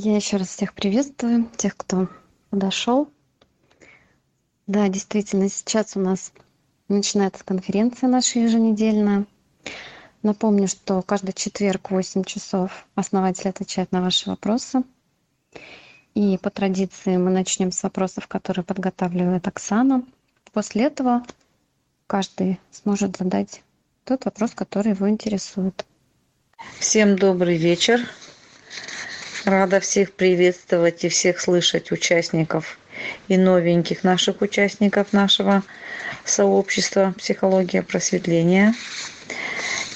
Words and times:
Я 0.00 0.14
еще 0.14 0.36
раз 0.36 0.50
всех 0.50 0.74
приветствую, 0.74 1.50
тех, 1.56 1.76
кто 1.76 2.08
подошел. 2.50 3.10
Да, 4.68 4.86
действительно, 4.86 5.48
сейчас 5.48 5.96
у 5.96 6.00
нас 6.00 6.32
начинается 6.86 7.44
конференция 7.44 8.08
наша 8.08 8.38
еженедельная. 8.38 9.26
Напомню, 10.22 10.68
что 10.68 11.02
каждый 11.02 11.32
четверг 11.32 11.88
в 11.88 11.94
8 11.94 12.22
часов 12.22 12.86
основатель 12.94 13.48
отвечает 13.48 13.90
на 13.90 14.00
ваши 14.00 14.30
вопросы. 14.30 14.84
И 16.14 16.38
по 16.38 16.50
традиции 16.50 17.16
мы 17.16 17.32
начнем 17.32 17.72
с 17.72 17.82
вопросов, 17.82 18.28
которые 18.28 18.64
подготавливает 18.64 19.48
Оксана. 19.48 20.04
После 20.52 20.84
этого 20.84 21.24
каждый 22.06 22.60
сможет 22.70 23.16
задать 23.16 23.64
тот 24.04 24.26
вопрос, 24.26 24.52
который 24.52 24.92
его 24.92 25.08
интересует. 25.08 25.84
Всем 26.78 27.16
добрый 27.16 27.56
вечер. 27.56 28.08
Рада 29.44 29.80
всех 29.80 30.12
приветствовать 30.12 31.04
и 31.04 31.08
всех 31.08 31.40
слышать 31.40 31.92
участников 31.92 32.78
и 33.28 33.36
новеньких 33.36 34.02
наших 34.02 34.40
участников 34.40 35.12
нашего 35.12 35.62
сообщества 36.24 37.14
«Психология 37.16 37.82
просветления». 37.82 38.74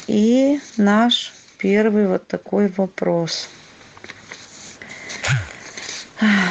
И 0.07 0.61
наш 0.77 1.33
первый 1.59 2.07
вот 2.07 2.27
такой 2.27 2.69
вопрос. 2.69 3.49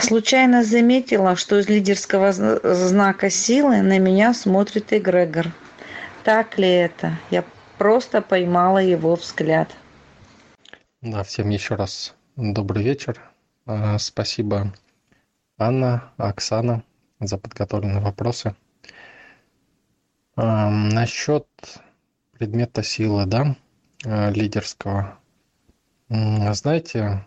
Случайно 0.02 0.64
заметила, 0.64 1.36
что 1.36 1.60
из 1.60 1.70
лидерского 1.70 2.34
знака 2.34 3.30
силы 3.30 3.82
на 3.82 4.00
меня 4.00 4.34
смотрит 4.34 4.92
эгрегор. 4.92 5.48
Так 6.24 6.58
ли 6.58 6.70
это? 6.70 7.18
Я 7.30 7.46
просто 7.78 8.22
поймала 8.22 8.80
его 8.80 9.16
взгляд. 9.16 9.70
Да, 11.02 11.24
всем 11.24 11.50
еще 11.50 11.76
раз 11.76 12.14
добрый 12.36 12.84
вечер. 12.84 13.22
А, 13.66 13.98
спасибо, 13.98 14.74
Анна, 15.58 16.12
Оксана, 16.18 16.84
за 17.20 17.38
подготовленные 17.38 18.00
вопросы. 18.00 18.56
А, 20.36 20.70
насчет 20.70 21.48
предмета 22.32 22.84
силы, 22.84 23.26
да, 23.26 23.56
а, 24.06 24.30
лидерского. 24.30 25.18
Знаете, 26.10 27.26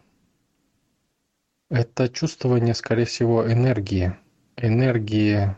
это 1.71 2.09
чувствование, 2.09 2.75
скорее 2.75 3.07
всего, 3.07 3.51
энергии, 3.51 4.15
энергии 4.57 5.57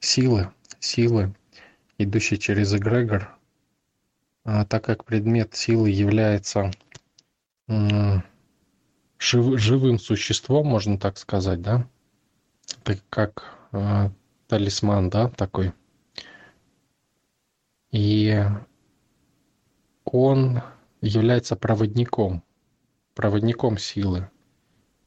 силы, 0.00 0.50
силы, 0.78 1.34
идущей 1.96 2.36
через 2.36 2.74
эгрегор, 2.74 3.34
так 4.44 4.84
как 4.84 5.06
предмет 5.06 5.54
силы 5.54 5.88
является 5.88 6.70
жив, 9.18 9.58
живым 9.58 9.98
существом, 9.98 10.66
можно 10.66 10.98
так 10.98 11.18
сказать, 11.18 11.62
да? 11.62 11.88
Это 12.84 13.00
как 13.10 13.54
э, 13.72 14.10
талисман, 14.48 15.10
да, 15.10 15.28
такой. 15.30 15.72
И 17.90 18.44
он 20.04 20.62
является 21.00 21.56
проводником, 21.56 22.42
проводником 23.14 23.78
силы. 23.78 24.30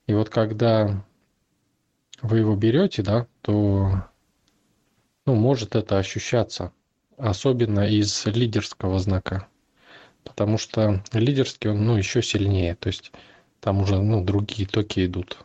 И 0.07 0.13
вот 0.13 0.29
когда 0.29 1.05
вы 2.21 2.39
его 2.39 2.55
берете, 2.55 3.03
да, 3.03 3.27
то 3.41 4.03
ну, 5.25 5.35
может 5.35 5.75
это 5.75 5.99
ощущаться, 5.99 6.73
особенно 7.17 7.87
из 7.87 8.25
лидерского 8.25 8.99
знака. 8.99 9.47
Потому 10.23 10.57
что 10.57 11.03
лидерский 11.13 11.69
он 11.69 11.85
ну, 11.85 11.97
еще 11.97 12.21
сильнее. 12.21 12.75
То 12.75 12.87
есть 12.87 13.11
там 13.59 13.81
уже 13.81 14.01
ну, 14.01 14.23
другие 14.23 14.67
токи 14.67 15.05
идут. 15.05 15.37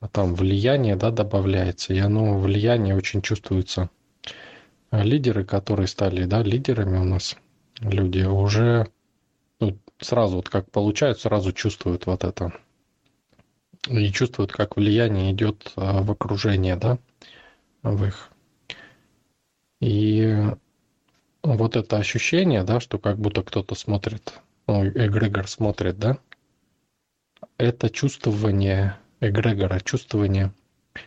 А 0.00 0.08
там 0.08 0.34
влияние 0.34 0.96
да, 0.96 1.10
добавляется, 1.10 1.94
и 1.94 1.98
оно 1.98 2.38
влияние 2.38 2.96
очень 2.96 3.22
чувствуется. 3.22 3.90
А 4.90 5.02
лидеры, 5.02 5.44
которые 5.44 5.86
стали 5.88 6.24
да, 6.24 6.42
лидерами 6.42 6.98
у 6.98 7.04
нас, 7.04 7.36
люди, 7.80 8.22
уже 8.22 8.88
ну, 9.58 9.78
сразу, 9.98 10.36
вот 10.36 10.48
как 10.48 10.70
получают, 10.70 11.20
сразу 11.20 11.52
чувствуют 11.52 12.06
вот 12.06 12.24
это. 12.24 12.52
И 13.88 14.10
чувствуют, 14.12 14.52
как 14.52 14.76
влияние 14.76 15.32
идет 15.32 15.72
а, 15.76 16.02
в 16.02 16.10
окружение, 16.10 16.76
да, 16.76 16.98
в 17.82 18.04
их. 18.04 18.30
И 19.80 20.34
вот 21.42 21.76
это 21.76 21.96
ощущение, 21.96 22.64
да, 22.64 22.80
что 22.80 22.98
как 22.98 23.18
будто 23.18 23.42
кто-то 23.42 23.74
смотрит, 23.74 24.40
ну, 24.66 24.86
эгрегор 24.86 25.46
смотрит, 25.46 25.98
да, 25.98 26.18
это 27.58 27.90
чувствование 27.90 28.98
эгрегора, 29.20 29.80
чувствование. 29.80 30.52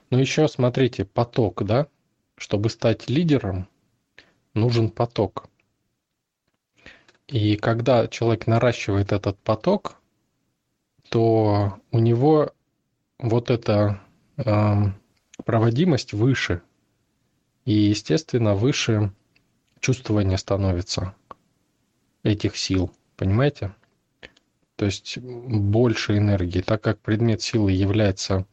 Но 0.09 0.19
еще 0.19 0.47
смотрите, 0.47 1.05
поток, 1.05 1.63
да? 1.63 1.87
Чтобы 2.35 2.69
стать 2.69 3.09
лидером, 3.09 3.67
нужен 4.53 4.89
поток. 4.89 5.47
И 7.27 7.57
когда 7.57 8.07
человек 8.07 8.47
наращивает 8.47 9.11
этот 9.11 9.37
поток, 9.39 9.97
то 11.09 11.79
у 11.91 11.99
него 11.99 12.51
вот 13.19 13.51
эта 13.51 14.01
э, 14.37 14.73
проводимость 15.45 16.13
выше. 16.13 16.61
И, 17.65 17.73
естественно, 17.73 18.55
выше 18.55 19.11
чувствование 19.79 20.37
становится 20.37 21.13
этих 22.23 22.57
сил. 22.57 22.91
Понимаете? 23.15 23.75
То 24.79 24.85
есть 24.85 25.17
больше 25.17 26.17
энергии, 26.17 26.61
так 26.61 26.79
как 26.81 26.99
предмет 26.99 27.41
силы 27.41 27.73
является 27.73 28.45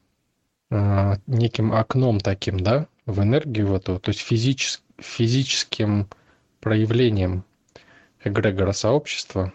э, 0.71 1.13
неким 1.29 1.73
окном 1.73 2.19
таким, 2.19 2.59
да, 2.59 2.89
в 3.07 3.23
энергию 3.23 3.69
в 3.69 3.75
эту, 3.75 4.01
то 4.01 4.09
есть 4.09 4.23
физичес, 4.23 4.83
физическим 4.99 6.09
проявлением 6.59 7.45
эгрегора 8.25 8.73
сообщества, 8.73 9.53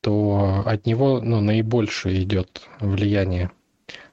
то 0.00 0.62
от 0.64 0.86
него 0.86 1.20
ну, 1.20 1.42
наибольшее 1.42 2.22
идет 2.22 2.62
влияние, 2.80 3.50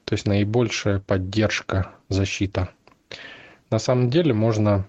то 0.04 0.12
есть 0.12 0.26
наибольшая 0.26 1.00
поддержка, 1.00 1.94
защита. 2.10 2.68
На 3.70 3.78
самом 3.78 4.10
деле 4.10 4.34
можно 4.34 4.86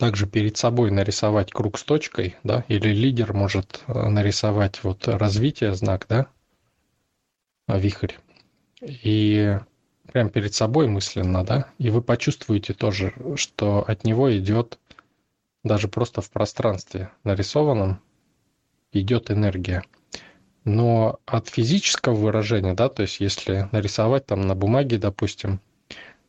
также 0.00 0.26
перед 0.26 0.56
собой 0.56 0.90
нарисовать 0.90 1.52
круг 1.52 1.78
с 1.78 1.84
точкой, 1.84 2.36
да, 2.42 2.64
или 2.68 2.88
лидер 2.88 3.34
может 3.34 3.84
э, 3.86 4.08
нарисовать 4.08 4.82
вот 4.82 5.06
развитие 5.06 5.74
знак, 5.74 6.06
да, 6.08 6.26
а, 7.66 7.78
вихрь. 7.78 8.14
И 8.80 9.58
прям 10.10 10.30
перед 10.30 10.54
собой 10.54 10.88
мысленно, 10.88 11.44
да, 11.44 11.66
и 11.76 11.90
вы 11.90 12.00
почувствуете 12.00 12.72
тоже, 12.72 13.12
что 13.36 13.84
от 13.86 14.04
него 14.04 14.34
идет 14.34 14.78
даже 15.64 15.86
просто 15.86 16.22
в 16.22 16.30
пространстве 16.30 17.10
нарисованном 17.22 18.00
идет 18.92 19.30
энергия. 19.30 19.84
Но 20.64 21.20
от 21.26 21.48
физического 21.48 22.14
выражения, 22.14 22.72
да, 22.72 22.88
то 22.88 23.02
есть 23.02 23.20
если 23.20 23.68
нарисовать 23.70 24.24
там 24.24 24.40
на 24.46 24.54
бумаге, 24.54 24.96
допустим, 24.96 25.60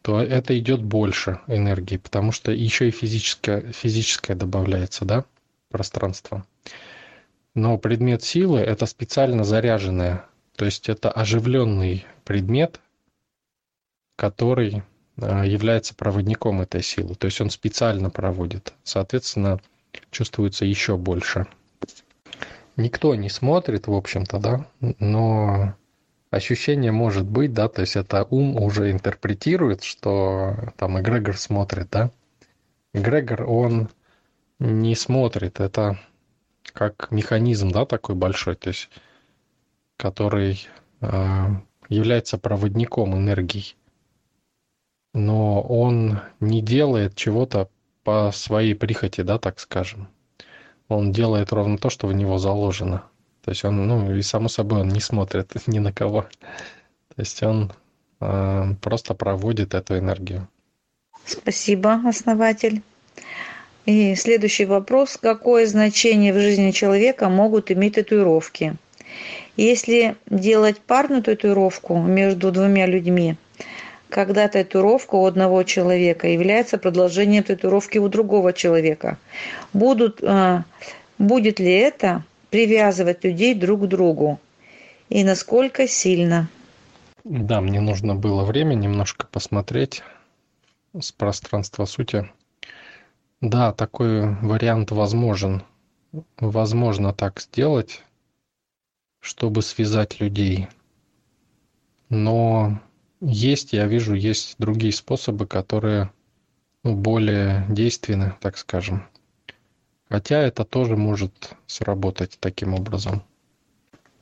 то 0.02 0.22
это 0.22 0.58
идет 0.58 0.82
больше 0.84 1.40
энергии, 1.48 1.98
потому 1.98 2.32
что 2.32 2.52
еще 2.52 2.88
и 2.88 2.92
физическое, 2.92 3.72
физическое 3.72 4.36
добавляется, 4.36 5.06
да, 5.06 5.26
пространство. 5.70 6.46
Но 7.54 7.78
предмет 7.78 8.24
силы– 8.24 8.60
это 8.62 8.86
специально 8.86 9.44
заряженное, 9.44 10.26
то 10.56 10.66
есть 10.66 10.90
это 10.90 11.12
оживленный 11.12 12.06
предмет, 12.24 12.80
который 14.16 14.84
а, 15.20 15.44
является 15.46 15.94
проводником 15.94 16.62
этой 16.62 16.82
силы. 16.82 17.16
То 17.16 17.26
есть 17.26 17.42
он 17.42 17.50
специально 17.50 18.10
проводит. 18.10 18.74
Соответственно, 18.84 19.60
чувствуется 20.12 20.66
еще 20.66 20.98
больше. 20.98 21.48
Никто 22.78 23.14
не 23.16 23.30
смотрит, 23.30 23.88
в 23.88 23.94
общем-то, 23.94 24.40
да, 24.40 24.66
но 25.00 25.76
ощущение 26.32 26.92
может 26.92 27.26
быть, 27.26 27.54
да, 27.54 27.68
то 27.68 27.82
есть 27.82 27.96
это 27.96 28.26
ум 28.30 28.58
уже 28.58 28.92
интерпретирует, 28.92 29.84
что 29.84 30.74
там 30.78 31.00
эгрегор 31.00 31.38
смотрит, 31.38 31.90
да. 31.92 32.12
Эгрегор, 32.94 33.44
он 33.44 33.90
не 34.60 34.96
смотрит, 34.96 35.60
это 35.60 36.00
как 36.74 37.12
механизм, 37.12 37.72
да, 37.72 37.86
такой 37.86 38.16
большой, 38.16 38.56
то 38.56 38.70
есть 38.70 38.90
который 39.98 40.68
э, 41.02 41.48
является 41.90 42.40
проводником 42.40 43.16
энергии. 43.16 43.76
Но 45.14 45.62
он 45.62 46.22
не 46.40 46.62
делает 46.62 47.16
чего-то 47.16 47.70
по 48.04 48.32
своей 48.34 48.74
прихоти, 48.74 49.22
да, 49.22 49.38
так 49.38 49.60
скажем. 49.60 50.08
Он 50.88 51.12
делает 51.12 51.54
ровно 51.54 51.78
то, 51.78 51.90
что 51.90 52.08
в 52.08 52.14
него 52.14 52.38
заложено. 52.38 53.04
То 53.44 53.52
есть 53.52 53.66
он, 53.66 53.88
ну, 53.88 54.16
и 54.16 54.22
само 54.22 54.50
собой, 54.50 54.82
он 54.82 54.90
не 54.90 55.00
смотрит 55.00 55.52
ни 55.68 55.80
на 55.80 55.92
кого. 55.92 56.22
То 57.16 57.22
есть 57.22 57.42
он 57.44 57.72
э, 58.20 58.66
просто 58.82 59.14
проводит 59.14 59.74
эту 59.74 59.98
энергию. 59.98 60.48
Спасибо, 61.26 62.02
основатель. 62.06 62.82
И 63.86 64.16
следующий 64.16 64.66
вопрос. 64.66 65.18
Какое 65.18 65.66
значение 65.66 66.34
в 66.34 66.40
жизни 66.40 66.72
человека 66.72 67.30
могут 67.30 67.72
иметь 67.72 67.96
татуировки? 67.96 68.76
Если 69.58 70.16
делать 70.30 70.80
парную 70.80 71.24
татуировку 71.24 71.98
между 71.98 72.52
двумя 72.52 72.86
людьми, 72.86 73.38
когда 74.12 74.48
татуировка 74.48 75.16
у 75.16 75.26
одного 75.26 75.64
человека 75.64 76.28
является 76.28 76.78
продолжением 76.78 77.44
татуировки 77.44 77.98
у 77.98 78.08
другого 78.10 78.54
человека. 78.54 79.18
Будут, 79.74 80.20
а, 80.22 80.66
будет 81.18 81.60
ли 81.60 81.72
это 81.72 82.24
привязывать 82.52 83.24
людей 83.24 83.56
друг 83.56 83.82
к 83.82 83.88
другу? 83.88 84.40
И 85.10 85.24
насколько 85.24 85.88
сильно? 85.88 86.48
Да, 87.24 87.62
мне 87.62 87.82
нужно 87.82 88.16
было 88.16 88.44
время 88.44 88.76
немножко 88.76 89.26
посмотреть 89.26 90.04
с 91.00 91.12
пространства 91.12 91.86
сути. 91.86 92.30
Да, 93.42 93.74
такой 93.74 94.36
вариант 94.36 94.92
возможен. 94.92 95.64
Возможно 96.38 97.14
так 97.14 97.42
сделать, 97.42 98.04
чтобы 99.22 99.62
связать 99.62 100.20
людей. 100.20 100.68
Но 102.10 102.80
есть, 103.22 103.72
я 103.72 103.88
вижу, 103.88 104.14
есть 104.14 104.56
другие 104.58 104.92
способы, 104.92 105.48
которые 105.48 106.12
ну, 106.84 106.96
более 106.96 107.66
действенны, 107.70 108.36
так 108.42 108.58
скажем. 108.58 109.08
Хотя 110.12 110.40
это 110.40 110.66
тоже 110.66 110.98
может 110.98 111.54
сработать 111.68 112.38
таким 112.42 112.74
образом. 112.74 113.24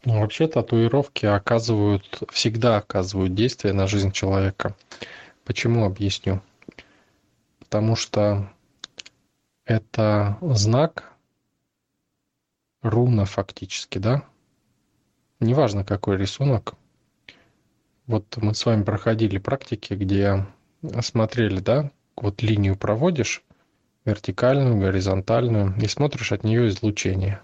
Но 0.05 0.19
вообще 0.19 0.47
татуировки 0.47 1.25
оказывают, 1.25 2.21
всегда 2.31 2.77
оказывают 2.77 3.33
действие 3.33 3.73
на 3.73 3.87
жизнь 3.87 4.11
человека. 4.11 4.75
Почему 5.45 5.85
объясню? 5.85 6.43
Потому 7.57 7.95
что 7.95 8.53
это 9.65 10.37
знак, 10.41 11.11
руна 12.83 13.25
фактически, 13.25 13.97
да? 13.97 14.23
Неважно 15.39 15.83
какой 15.83 16.17
рисунок, 16.17 16.75
вот 18.05 18.37
мы 18.37 18.53
с 18.53 18.63
вами 18.63 18.83
проходили 18.83 19.39
практики, 19.39 19.95
где 19.95 20.45
смотрели, 21.01 21.59
да, 21.59 21.89
вот 22.15 22.43
линию 22.43 22.77
проводишь, 22.77 23.43
вертикальную, 24.05 24.77
горизонтальную, 24.77 25.75
и 25.81 25.87
смотришь 25.87 26.31
от 26.31 26.43
нее 26.43 26.69
излучение. 26.69 27.41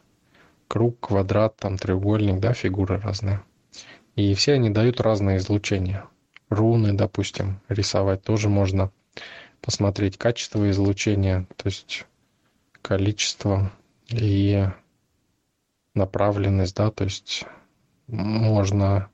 Круг, 0.67 0.99
квадрат, 0.99 1.55
там 1.57 1.77
треугольник, 1.77 2.39
да, 2.39 2.53
фигуры 2.53 2.99
разные. 2.99 3.41
И 4.15 4.33
все 4.33 4.53
они 4.53 4.69
дают 4.69 5.01
разное 5.01 5.37
излучение. 5.37 6.05
Руны, 6.49 6.93
допустим, 6.93 7.59
рисовать 7.69 8.23
тоже 8.23 8.49
можно 8.49 8.91
посмотреть 9.61 10.17
качество 10.17 10.69
излучения, 10.69 11.47
то 11.57 11.67
есть 11.67 12.05
количество 12.81 13.71
и 14.09 14.67
направленность, 15.95 16.75
да, 16.75 16.91
то 16.91 17.03
есть 17.03 17.45
можно 18.07 19.09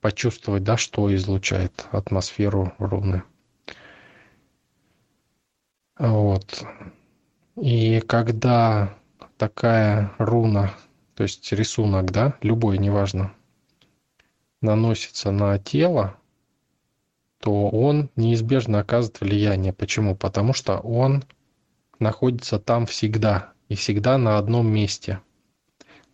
почувствовать, 0.00 0.64
да, 0.64 0.76
что 0.76 1.14
излучает 1.14 1.86
атмосферу 1.90 2.74
руны. 2.78 3.22
Вот. 6.00 6.64
И 7.54 8.00
когда 8.00 8.96
такая 9.36 10.12
руна, 10.18 10.74
то 11.14 11.22
есть 11.22 11.52
рисунок, 11.52 12.10
да, 12.10 12.36
любой, 12.42 12.78
неважно, 12.78 13.32
наносится 14.60 15.30
на 15.30 15.56
тело, 15.58 16.16
то 17.38 17.68
он 17.68 18.10
неизбежно 18.16 18.80
оказывает 18.80 19.20
влияние. 19.20 19.72
Почему? 19.72 20.16
Потому 20.16 20.54
что 20.54 20.78
он 20.78 21.22
находится 22.00 22.58
там 22.58 22.86
всегда 22.86 23.52
и 23.68 23.76
всегда 23.76 24.18
на 24.18 24.38
одном 24.38 24.66
месте. 24.66 25.20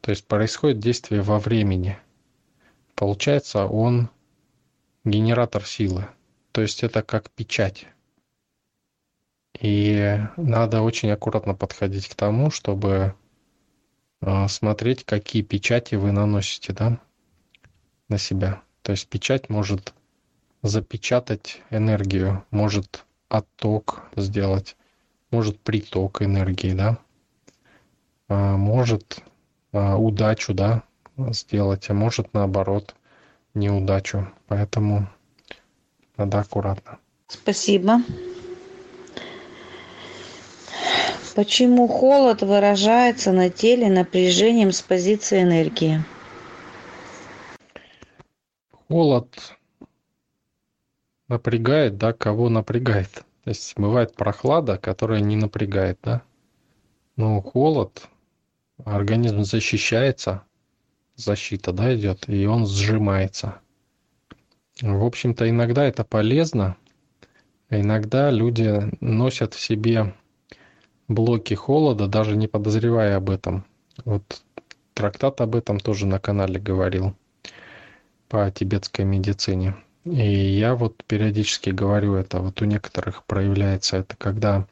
То 0.03 0.11
есть 0.11 0.27
происходит 0.29 0.81
действие 0.81 1.23
во 1.23 1.39
времени– 1.39 1.97
Получается, 2.97 3.67
он 3.67 4.09
генератор 5.05 5.65
силы. 5.67 6.09
То 6.53 6.63
есть 6.63 6.83
это 6.83 7.03
как 7.03 7.31
печать. 7.31 7.87
И 9.61 10.19
надо 10.37 10.83
очень 10.83 11.11
аккуратно 11.11 11.55
подходить 11.55 12.09
к 12.09 12.15
тому, 12.15 12.51
чтобы 12.51 13.15
э, 14.21 14.49
смотреть, 14.49 15.05
какие 15.05 15.43
печати 15.43 15.95
вы 15.95 16.13
наносите 16.13 16.73
да, 16.73 16.99
на 18.09 18.19
себя. 18.19 18.63
То 18.83 18.93
есть 18.93 19.09
печать 19.09 19.49
может 19.49 19.95
запечатать 20.63 21.63
энергию, 21.71 22.45
может 22.51 23.05
отток 23.29 24.03
сделать, 24.17 24.77
может 25.31 25.59
приток 25.61 26.23
энергии, 26.23 26.73
да, 26.73 26.99
а 28.29 28.57
может 28.57 29.23
а, 29.73 29.97
удачу, 29.97 30.55
да, 30.55 30.83
сделать, 31.17 31.89
а 31.91 31.95
может 31.95 32.33
наоборот 32.35 32.95
неудачу. 33.55 34.29
Поэтому 34.49 35.09
надо 36.17 36.41
аккуратно. 36.41 36.99
Спасибо. 37.29 38.01
Почему 41.37 41.87
холод 41.87 42.41
выражается 42.41 43.31
на 43.31 43.51
теле 43.51 43.91
напряжением 43.91 44.73
с 44.73 44.81
позиции 44.81 45.43
энергии? 45.43 46.03
Холод 48.89 49.29
напрягает, 51.29 51.99
да, 51.99 52.15
кого 52.15 52.49
напрягает. 52.49 53.11
То 53.45 53.51
есть 53.51 53.75
бывает 53.77 54.15
прохлада, 54.15 54.79
которая 54.79 55.21
не 55.21 55.37
напрягает, 55.37 55.99
да. 56.03 56.23
Но 57.17 57.43
холод, 57.43 58.09
организм 58.87 59.45
защищается, 59.45 60.43
защита, 61.17 61.73
да, 61.73 61.95
идет, 61.95 62.31
и 62.31 62.47
он 62.47 62.67
сжимается. 62.67 63.61
В 64.81 65.05
общем-то, 65.05 65.51
иногда 65.51 65.85
это 65.85 66.03
полезно. 66.03 66.79
Иногда 67.69 68.31
люди 68.31 68.91
носят 69.03 69.53
в 69.53 69.61
себе 69.61 70.15
блоки 71.09 71.55
холода, 71.55 72.07
даже 72.07 72.37
не 72.37 72.49
подозревая 72.49 73.17
об 73.17 73.31
этом. 73.31 73.65
Вот 74.05 74.43
трактат 74.95 75.41
об 75.41 75.55
этом 75.57 75.81
тоже 75.81 76.07
на 76.07 76.19
канале 76.19 76.59
говорил 76.59 77.15
по 78.29 78.51
тибетской 78.51 79.05
медицине. 79.05 79.77
И 80.05 80.27
я 80.27 80.75
вот 80.75 81.03
периодически 81.05 81.71
говорю 81.71 82.15
это. 82.15 82.41
Вот 82.41 82.63
у 82.63 82.65
некоторых 82.65 83.25
проявляется 83.25 83.99
это, 83.99 84.17
когда 84.17 84.67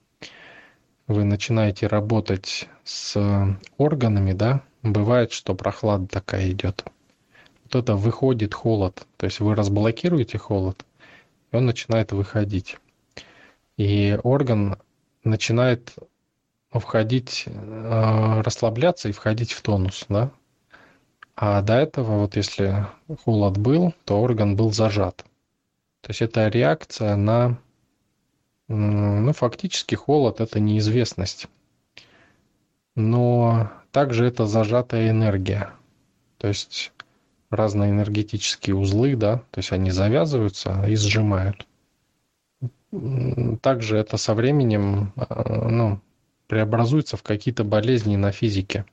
вы 1.06 1.24
начинаете 1.24 1.86
работать 1.86 2.68
с 2.84 3.58
органами, 3.76 4.32
да, 4.32 4.62
бывает, 4.82 5.32
что 5.32 5.54
прохлада 5.54 6.06
такая 6.06 6.50
идет. 6.50 6.84
Вот 7.64 7.74
это 7.74 7.96
выходит 7.96 8.54
холод. 8.54 9.06
То 9.16 9.26
есть 9.26 9.40
вы 9.40 9.54
разблокируете 9.54 10.38
холод, 10.38 10.84
и 11.50 11.56
он 11.56 11.66
начинает 11.66 12.12
выходить. 12.12 12.78
И 13.76 14.18
орган 14.22 14.76
начинает 15.24 15.92
входить, 16.80 17.44
э, 17.46 18.40
расслабляться 18.42 19.08
и 19.08 19.12
входить 19.12 19.52
в 19.52 19.62
тонус, 19.62 20.06
да? 20.08 20.30
А 21.36 21.62
до 21.62 21.74
этого, 21.74 22.20
вот 22.20 22.36
если 22.36 22.86
холод 23.24 23.58
был, 23.58 23.92
то 24.04 24.20
орган 24.20 24.56
был 24.56 24.72
зажат. 24.72 25.24
То 26.00 26.10
есть 26.10 26.22
это 26.22 26.48
реакция 26.48 27.16
на, 27.16 27.58
ну, 28.68 29.32
фактически 29.32 29.94
холод– 29.94 30.40
это 30.42 30.60
неизвестность. 30.60 31.48
Но 32.94 33.70
также 33.90 34.26
это 34.26 34.46
зажатая 34.46 35.10
энергия. 35.10 35.72
То 36.38 36.48
есть 36.48 36.92
разные 37.50 37.90
энергетические 37.90 38.76
узлы, 38.76 39.16
да, 39.16 39.38
то 39.50 39.58
есть 39.58 39.72
они 39.72 39.90
завязываются 39.90 40.84
и 40.86 40.94
сжимают. 40.94 41.66
Также 43.60 43.96
это 43.96 44.16
со 44.18 44.34
временем 44.34 45.12
а, 45.16 45.68
ну, 45.68 46.00
преобразуется 46.54 47.16
в 47.16 47.24
какие-то 47.24 47.64
болезни 47.64 48.14
на 48.14 48.30
физике. 48.30 48.84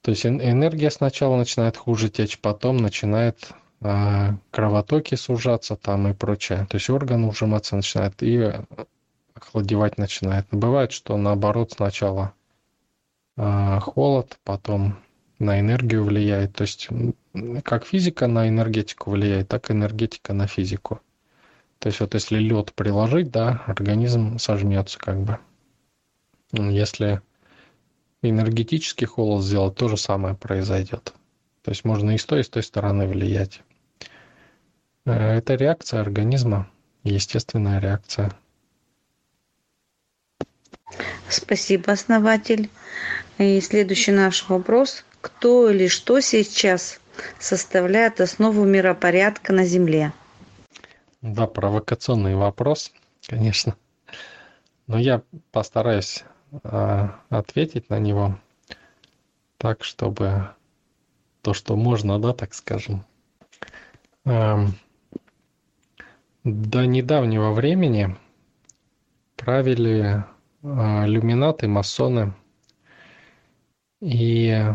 То 0.00 0.12
есть 0.12 0.24
энергия 0.24 0.90
сначала 0.90 1.36
начинает 1.36 1.76
хуже 1.76 2.08
течь, 2.08 2.38
потом 2.38 2.78
начинает 2.78 3.50
э, 3.82 4.30
кровотоки 4.50 5.16
сужаться 5.16 5.76
там 5.76 6.08
и 6.08 6.14
прочее. 6.14 6.66
То 6.70 6.76
есть 6.78 6.88
орган 6.88 7.24
ужиматься 7.24 7.76
начинает 7.76 8.22
и 8.22 8.52
охладевать 9.34 9.98
начинает. 9.98 10.46
Бывает, 10.50 10.92
что 10.92 11.14
наоборот 11.18 11.72
сначала 11.72 12.32
а, 13.36 13.80
холод, 13.80 14.38
потом 14.44 14.96
на 15.38 15.60
энергию 15.60 16.04
влияет. 16.04 16.54
То 16.54 16.62
есть 16.62 16.88
как 17.64 17.84
физика 17.84 18.28
на 18.28 18.48
энергетику 18.48 19.10
влияет, 19.10 19.48
так 19.48 19.68
и 19.68 19.74
энергетика 19.74 20.32
на 20.32 20.46
физику. 20.46 21.02
То 21.78 21.88
есть 21.88 22.00
вот 22.00 22.14
если 22.14 22.38
лед 22.38 22.72
приложить, 22.74 23.30
да, 23.30 23.62
организм 23.66 24.38
сожмется 24.38 24.98
как 24.98 25.20
бы. 25.20 25.38
Если 26.52 27.20
энергетический 28.22 29.06
холод 29.06 29.44
сделать, 29.44 29.76
то 29.76 29.88
же 29.88 29.96
самое 29.96 30.34
произойдет. 30.34 31.12
То 31.62 31.70
есть 31.70 31.84
можно 31.84 32.12
и 32.12 32.18
с 32.18 32.24
той, 32.24 32.40
и 32.40 32.42
с 32.42 32.48
той 32.48 32.62
стороны 32.62 33.06
влиять. 33.06 33.62
Э, 35.04 35.36
это 35.36 35.54
реакция 35.54 36.00
организма, 36.00 36.68
естественная 37.04 37.80
реакция. 37.80 38.32
Спасибо, 41.28 41.92
основатель. 41.92 42.70
И 43.38 43.60
следующий 43.60 44.12
наш 44.12 44.48
вопрос. 44.48 45.04
кто 45.20 45.70
или 45.70 45.88
что 45.88 46.20
сейчас 46.20 47.00
составляет 47.38 48.20
основу 48.20 48.64
миропорядка 48.64 49.52
на 49.52 49.64
Земле? 49.64 50.12
Да, 51.22 51.46
провокационный 51.46 52.36
вопрос, 52.36 52.92
конечно. 53.26 53.76
Но 54.86 54.98
я 54.98 55.22
постараюсь 55.50 56.24
э, 56.62 57.08
ответить 57.28 57.90
на 57.90 57.98
него 57.98 58.38
так, 59.58 59.82
чтобы 59.82 60.50
то, 61.42 61.54
что 61.54 61.74
можно, 61.76 62.20
да, 62.20 62.32
так 62.32 62.54
скажем. 62.54 63.04
Эм, 64.24 64.74
до 66.44 66.86
недавнего 66.86 67.52
времени 67.52 68.16
правили 69.36 70.24
э, 70.62 71.06
люминаты, 71.06 71.66
масоны. 71.66 72.32
И 74.00 74.72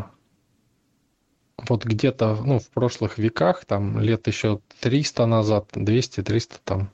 вот 1.68 1.86
где-то 1.86 2.36
ну, 2.44 2.60
в 2.60 2.70
прошлых 2.70 3.18
веках, 3.18 3.66
там 3.66 4.00
лет 4.00 4.28
еще 4.28 4.60
300 4.82 5.26
назад, 5.26 5.70
200-300 5.74 6.60
там, 6.64 6.92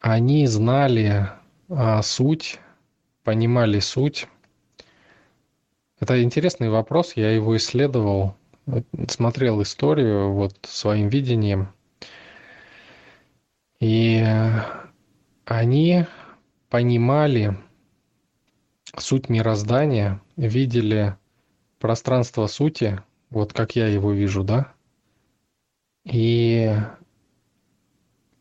они 0.00 0.46
знали 0.46 1.30
а, 1.68 2.02
суть, 2.02 2.60
понимали 3.24 3.80
суть. 3.80 4.28
Это 6.00 6.22
интересный 6.22 6.70
вопрос, 6.70 7.14
я 7.16 7.32
его 7.32 7.56
исследовал, 7.56 8.36
смотрел 9.08 9.60
историю 9.62 10.32
вот 10.32 10.54
своим 10.62 11.08
видением. 11.08 11.72
И 13.80 14.24
они 15.44 16.06
понимали 16.68 17.56
суть 18.96 19.28
мироздания, 19.28 20.20
видели 20.36 21.16
пространство 21.78 22.46
сути, 22.46 23.02
вот 23.30 23.52
как 23.52 23.76
я 23.76 23.86
его 23.88 24.12
вижу, 24.12 24.44
да, 24.44 24.72
и 26.04 26.74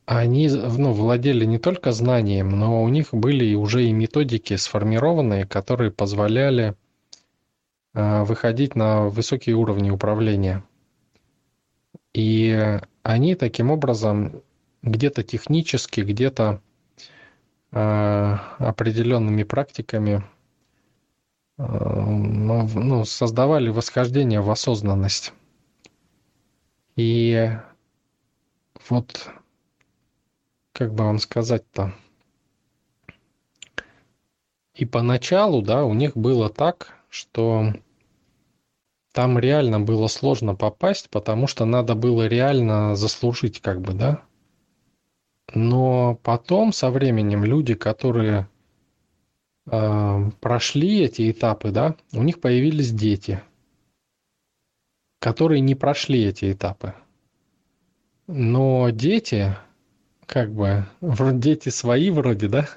они 0.06 0.48
ну, 0.48 0.94
владели 0.94 1.44
не 1.44 1.60
только 1.60 1.92
знанием, 1.92 2.50
но 2.50 2.82
у 2.82 2.88
них 2.88 3.14
были 3.14 3.54
уже 3.56 3.84
и 3.84 3.92
методики 3.92 4.56
сформированные, 4.56 5.46
которые 5.46 5.92
позволяли 5.92 6.76
э, 7.94 8.24
выходить 8.24 8.76
на 8.76 9.10
высокие 9.10 9.58
уровни 9.58 9.90
управления. 9.90 10.64
И 12.14 12.80
они 13.04 13.36
таким 13.36 13.70
образом 13.70 14.42
где-то 14.82 15.24
технически, 15.24 16.00
где-то 16.02 16.62
э, 17.74 18.38
определенными 18.60 19.44
практиками 19.44 20.24
ну, 21.58 23.04
создавали 23.06 23.70
восхождение 23.70 24.42
в 24.42 24.50
осознанность. 24.50 25.34
И 26.96 27.52
вот 28.90 29.30
как 30.72 30.94
бы 30.94 31.04
вам 31.04 31.20
сказать-то, 31.20 31.94
и 34.76 34.86
поначалу, 34.86 35.64
да, 35.64 35.86
у 35.86 35.94
них 35.94 36.16
было 36.16 36.50
так, 36.50 36.96
что 37.10 37.74
там 39.12 39.40
реально 39.40 39.80
было 39.80 40.06
сложно 40.06 40.54
попасть, 40.54 41.10
потому 41.10 41.48
что 41.48 41.66
надо 41.66 41.96
было 41.96 42.28
реально 42.28 42.96
заслужить, 42.96 43.60
как 43.60 43.82
бы, 43.82 43.94
да. 43.94 44.22
Но 45.56 46.20
потом, 46.22 46.72
со 46.72 46.92
временем, 46.92 47.44
люди, 47.44 47.74
которые 47.74 48.48
прошли 49.70 51.02
эти 51.02 51.30
этапы, 51.30 51.72
да, 51.72 51.96
у 52.14 52.24
них 52.24 52.40
появились 52.40 52.92
дети, 52.92 53.42
которые 55.20 55.62
не 55.62 55.76
прошли 55.76 56.24
эти 56.24 56.52
этапы. 56.52 56.94
Но 58.28 58.90
дети, 58.90 59.56
как 60.26 60.54
бы, 60.54 60.86
дети 61.02 61.70
свои 61.70 62.10
вроде, 62.10 62.48
да? 62.48 62.70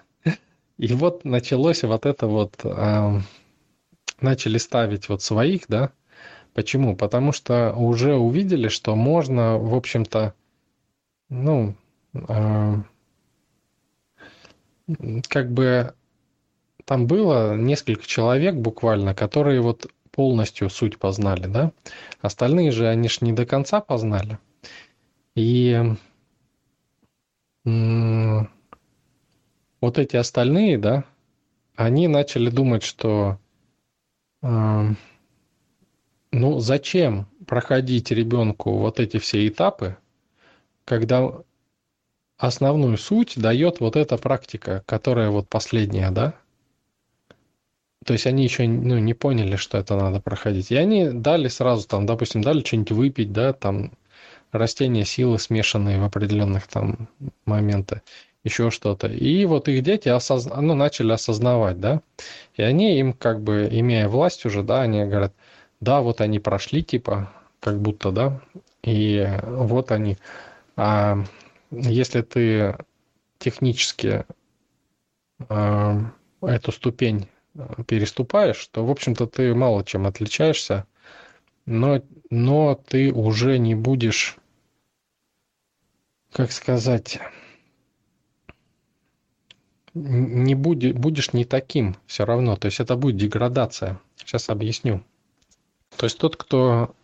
И 0.79 0.93
вот 0.95 1.25
началось 1.25 1.83
вот 1.83 2.07
это 2.07 2.27
вот, 2.27 2.59
э, 2.65 3.21
начали 4.21 4.59
ставить 4.59 5.09
вот 5.09 5.23
своих, 5.23 5.67
да? 5.69 5.93
Почему? 6.55 6.97
Потому 6.97 7.33
что 7.33 7.73
уже 7.73 8.17
увидели, 8.17 8.69
что 8.69 8.97
можно, 8.97 9.59
в 9.59 9.75
общем-то, 9.75 10.35
ну, 11.29 11.77
э, 12.15 12.75
как 15.29 15.53
бы 15.53 15.95
там 16.91 17.07
было 17.07 17.57
несколько 17.57 18.05
человек 18.05 18.57
буквально, 18.57 19.15
которые 19.15 19.61
вот 19.61 19.87
полностью 20.11 20.69
суть 20.69 20.99
познали, 20.99 21.47
да? 21.47 21.71
Остальные 22.21 22.73
же, 22.73 22.89
они 22.89 23.09
ж 23.09 23.21
не 23.21 23.33
до 23.33 23.47
конца 23.47 23.81
познали. 23.81 24.41
И 25.37 25.81
вот 27.65 28.49
эти 29.99 30.17
остальные, 30.17 30.79
да, 30.79 31.05
они 31.77 32.09
начали 32.09 32.51
думать, 32.51 32.83
что 32.83 33.39
э, 34.43 34.89
ну 36.33 36.59
зачем 36.59 37.29
проходить 37.47 38.11
ребенку 38.11 38.79
вот 38.79 38.99
эти 38.99 39.19
все 39.19 39.47
этапы, 39.47 39.97
когда 40.85 41.35
основную 42.37 42.99
суть 42.99 43.35
дает 43.37 43.79
вот 43.79 43.95
эта 43.95 44.19
практика, 44.19 44.83
которая 44.87 45.31
вот 45.31 45.49
последняя, 45.49 46.11
да? 46.11 46.35
То 48.05 48.15
есть 48.15 48.27
они 48.27 48.45
еще 48.45 48.67
ну, 48.67 48.99
не 48.99 49.15
поняли, 49.15 49.57
что 49.57 49.77
это 49.79 49.97
надо 49.97 50.21
проходить. 50.21 50.71
И 50.71 50.77
они 50.77 51.11
дали 51.11 51.49
сразу 51.49 51.87
там, 51.87 52.07
допустим, 52.07 52.43
дали 52.43 52.65
что-нибудь 52.65 52.93
выпить, 52.93 53.33
да, 53.33 53.53
там 53.53 53.93
растения 54.53 55.05
силы 55.05 55.39
смешанные 55.39 56.01
в 56.01 56.05
определенных 56.05 56.67
там 56.67 57.09
моменты, 57.45 58.03
еще 58.43 58.71
что-то. 58.71 59.07
И 59.09 59.45
вот 59.45 59.69
их 59.69 59.83
дети 59.83 60.09
осозна... 60.09 60.61
ну, 60.61 60.75
начали 60.75 61.13
осознавать, 61.13 61.79
да, 61.79 62.01
и 62.55 62.63
они 62.63 62.99
им 62.99 63.13
как 63.13 63.43
бы, 63.43 63.69
имея 63.71 64.09
власть 64.09 64.47
уже, 64.47 64.63
да, 64.63 64.83
они 64.83 65.05
говорят, 65.05 65.35
да, 65.81 66.01
вот 66.01 66.21
они 66.21 66.39
прошли, 66.39 66.83
типа, 66.83 67.31
как 67.61 67.81
будто, 67.81 68.13
да, 68.13 68.41
и 68.83 69.29
вот 69.45 69.93
они. 69.93 70.17
А 70.77 71.19
если 71.71 72.23
ты 72.23 72.77
технически 73.39 74.25
э, 75.49 76.01
эту 76.43 76.73
ступень 76.73 77.29
переступаешь, 77.87 78.67
то, 78.69 78.85
в 78.85 78.91
общем-то, 78.91 79.27
ты 79.27 79.55
мало 79.55 79.85
чем 79.85 80.07
отличаешься, 80.07 80.87
но, 81.67 82.03
но 82.31 82.75
ты 82.75 83.13
уже 83.13 83.59
не 83.59 83.75
будешь 83.75 84.39
как 86.33 86.53
сказать, 86.53 87.19
не 89.95 90.55
будешь, 90.55 90.95
будешь 90.95 91.33
не 91.33 91.45
таким 91.45 91.97
все 92.07 92.25
равно. 92.25 92.57
То 92.57 92.67
есть 92.67 92.81
это 92.81 92.97
будет 92.97 93.17
деградация. 93.17 94.01
Сейчас 94.17 94.49
объясню. 94.49 95.03
То 95.97 96.05
есть 96.07 96.19
тот, 96.19 96.37
кто 96.37 96.95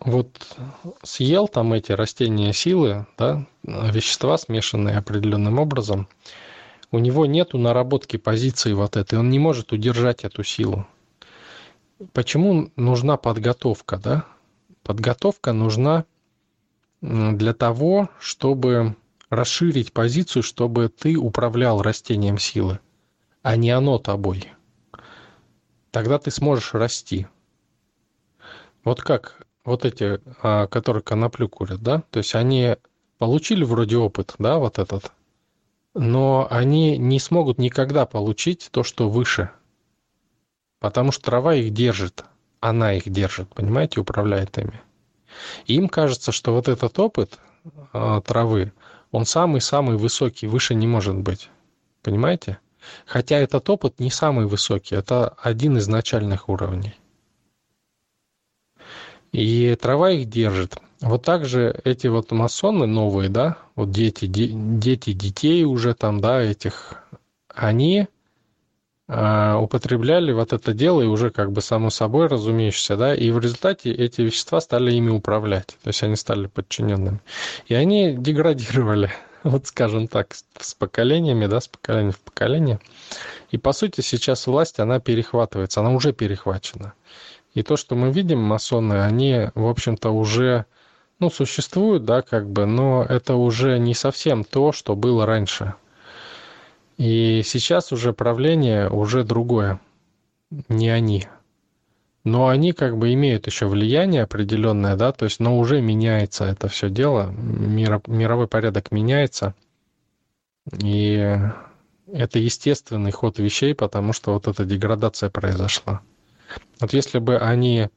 вот 0.00 0.56
съел 1.02 1.48
там 1.48 1.74
эти 1.74 1.92
растения 1.92 2.52
силы, 2.52 3.06
да, 3.18 3.46
вещества 3.62 4.38
смешанные 4.38 4.96
определенным 4.96 5.58
образом, 5.58 6.08
у 6.92 6.98
него 6.98 7.26
нету 7.26 7.58
наработки 7.58 8.18
позиции 8.18 8.74
вот 8.74 8.96
этой, 8.96 9.18
он 9.18 9.30
не 9.30 9.38
может 9.38 9.72
удержать 9.72 10.24
эту 10.24 10.44
силу. 10.44 10.86
Почему 12.12 12.70
нужна 12.76 13.16
подготовка, 13.16 13.96
да? 13.96 14.26
Подготовка 14.82 15.52
нужна 15.52 16.04
для 17.00 17.54
того, 17.54 18.10
чтобы 18.20 18.96
расширить 19.30 19.92
позицию, 19.92 20.42
чтобы 20.42 20.88
ты 20.88 21.16
управлял 21.16 21.80
растением 21.80 22.38
силы, 22.38 22.78
а 23.42 23.56
не 23.56 23.70
оно 23.70 23.98
тобой. 23.98 24.52
Тогда 25.90 26.18
ты 26.18 26.30
сможешь 26.30 26.74
расти. 26.74 27.26
Вот 28.84 29.00
как 29.00 29.46
вот 29.64 29.84
эти, 29.84 30.20
а, 30.42 30.66
которые 30.66 31.02
коноплю 31.02 31.48
курят, 31.48 31.80
да, 31.80 32.02
то 32.10 32.18
есть 32.18 32.34
они 32.34 32.76
получили 33.18 33.64
вроде 33.64 33.96
опыт, 33.96 34.34
да, 34.38 34.58
вот 34.58 34.78
этот, 34.78 35.12
но 35.94 36.46
они 36.50 36.96
не 36.98 37.18
смогут 37.18 37.58
никогда 37.58 38.06
получить 38.06 38.68
то, 38.70 38.82
что 38.82 39.08
выше, 39.08 39.50
потому 40.80 41.12
что 41.12 41.24
трава 41.24 41.54
их 41.54 41.72
держит, 41.72 42.24
она 42.60 42.94
их 42.94 43.08
держит, 43.08 43.48
понимаете, 43.54 44.00
управляет 44.00 44.56
ими. 44.58 44.80
Им 45.66 45.88
кажется, 45.88 46.32
что 46.32 46.52
вот 46.54 46.68
этот 46.68 46.98
опыт 46.98 47.38
э, 47.92 48.20
травы, 48.24 48.72
он 49.10 49.26
самый-самый 49.26 49.96
высокий, 49.96 50.46
выше 50.46 50.74
не 50.74 50.86
может 50.86 51.16
быть. 51.16 51.50
Понимаете? 52.02 52.58
Хотя 53.06 53.38
этот 53.38 53.68
опыт 53.70 54.00
не 54.00 54.10
самый 54.10 54.46
высокий, 54.46 54.94
это 54.94 55.28
один 55.28 55.76
из 55.76 55.88
начальных 55.88 56.48
уровней. 56.48 56.94
И 59.30 59.76
трава 59.80 60.10
их 60.10 60.28
держит. 60.28 60.78
Вот 61.02 61.24
так 61.24 61.44
же 61.44 61.80
эти 61.82 62.06
вот 62.06 62.30
масоны 62.30 62.86
новые, 62.86 63.28
да, 63.28 63.58
вот 63.74 63.90
дети, 63.90 64.26
де, 64.26 64.48
дети 64.52 65.12
детей 65.12 65.64
уже 65.64 65.94
там, 65.94 66.20
да, 66.20 66.40
этих, 66.40 66.94
они 67.48 68.06
а, 69.08 69.58
употребляли 69.58 70.32
вот 70.32 70.52
это 70.52 70.72
дело 70.72 71.02
и 71.02 71.06
уже 71.06 71.30
как 71.30 71.50
бы 71.50 71.60
само 71.60 71.90
собой 71.90 72.28
разумеющееся, 72.28 72.96
да, 72.96 73.14
и 73.16 73.32
в 73.32 73.40
результате 73.40 73.90
эти 73.90 74.20
вещества 74.20 74.60
стали 74.60 74.92
ими 74.92 75.10
управлять, 75.10 75.76
то 75.82 75.88
есть 75.88 76.04
они 76.04 76.14
стали 76.14 76.46
подчиненными. 76.46 77.20
И 77.66 77.74
они 77.74 78.14
деградировали, 78.14 79.10
вот 79.42 79.66
скажем 79.66 80.06
так, 80.06 80.36
с 80.60 80.74
поколениями, 80.74 81.46
да, 81.46 81.60
с 81.60 81.66
поколения 81.66 82.12
в 82.12 82.20
поколение. 82.20 82.78
И 83.50 83.58
по 83.58 83.72
сути 83.72 84.02
сейчас 84.02 84.46
власть, 84.46 84.78
она 84.78 85.00
перехватывается, 85.00 85.80
она 85.80 85.90
уже 85.90 86.12
перехвачена. 86.12 86.92
И 87.54 87.62
то, 87.64 87.76
что 87.76 87.96
мы 87.96 88.12
видим, 88.12 88.38
масоны, 88.38 89.02
они, 89.02 89.50
в 89.56 89.66
общем-то, 89.66 90.10
уже, 90.10 90.64
ну, 91.22 91.30
существуют, 91.30 92.04
да, 92.04 92.20
как 92.20 92.50
бы, 92.50 92.66
но 92.66 93.06
это 93.08 93.36
уже 93.36 93.78
не 93.78 93.94
совсем 93.94 94.42
то, 94.42 94.72
что 94.72 94.96
было 94.96 95.24
раньше. 95.24 95.74
И 96.98 97.42
сейчас 97.44 97.92
уже 97.92 98.12
правление 98.12 98.90
уже 98.90 99.22
другое, 99.22 99.78
не 100.68 100.88
они. 100.88 101.28
Но 102.24 102.48
они 102.48 102.72
как 102.72 102.98
бы 102.98 103.12
имеют 103.14 103.46
еще 103.46 103.66
влияние 103.66 104.24
определенное, 104.24 104.96
да, 104.96 105.12
то 105.12 105.24
есть, 105.26 105.38
но 105.38 105.60
уже 105.60 105.80
меняется 105.80 106.44
это 106.44 106.66
все 106.66 106.90
дело, 106.90 107.30
миро, 107.30 108.02
мировой 108.08 108.48
порядок 108.48 108.90
меняется. 108.90 109.54
И 110.76 111.38
это 112.12 112.38
естественный 112.40 113.12
ход 113.12 113.38
вещей, 113.38 113.76
потому 113.76 114.12
что 114.12 114.32
вот 114.32 114.48
эта 114.48 114.64
деградация 114.64 115.30
произошла. 115.30 116.00
Вот 116.80 116.92
если 116.92 117.20
бы 117.20 117.38
они 117.38 117.90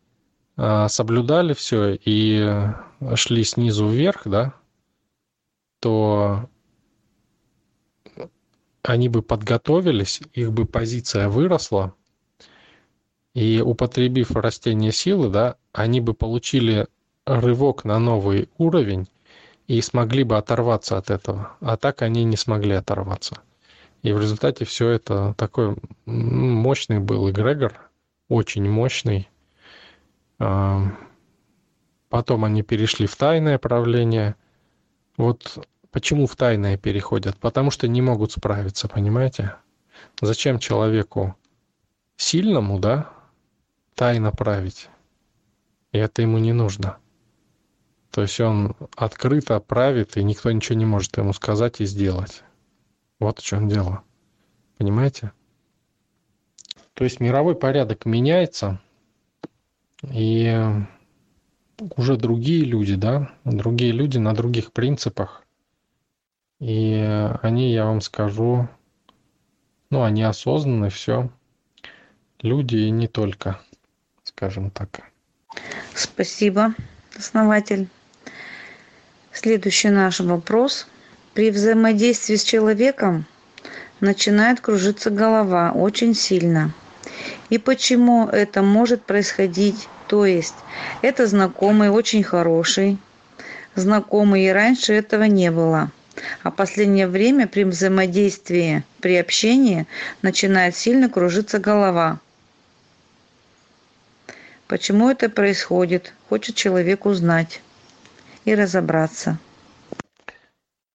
а, 0.57 0.87
соблюдали 0.89 1.53
все 1.53 1.95
и 1.95 2.69
шли 3.15 3.43
снизу 3.43 3.87
вверх, 3.87 4.21
да, 4.25 4.53
то 5.79 6.49
они 8.83 9.09
бы 9.09 9.21
подготовились, 9.21 10.21
их 10.33 10.51
бы 10.51 10.65
позиция 10.65 11.29
выросла, 11.29 11.93
и 13.33 13.61
употребив 13.61 14.31
растение 14.31 14.91
силы, 14.91 15.29
да, 15.29 15.57
они 15.73 16.01
бы 16.01 16.13
получили 16.13 16.87
рывок 17.25 17.83
на 17.83 17.99
новый 17.99 18.49
уровень 18.57 19.07
и 19.67 19.81
смогли 19.81 20.23
бы 20.23 20.37
оторваться 20.37 20.97
от 20.97 21.09
этого. 21.09 21.57
А 21.59 21.75
так 21.75 22.01
они 22.01 22.23
не 22.23 22.37
смогли 22.37 22.73
оторваться. 22.73 23.41
И 24.03 24.13
в 24.13 24.21
результате 24.21 24.65
все 24.65 24.89
это 24.89 25.33
такой 25.37 25.75
мощный 26.05 26.99
был 26.99 27.29
эгрегор, 27.29 27.73
очень 28.29 28.69
мощный. 28.69 29.27
Потом 32.09 32.45
они 32.45 32.61
перешли 32.61 33.07
в 33.07 33.15
тайное 33.15 33.57
правление. 33.57 34.35
Вот 35.17 35.67
почему 35.91 36.27
в 36.27 36.35
тайное 36.35 36.77
переходят? 36.77 37.37
Потому 37.37 37.71
что 37.71 37.87
не 37.87 38.01
могут 38.01 38.31
справиться, 38.31 38.87
понимаете? 38.87 39.55
Зачем 40.21 40.59
человеку 40.59 41.35
сильному, 42.17 42.79
да, 42.79 43.09
тайно 43.95 44.31
править? 44.31 44.89
И 45.91 45.97
это 45.97 46.21
ему 46.21 46.37
не 46.37 46.53
нужно. 46.53 46.97
То 48.11 48.21
есть 48.21 48.39
он 48.39 48.75
открыто 48.95 49.59
правит, 49.59 50.15
и 50.15 50.23
никто 50.23 50.51
ничего 50.51 50.77
не 50.77 50.85
может 50.85 51.17
ему 51.17 51.33
сказать 51.33 51.81
и 51.81 51.85
сделать. 51.85 52.43
Вот 53.19 53.39
в 53.39 53.43
чем 53.43 53.67
дело. 53.67 54.03
Понимаете? 54.77 55.31
То 56.93 57.03
есть 57.03 57.19
мировой 57.19 57.55
порядок 57.55 58.05
меняется, 58.05 58.79
и 60.01 60.71
уже 61.95 62.17
другие 62.17 62.63
люди, 62.63 62.95
да, 62.95 63.31
другие 63.43 63.91
люди 63.91 64.17
на 64.17 64.33
других 64.33 64.71
принципах. 64.71 65.43
И 66.59 66.93
они, 67.41 67.73
я 67.73 67.85
вам 67.85 68.01
скажу, 68.01 68.67
ну, 69.89 70.03
они 70.03 70.23
осознанны, 70.23 70.89
все. 70.89 71.29
Люди 72.41 72.77
и 72.77 72.91
не 72.91 73.07
только, 73.07 73.59
скажем 74.23 74.71
так. 74.71 75.01
Спасибо, 75.93 76.73
основатель. 77.17 77.87
Следующий 79.31 79.89
наш 79.89 80.19
вопрос. 80.19 80.87
При 81.33 81.51
взаимодействии 81.51 82.35
с 82.35 82.43
человеком 82.43 83.25
начинает 83.99 84.61
кружиться 84.61 85.09
голова 85.09 85.71
очень 85.71 86.13
сильно– 86.13 86.73
и 87.49 87.57
почему 87.57 88.27
это 88.27 88.61
может 88.61 89.03
происходить. 89.03 89.87
То 90.07 90.25
есть 90.25 90.55
это 91.01 91.27
знакомый, 91.27 91.89
очень 91.89 92.23
хороший, 92.23 92.97
знакомый, 93.75 94.45
и 94.45 94.49
раньше 94.49 94.93
этого 94.93 95.23
не 95.23 95.51
было. 95.51 95.91
А 96.43 96.51
последнее 96.51 97.07
время 97.07 97.47
при 97.47 97.63
взаимодействии, 97.63 98.83
при 99.01 99.15
общении 99.17 99.85
начинает 100.21 100.75
сильно 100.75 101.09
кружиться 101.09 101.59
голова. 101.59 102.19
Почему 104.67 105.09
это 105.09 105.29
происходит? 105.29 106.13
Хочет 106.29 106.55
человек 106.55 107.05
узнать 107.05 107.61
и 108.45 108.55
разобраться. 108.55 109.37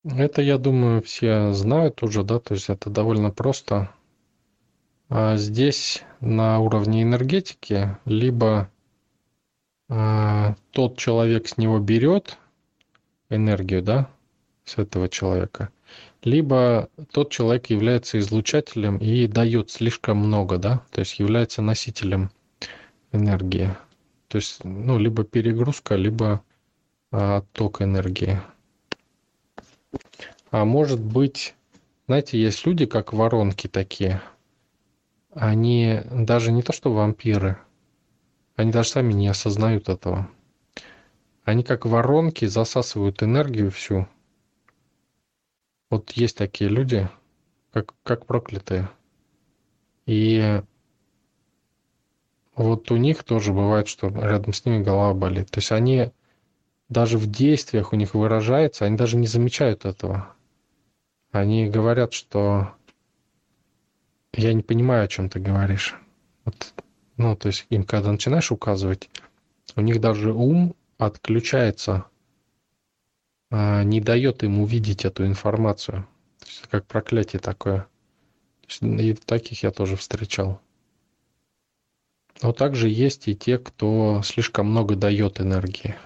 Это, 0.05 0.41
я 0.41 0.57
думаю, 0.57 1.03
все 1.03 1.53
знают 1.53 2.03
уже, 2.03 2.23
да, 2.23 2.39
то 2.39 2.55
есть 2.55 2.71
это 2.71 2.89
довольно 2.89 3.31
просто. 3.31 3.91
А 5.11 5.37
здесь 5.37 6.03
на 6.21 6.59
уровне 6.61 7.03
энергетики 7.03 7.97
либо 8.07 8.71
тот 10.73 10.97
человек 10.97 11.49
с 11.49 11.57
него 11.59 11.79
берет 11.81 12.39
энергию, 13.29 13.83
да, 13.83 14.09
с 14.65 14.79
этого 14.79 15.09
человека, 15.09 15.71
либо 16.23 16.89
тот 17.13 17.31
человек 17.31 17.67
является 17.67 18.19
излучателем 18.19 18.99
и 18.99 19.27
дает 19.27 19.71
слишком 19.71 20.19
много, 20.19 20.59
да, 20.59 20.83
то 20.91 21.01
есть 21.01 21.19
является 21.19 21.61
носителем 21.61 22.31
энергии. 23.13 23.75
То 24.29 24.37
есть, 24.39 24.63
ну, 24.63 24.97
либо 24.99 25.25
перегрузка, 25.25 25.97
либо 25.97 26.41
а, 27.11 27.39
отток 27.39 27.83
энергии. 27.83 28.41
А 30.53 30.65
может 30.65 31.01
быть, 31.01 31.57
знаете, 32.07 32.41
есть 32.41 32.65
люди, 32.65 32.87
как 32.87 33.13
воронки 33.13 33.67
такие– 33.67 34.23
они 35.35 36.01
даже 36.11 36.51
не 36.53 36.63
то 36.63 36.73
что 36.73 36.93
вампиры, 36.93 37.59
они 38.57 38.73
даже 38.73 38.91
сами 38.91 39.13
не 39.13 39.29
осознают 39.29 39.89
этого. 39.89 40.31
Они 41.45 41.63
как 41.63 41.87
воронки 41.87 42.45
засасывают 42.45 43.23
энергию 43.23 43.71
всю. 43.71 44.07
Вот 45.89 46.13
есть 46.13 46.37
такие 46.37 46.71
люди, 46.71 47.09
как, 47.73 47.95
как 48.03 48.27
проклятые. 48.27 48.89
И 50.07 50.63
вот 52.55 52.91
у 52.91 52.97
них 52.97 53.25
тоже 53.25 53.53
бывает, 53.53 53.89
что 53.89 54.09
рядом 54.09 54.53
с 54.53 54.65
ними 54.65 54.83
голова 54.83 55.15
болит. 55.15 55.51
То 55.51 55.59
есть 55.59 55.73
они 55.73 56.13
даже 56.89 57.17
в 57.17 57.31
действиях 57.31 57.93
у 57.93 57.97
них 57.97 58.15
выражается, 58.15 58.85
они 58.85 58.97
даже 58.97 59.17
не 59.17 59.27
замечают 59.27 59.85
этого. 59.85 60.35
Они 61.31 61.69
говорят, 61.69 62.13
что 62.13 62.75
я 64.33 64.53
не 64.53 64.63
понимаю, 64.63 65.05
о 65.05 65.09
чем 65.09 65.29
ты 65.29 65.39
говоришь. 65.39 65.97
Вот, 66.45 66.75
ну, 67.21 67.37
то 67.37 67.49
есть 67.49 67.67
им, 67.69 67.85
когда 67.85 68.13
начинаешь 68.13 68.51
указывать, 68.51 69.11
у 69.77 69.83
них 69.83 70.01
даже 70.01 70.33
ум 70.33 70.75
отключается, 70.97 72.07
а, 73.51 73.85
не 73.85 74.01
дает 74.01 74.43
им 74.43 74.59
увидеть 74.59 75.05
эту 75.05 75.27
информацию. 75.27 76.09
То 76.39 76.47
есть 76.47 76.63
как 76.71 76.87
проклятие 76.87 77.39
такое. 77.39 77.87
И 78.81 79.13
таких 79.13 79.63
я 79.63 79.71
тоже 79.71 79.97
встречал. 79.97 80.63
Но 82.41 82.55
также 82.55 82.89
есть 82.89 83.29
и 83.29 83.37
те, 83.37 83.59
кто 83.59 84.23
слишком 84.25 84.71
много 84.71 84.97
дает 84.97 85.43
энергии. 85.43 85.97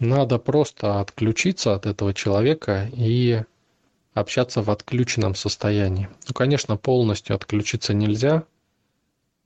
Надо 0.00 0.40
просто 0.40 0.98
отключиться 0.98 1.76
от 1.76 1.86
этого 1.86 2.12
человека 2.12 2.90
и 2.92 3.44
общаться 4.12 4.60
в 4.60 4.72
отключенном 4.72 5.36
состоянии. 5.36 6.08
Ну, 6.26 6.34
конечно, 6.34 6.76
полностью 6.76 7.36
отключиться 7.36 7.94
нельзя. 7.94 8.44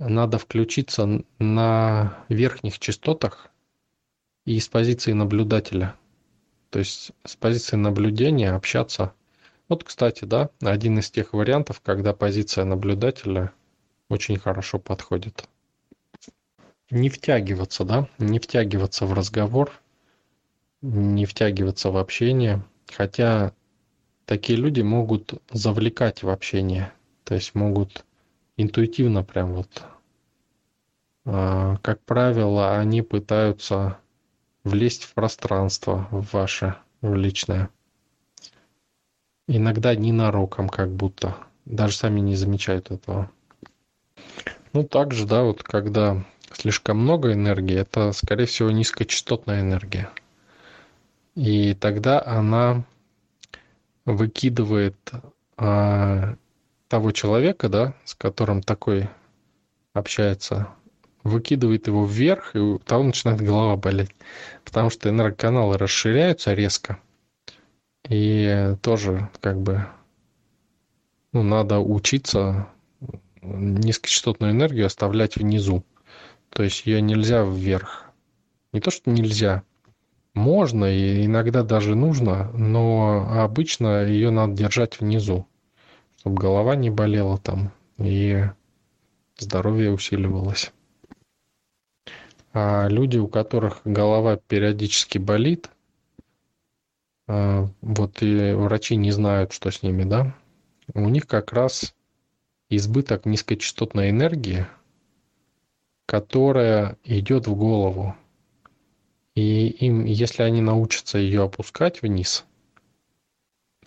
Надо 0.08 0.36
включиться 0.38 1.22
на 1.38 2.18
верхних 2.28 2.80
частотах 2.80 3.50
и 4.44 4.58
с 4.58 4.66
позиции 4.66 5.12
наблюдателя. 5.12 5.94
То 6.70 6.80
есть 6.80 7.12
с 7.24 7.36
позиции 7.36 7.76
наблюдения 7.76 8.50
общаться. 8.50 9.12
Вот, 9.68 9.84
кстати, 9.84 10.24
да, 10.24 10.50
один 10.60 10.98
из 10.98 11.08
тех 11.10 11.32
вариантов, 11.32 11.80
когда 11.80 12.12
позиция 12.14 12.64
наблюдателя 12.64 13.52
очень 14.08 14.38
хорошо 14.38 14.80
подходит. 14.80 15.48
Не 16.90 17.08
втягиваться, 17.08 17.84
да, 17.84 18.08
не 18.18 18.40
втягиваться 18.40 19.06
в 19.06 19.12
разговор, 19.12 19.70
не 20.80 21.26
втягиваться 21.26 21.90
в 21.90 21.96
общение. 21.96 22.64
Хотя 22.92 23.54
такие 24.26 24.58
люди 24.58 24.80
могут 24.80 25.34
завлекать 25.52 26.24
в 26.24 26.28
общение, 26.28 26.92
то 27.22 27.34
есть 27.34 27.54
могут 27.54 28.04
интуитивно 28.62 29.22
прям 29.24 29.52
вот, 29.54 29.84
а, 31.24 31.76
как 31.82 32.00
правило, 32.02 32.78
они 32.78 33.02
пытаются 33.02 33.98
влезть 34.64 35.04
в 35.04 35.14
пространство 35.14 36.08
в 36.10 36.32
ваше, 36.32 36.76
в 37.00 37.14
личное. 37.14 37.70
Иногда 39.48 39.94
ненароком 39.94 40.68
как 40.68 40.90
будто. 40.90 41.36
даже 41.64 41.96
сами 41.96 42.20
не 42.20 42.34
замечают 42.34 42.90
этого. 42.90 43.30
Ну, 44.72 44.84
также, 44.84 45.26
да, 45.26 45.42
вот 45.42 45.62
когда 45.62 46.24
слишком 46.52 46.98
много 46.98 47.32
энергии, 47.32 47.76
это, 47.76 48.12
скорее 48.12 48.46
всего, 48.46 48.70
низкочастотная 48.70 49.60
энергия. 49.60 50.10
И 51.34 51.74
тогда 51.74 52.22
она 52.24 52.84
выкидывает 54.04 54.96
а, 55.56 56.36
того 56.92 57.10
человека, 57.10 57.70
да, 57.70 57.94
с 58.04 58.14
которым 58.14 58.62
такой 58.62 59.08
общается, 59.94 60.68
выкидывает 61.24 61.86
его 61.86 62.04
вверх, 62.04 62.54
и 62.54 62.58
у 62.58 62.78
того 62.80 63.02
начинает 63.02 63.40
голова 63.40 63.76
болеть. 63.76 64.14
Потому 64.62 64.90
что 64.90 65.08
энергоканалы 65.08 65.78
расширяются 65.78 66.52
резко. 66.52 66.98
И 68.10 68.76
тоже 68.82 69.30
как 69.40 69.58
бы 69.62 69.86
ну, 71.32 71.42
надо 71.42 71.78
учиться 71.78 72.68
низкочастотную 73.40 74.52
энергию 74.52 74.84
оставлять 74.84 75.36
внизу. 75.36 75.86
То 76.50 76.62
есть 76.62 76.84
ее 76.84 77.00
нельзя 77.00 77.42
вверх. 77.42 78.04
Не 78.74 78.80
то, 78.80 78.90
что 78.90 79.10
нельзя. 79.10 79.62
Можно 80.34 80.84
и 80.94 81.24
иногда 81.24 81.62
даже 81.62 81.94
нужно, 81.94 82.50
но 82.52 83.42
обычно 83.42 84.04
ее 84.04 84.28
надо 84.28 84.52
держать 84.52 85.00
внизу, 85.00 85.46
чтобы 86.22 86.40
голова 86.40 86.76
не 86.76 86.88
болела 86.88 87.36
там 87.36 87.72
и 87.98 88.44
здоровье 89.38 89.90
усиливалось. 89.90 90.72
А 92.52 92.86
люди, 92.86 93.18
у 93.18 93.26
которых 93.26 93.80
голова 93.84 94.36
периодически 94.36 95.18
болит, 95.18 95.68
а, 97.26 97.68
вот 97.80 98.22
и 98.22 98.52
врачи 98.52 98.94
не 98.94 99.10
знают, 99.10 99.52
что 99.52 99.72
с 99.72 99.82
ними, 99.82 100.04
да, 100.04 100.36
у 100.94 101.08
них 101.08 101.26
как 101.26 101.52
раз 101.52 101.92
избыток 102.68 103.26
низкочастотной 103.26 104.10
энергии, 104.10 104.68
которая 106.06 106.98
идет 107.02 107.48
в 107.48 107.56
голову. 107.56 108.14
И 109.34 109.66
им, 109.66 110.04
если 110.04 110.44
они 110.44 110.60
научатся 110.60 111.18
ее 111.18 111.42
опускать 111.42 112.00
вниз, 112.00 112.44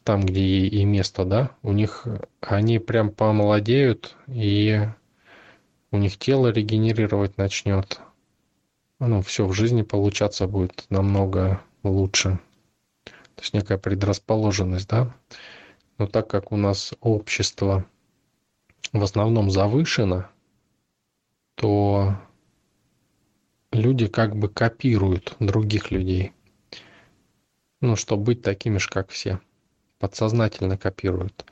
там, 0.06 0.22
где 0.24 0.68
и 0.68 0.86
место, 0.86 1.26
да, 1.26 1.52
у 1.64 1.74
них 1.74 2.08
они 2.40 2.78
прям 2.78 3.10
помолодеют, 3.10 4.16
и 4.28 4.82
у 5.90 5.98
них 5.98 6.18
тело 6.18 6.50
регенерировать 6.50 7.38
начнет. 7.38 8.00
Ну, 9.00 9.24
все 9.24 9.48
в 9.48 9.54
жизни 9.54 9.82
получаться 9.82 10.48
будет 10.48 10.86
намного 10.90 11.60
лучше. 11.84 12.40
То 13.04 13.42
есть 13.42 13.54
некая 13.56 13.80
предрасположенность, 13.80 14.88
да. 14.88 15.12
Но 15.98 16.06
так 16.06 16.30
как 16.30 16.52
у 16.52 16.58
нас 16.58 16.94
общество 17.02 17.84
в 18.94 19.02
основном 19.02 19.50
завышено, 19.50 20.30
то 21.56 22.16
люди 23.72 24.06
как 24.06 24.36
бы 24.36 24.50
копируют 24.50 25.36
других 25.40 25.90
людей. 25.90 26.32
Ну, 27.82 27.96
чтобы 27.96 28.24
быть 28.24 28.44
такими 28.44 28.78
же, 28.78 28.88
как 28.90 29.10
все. 29.10 29.40
Подсознательно 30.06 30.78
копируют. 30.78 31.46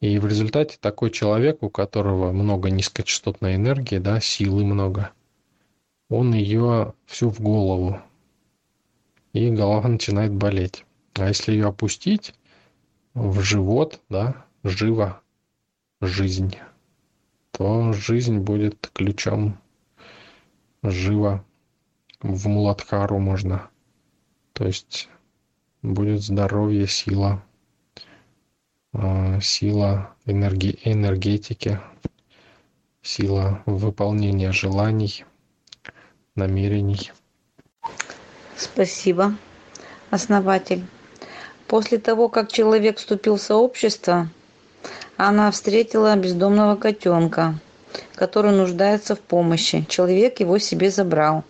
И 0.00 0.18
в 0.18 0.26
результате 0.26 0.78
такой 0.80 1.12
человек, 1.12 1.62
у 1.62 1.70
которого 1.70 2.32
много 2.32 2.68
низкочастотной 2.68 3.54
энергии, 3.54 3.98
да, 3.98 4.18
силы 4.18 4.64
много, 4.64 5.12
он 6.08 6.34
ее 6.34 6.94
всю 7.06 7.30
в 7.30 7.40
голову. 7.40 8.02
И 9.32 9.48
голова 9.48 9.86
начинает 9.86 10.34
болеть. 10.34 10.84
А 11.14 11.28
если 11.28 11.52
ее 11.52 11.68
опустить 11.68 12.34
в 13.14 13.40
живот, 13.42 14.00
да, 14.08 14.44
живо, 14.64 15.20
жизнь, 16.00 16.56
то 17.52 17.92
жизнь 17.92 18.38
будет 18.38 18.90
ключом 18.92 19.56
живо 20.82 21.44
в 22.22 22.48
Муладхару 22.48 23.20
можно. 23.20 23.70
То 24.52 24.66
есть 24.66 25.08
будет 25.84 26.22
здоровье, 26.22 26.86
сила, 26.86 27.44
сила 29.40 30.14
энерги, 30.24 30.78
энергетики, 30.84 31.80
сила 33.02 33.62
выполнения 33.66 34.52
желаний, 34.52 35.24
намерений. 36.36 37.12
Спасибо, 38.56 39.34
основатель. 40.10 40.84
После 41.66 41.98
того, 41.98 42.28
как 42.28 42.52
человек 42.52 42.98
вступил 42.98 43.36
в 43.36 43.42
сообщество, 43.42 44.28
она 45.16 45.50
встретила 45.50 46.14
бездомного 46.16 46.76
котенка, 46.76 47.58
который 48.14 48.52
нуждается 48.52 49.16
в 49.16 49.20
помощи. 49.20 49.84
Человек 49.88 50.40
его 50.40 50.58
себе 50.58 50.90
забрал. 50.90 51.44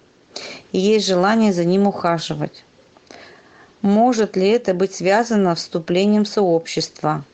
И 0.72 0.78
есть 0.78 1.06
желание 1.06 1.52
за 1.52 1.64
ним 1.64 1.86
ухаживать. 1.86 2.64
Может 3.82 4.34
ли 4.36 4.48
это 4.48 4.72
быть 4.72 4.94
связано 4.94 5.54
с 5.54 5.58
вступлением 5.58 6.24
в 6.24 6.28
сообщество? 6.28 7.24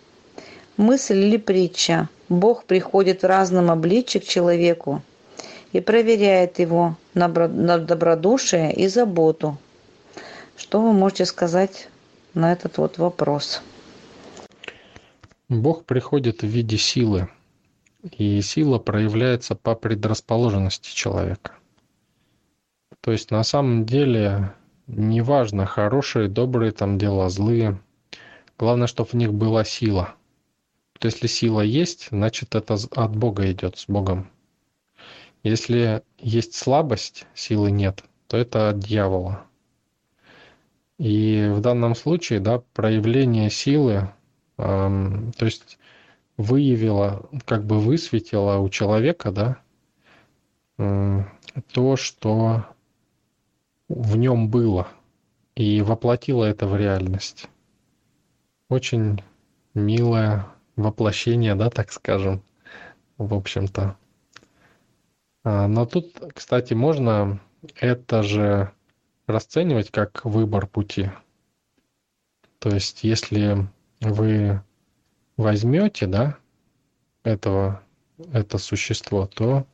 Мысль 0.80 1.18
или 1.18 1.36
притча? 1.36 2.08
Бог 2.30 2.64
приходит 2.64 3.20
в 3.20 3.26
разном 3.26 3.70
обличье 3.70 4.18
к 4.18 4.24
человеку 4.24 5.02
и 5.72 5.80
проверяет 5.82 6.58
его 6.58 6.96
на 7.12 7.28
добродушие 7.28 8.72
и 8.72 8.88
заботу. 8.88 9.58
Что 10.56 10.80
вы 10.80 10.94
можете 10.94 11.26
сказать 11.26 11.90
на 12.32 12.50
этот 12.50 12.78
вот 12.78 12.96
вопрос? 12.96 13.60
Бог 15.50 15.84
приходит 15.84 16.40
в 16.40 16.46
виде 16.46 16.78
силы, 16.78 17.28
и 18.16 18.40
сила 18.40 18.78
проявляется 18.78 19.54
по 19.54 19.74
предрасположенности 19.74 20.94
человека. 20.94 21.52
То 23.02 23.12
есть 23.12 23.30
на 23.30 23.44
самом 23.44 23.84
деле 23.84 24.54
неважно, 24.86 25.66
хорошие, 25.66 26.28
добрые 26.28 26.72
там 26.72 26.96
дела, 26.96 27.28
злые. 27.28 27.78
Главное, 28.58 28.86
чтобы 28.86 29.10
в 29.10 29.14
них 29.14 29.34
была 29.34 29.62
сила. 29.62 30.14
То 31.00 31.06
если 31.08 31.26
сила 31.26 31.62
есть, 31.62 32.08
значит 32.10 32.54
это 32.54 32.74
от 32.74 33.16
Бога 33.16 33.50
идет, 33.50 33.78
с 33.78 33.86
Богом. 33.88 34.30
Если 35.42 36.02
есть 36.18 36.54
слабость, 36.54 37.26
силы 37.34 37.70
нет, 37.70 38.04
то 38.28 38.36
это 38.36 38.68
от 38.68 38.80
дьявола. 38.80 39.42
И 40.98 41.50
в 41.50 41.60
данном 41.60 41.94
случае, 41.94 42.38
да, 42.40 42.62
проявление 42.74 43.50
силы 43.50 44.12
то 44.56 45.32
есть 45.40 45.78
выявила, 46.36 47.30
как 47.46 47.64
бы 47.64 47.80
высветила 47.80 48.58
у 48.58 48.68
человека, 48.68 49.32
да, 49.32 49.56
то, 51.72 51.96
что 51.96 52.66
в 53.88 54.16
нем 54.18 54.50
было, 54.50 54.88
и 55.54 55.80
воплотила 55.80 56.44
это 56.44 56.66
в 56.66 56.76
реальность. 56.76 57.48
Очень 58.68 59.22
милое 59.72 60.46
воплощение, 60.82 61.54
да, 61.54 61.70
так 61.70 61.92
скажем, 61.92 62.42
в 63.18 63.34
общем-то. 63.34 63.96
А, 65.44 65.68
но 65.68 65.86
тут, 65.86 66.14
кстати, 66.34 66.74
можно 66.74 67.40
это 67.76 68.22
же 68.22 68.72
расценивать 69.26 69.90
как 69.90 70.24
выбор 70.24 70.66
пути. 70.66 71.10
То 72.58 72.70
есть, 72.70 73.04
если 73.04 73.68
вы 74.00 74.62
возьмете, 75.36 76.06
да, 76.06 76.36
этого, 77.22 77.82
это 78.32 78.58
существо, 78.58 79.26
то 79.26 79.66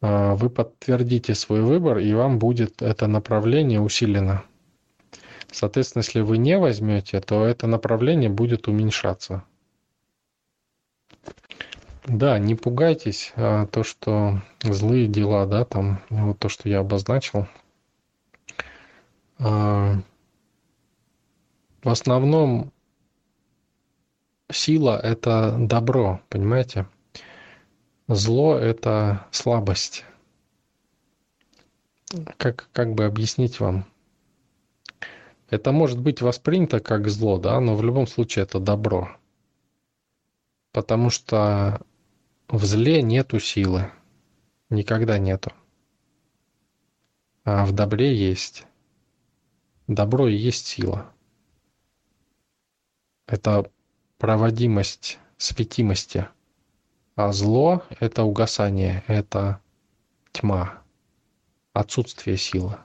э, 0.00 0.34
вы 0.34 0.48
подтвердите 0.48 1.34
свой 1.34 1.60
выбор, 1.62 1.98
и 1.98 2.12
вам 2.14 2.38
будет 2.38 2.80
это 2.82 3.06
направление 3.06 3.80
усилено. 3.80 4.44
Соответственно, 5.52 6.02
если 6.02 6.20
вы 6.20 6.38
не 6.38 6.58
возьмете, 6.58 7.20
то 7.20 7.44
это 7.44 7.66
направление 7.66 8.30
будет 8.30 8.68
уменьшаться. 8.68 9.44
Да, 12.06 12.38
не 12.38 12.54
пугайтесь, 12.54 13.32
а 13.36 13.66
то, 13.66 13.84
что 13.84 14.42
злые 14.62 15.06
дела, 15.06 15.46
да, 15.46 15.64
там, 15.64 16.02
вот 16.08 16.38
то, 16.38 16.48
что 16.48 16.68
я 16.68 16.80
обозначил, 16.80 17.46
а, 19.38 19.98
в 21.82 21.88
основном 21.88 22.72
сила– 24.50 24.98
это 25.02 25.54
добро, 25.58 26.20
понимаете? 26.28 26.86
Зло– 28.08 28.56
это 28.58 29.26
слабость. 29.30 30.04
Как, 32.36 32.68
как 32.72 32.94
бы 32.94 33.04
объяснить 33.04 33.60
вам? 33.60 33.86
Это 35.52 35.70
может 35.70 36.00
быть 36.00 36.22
воспринято 36.22 36.80
как 36.80 37.10
зло, 37.10 37.36
да, 37.36 37.60
но 37.60 37.76
в 37.76 37.84
любом 37.84 38.06
случае 38.06 38.44
это 38.44 38.58
добро. 38.58 39.14
Потому 40.72 41.10
что 41.10 41.82
в 42.48 42.64
зле 42.64 43.02
нету 43.02 43.38
силы. 43.38 43.92
Никогда 44.70 45.18
нету. 45.18 45.52
А 47.44 47.66
в 47.66 47.72
добре 47.72 48.16
есть. 48.16 48.64
Добро 49.88 50.26
и 50.26 50.34
есть 50.34 50.68
сила. 50.68 51.12
Это 53.26 53.70
проводимость 54.16 55.18
светимости. 55.36 56.28
А 57.14 57.30
зло– 57.30 57.82
это 58.00 58.22
угасание, 58.22 59.04
это 59.06 59.60
тьма, 60.32 60.82
отсутствие 61.74 62.38
силы. 62.38 62.78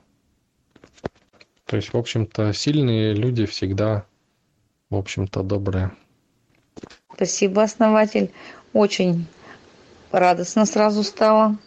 То 1.68 1.76
есть, 1.76 1.94
в 1.94 1.98
общем-то, 1.98 2.54
сильные 2.54 3.14
люди 3.14 3.46
всегда, 3.46 4.06
в 4.90 4.96
общем-то, 4.96 5.44
добрые. 5.44 5.92
Спасибо, 7.14 7.64
основатель. 7.64 8.32
Очень 8.72 9.26
радостно 10.12 10.66
сразу 10.66 11.04
стало. 11.04 11.58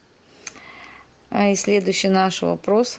А 1.29 1.51
и 1.51 1.55
следующий 1.55 2.09
наш 2.09 2.41
вопрос. 2.41 2.99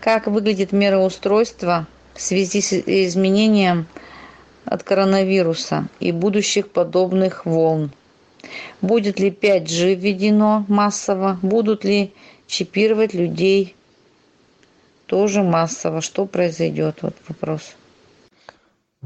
Как 0.00 0.28
выглядит 0.28 0.70
мироустройство 0.70 1.88
в 2.14 2.20
связи 2.20 2.60
с 2.60 2.72
изменением 2.74 3.88
от 4.66 4.84
коронавируса 4.84 5.88
и 5.98 6.12
будущих 6.12 6.70
подобных 6.70 7.44
волн? 7.44 7.90
Будет 8.80 9.18
ли 9.18 9.30
5G 9.30 9.94
введено 9.96 10.64
массово? 10.68 11.40
Будут 11.42 11.84
ли 11.84 12.12
чипировать 12.46 13.14
людей 13.14 13.74
тоже 15.14 15.44
массово? 15.44 16.00
Что 16.00 16.26
произойдет? 16.26 17.02
Вот 17.02 17.14
вопрос. 17.28 17.76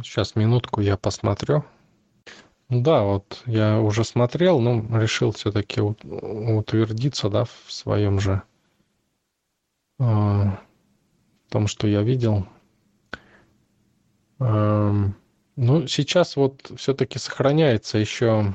Сейчас 0.02 0.36
минутку 0.36 0.80
я 0.80 0.96
посмотрю. 0.96 1.66
Да, 2.70 3.02
вот 3.02 3.42
я 3.44 3.78
уже 3.78 4.04
смотрел, 4.04 4.58
но 4.58 4.98
решил 4.98 5.32
все-таки 5.32 5.82
утвердиться, 5.82 7.28
да, 7.28 7.44
в 7.44 7.70
своем 7.70 8.20
же 8.20 8.42
э, 10.00 10.44
том, 11.50 11.66
что 11.66 11.86
я 11.86 12.00
видел. 12.00 12.46
Э, 14.40 15.10
ну, 15.56 15.86
сейчас 15.88 16.36
вот 16.36 16.72
все-таки 16.78 17.18
сохраняется 17.18 17.98
еще 17.98 18.54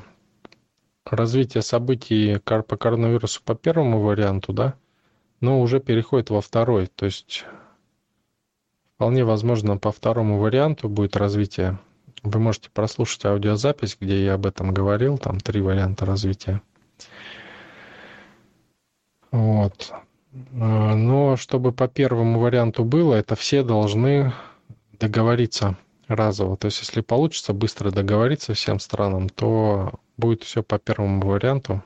развитие 1.04 1.62
событий 1.62 2.40
по 2.40 2.76
коронавирусу 2.76 3.40
по 3.44 3.54
первому 3.54 4.00
варианту, 4.00 4.52
да, 4.52 4.74
но 5.44 5.60
уже 5.60 5.80
переходит 5.80 6.30
во 6.30 6.40
второй. 6.40 6.86
То 6.86 7.06
есть 7.06 7.44
вполне 8.96 9.24
возможно 9.24 9.76
по 9.76 9.92
второму 9.92 10.38
варианту 10.38 10.88
будет 10.88 11.16
развитие 11.16 11.78
вы 12.24 12.40
можете 12.40 12.70
прослушать 12.70 13.24
аудиозапись, 13.26 13.96
где 14.00 14.24
я 14.24 14.34
об 14.34 14.46
этом 14.46 14.72
говорил, 14.72 15.18
там 15.18 15.38
три 15.38 15.60
варианта 15.60 16.06
развития. 16.06 16.62
Вот. 19.30 19.92
А, 20.60 20.94
но 20.94 21.36
чтобы 21.36 21.72
по 21.72 21.86
первому 21.86 22.40
варианту 22.40 22.84
было, 22.84 23.14
это 23.14 23.36
все 23.36 23.62
должны 23.62 24.32
договориться 24.98 25.76
разово. 26.08 26.56
То 26.56 26.66
есть, 26.66 26.80
если 26.80 27.02
получится 27.02 27.52
быстро 27.52 27.90
договориться 27.90 28.54
всем 28.54 28.80
странам, 28.80 29.28
то 29.28 29.92
будет 30.16 30.42
все 30.44 30.62
по 30.62 30.78
первому 30.78 31.20
варианту. 31.26 31.82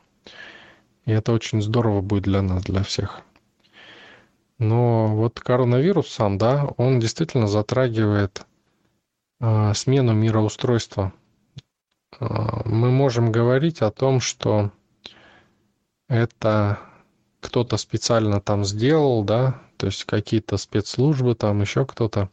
И 1.04 1.12
это 1.12 1.32
очень 1.32 1.62
здорово 1.62 2.00
будет 2.00 2.24
для 2.24 2.42
нас, 2.42 2.62
для 2.62 2.82
всех. 2.82 3.22
Но 4.58 5.14
вот 5.14 5.38
коронавирус 5.40 6.08
сам, 6.08 6.36
да, 6.36 6.66
он 6.76 6.98
действительно 6.98 7.46
затрагивает 7.46 8.44
а, 9.40 9.72
смену 9.74 10.12
мироустройства. 10.14 11.12
А, 12.18 12.62
мы 12.64 12.90
можем 12.90 13.30
говорить 13.30 13.82
о 13.82 13.92
том, 13.92 14.20
что 14.20 14.72
это 16.08 16.80
кто-то 17.40 17.76
специально 17.76 18.40
там 18.40 18.64
сделал, 18.64 19.22
да, 19.22 19.60
то 19.76 19.86
есть 19.86 20.04
какие-то 20.04 20.56
спецслужбы, 20.56 21.36
там 21.36 21.60
еще 21.60 21.86
кто-то. 21.86 22.28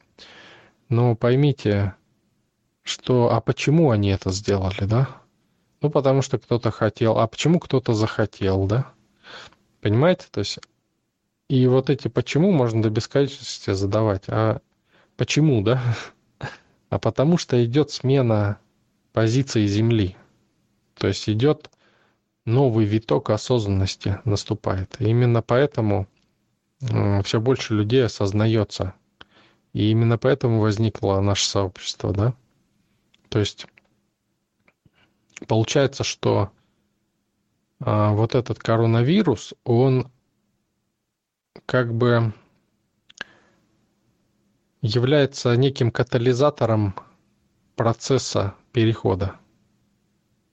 Но 0.89 1.15
поймите, 1.15 1.93
что, 2.81 3.31
а 3.31 3.39
почему 3.39 3.91
они 3.91 4.09
это 4.09 4.31
сделали, 4.31 4.85
да? 4.85 5.09
Ну, 5.81 5.91
потому 5.91 6.23
что 6.23 6.39
кто-то 6.39 6.71
хотел, 6.71 7.19
а 7.19 7.27
почему 7.27 7.59
кто-то 7.59 7.93
захотел, 7.93 8.65
да? 8.65 8.91
Понимаете? 9.81 10.25
То 10.31 10.39
есть, 10.39 10.59
и 11.47 11.67
вот 11.67 11.89
эти 11.89 12.07
почему 12.07 12.51
можно 12.51 12.81
до 12.81 12.89
бесконечности 12.89 13.71
задавать, 13.73 14.23
а 14.27 14.61
почему, 15.15 15.61
да? 15.61 15.81
а 16.89 16.99
потому 16.99 17.37
что 17.37 17.63
идет 17.63 17.91
смена 17.91 18.59
позиции 19.13 19.65
Земли. 19.67 20.15
То 20.95 21.07
есть 21.07 21.29
идет 21.29 21.69
новый 22.45 22.85
виток 22.85 23.29
осознанности 23.29 24.19
наступает. 24.23 24.95
И 24.99 25.05
именно 25.05 25.41
поэтому 25.41 26.07
все 26.79 27.39
больше 27.39 27.73
людей 27.73 28.05
осознается. 28.05 28.93
И 29.73 29.91
именно 29.91 30.17
поэтому 30.17 30.59
возникло 30.59 31.19
наше 31.19 31.47
сообщество, 31.47 32.13
да? 32.13 32.33
То 33.29 33.39
есть 33.39 33.67
получается, 35.47 36.03
что 36.03 36.51
а, 37.79 38.13
вот 38.13 38.35
этот 38.35 38.59
коронавирус, 38.59 39.53
он 39.63 40.09
как 41.65 41.93
бы 41.93 42.33
является 44.81 45.55
неким 45.55 45.91
катализатором 45.91 46.95
процесса 47.75 48.53
перехода 48.71 49.35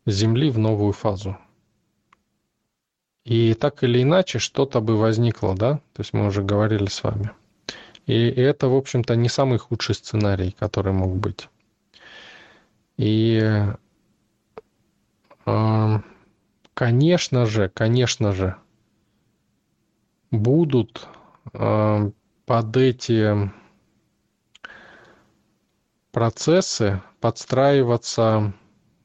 Земли 0.06 0.50
в 0.50 0.58
новую 0.58 0.92
фазу. 0.92 1.36
И 3.24 3.54
так 3.54 3.84
или 3.84 4.02
иначе 4.02 4.38
что-то 4.38 4.80
бы 4.80 4.96
возникло, 4.96 5.54
да? 5.54 5.74
То 5.92 6.00
есть 6.00 6.12
мы 6.12 6.26
уже 6.26 6.42
говорили 6.42 6.86
с 6.86 7.02
вами. 7.04 7.30
И 8.06 8.28
это, 8.28 8.68
в 8.68 8.74
общем-то, 8.74 9.14
не 9.14 9.28
самый 9.28 9.58
худший 9.58 9.94
сценарий, 9.94 10.56
который 10.58 10.92
мог 10.92 11.14
быть. 11.16 11.48
И, 12.96 13.40
э, 15.46 15.98
конечно 16.74 17.46
же, 17.46 17.68
конечно 17.68 18.32
же, 18.32 18.56
будут 20.32 21.06
э, 21.52 22.10
под 22.46 22.76
эти 22.76 23.52
процессы 26.10 27.00
подстраиваться 27.20 28.52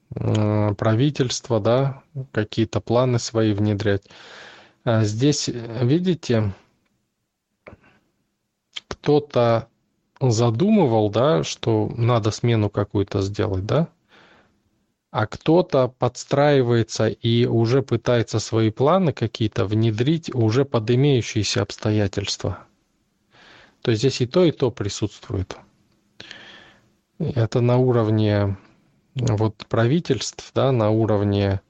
правительство, 0.09 1.59
да, 1.59 2.01
какие-то 2.31 2.79
планы 2.79 3.19
свои 3.19 3.53
внедрять. 3.53 4.03
А 4.85 5.03
здесь, 5.03 5.49
видите, 5.49 6.53
кто-то 8.87 9.67
задумывал, 10.21 11.09
да, 11.09 11.43
что 11.43 11.91
надо 11.95 12.31
смену 12.31 12.69
какую-то 12.69 13.21
сделать, 13.21 13.65
да, 13.65 13.89
а 15.17 15.25
кто-то 15.25 15.87
подстраивается 15.87 17.07
и 17.07 17.47
уже 17.47 17.81
пытается 17.81 18.37
свои 18.37 18.69
планы 18.69 19.13
какие-то 19.13 19.65
внедрить 19.65 20.29
уже 20.35 20.63
под 20.63 20.91
имеющиеся 20.91 21.63
обстоятельства. 21.63 22.59
То 23.81 23.89
есть 23.89 24.01
здесь 24.01 24.21
и 24.21 24.27
то, 24.27 24.45
и 24.45 24.51
то 24.51 24.69
присутствует. 24.69 25.57
Это 27.17 27.61
на 27.61 27.77
уровне 27.77 28.57
вот 29.15 29.65
правительств, 29.67 30.51
да, 30.53 30.71
на 30.71 30.91
уровне 30.91 31.61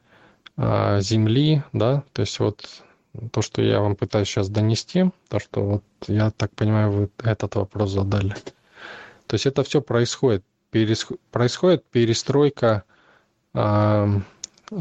э, 0.58 1.00
земли, 1.00 1.64
да, 1.72 2.04
то 2.12 2.24
есть 2.24 2.40
вот 2.40 2.84
то, 3.32 3.42
что 3.42 3.62
я 3.62 3.80
вам 3.80 3.96
пытаюсь 3.96 4.28
сейчас 4.28 4.50
донести, 4.50 5.06
то, 5.30 5.40
что 5.40 5.64
вот 5.64 5.84
я 6.10 6.32
так 6.32 6.54
понимаю, 6.54 6.92
вы 6.92 7.10
этот 7.24 7.56
вопрос 7.56 7.92
задали. 7.92 8.36
То 9.28 9.36
есть 9.36 9.46
это 9.46 9.64
все 9.64 9.82
происходит, 9.82 10.44
перес, 10.70 11.08
происходит 11.32 11.86
перестройка 11.86 12.84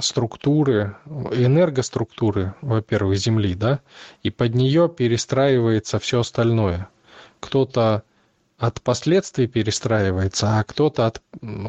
структуры, 0.01 0.97
энергоструктуры, 1.07 2.55
во-первых, 2.61 3.19
Земли, 3.19 3.55
да, 3.55 3.81
и 4.23 4.31
под 4.31 4.55
нее 4.55 4.89
перестраивается 4.89 5.99
все 5.99 6.21
остальное. 6.21 6.89
Кто-то 7.41 8.03
от 8.59 8.81
последствий 8.81 9.47
перестраивается, 9.47 10.59
а 10.59 10.65
кто-то 10.65 11.07
от, 11.07 11.23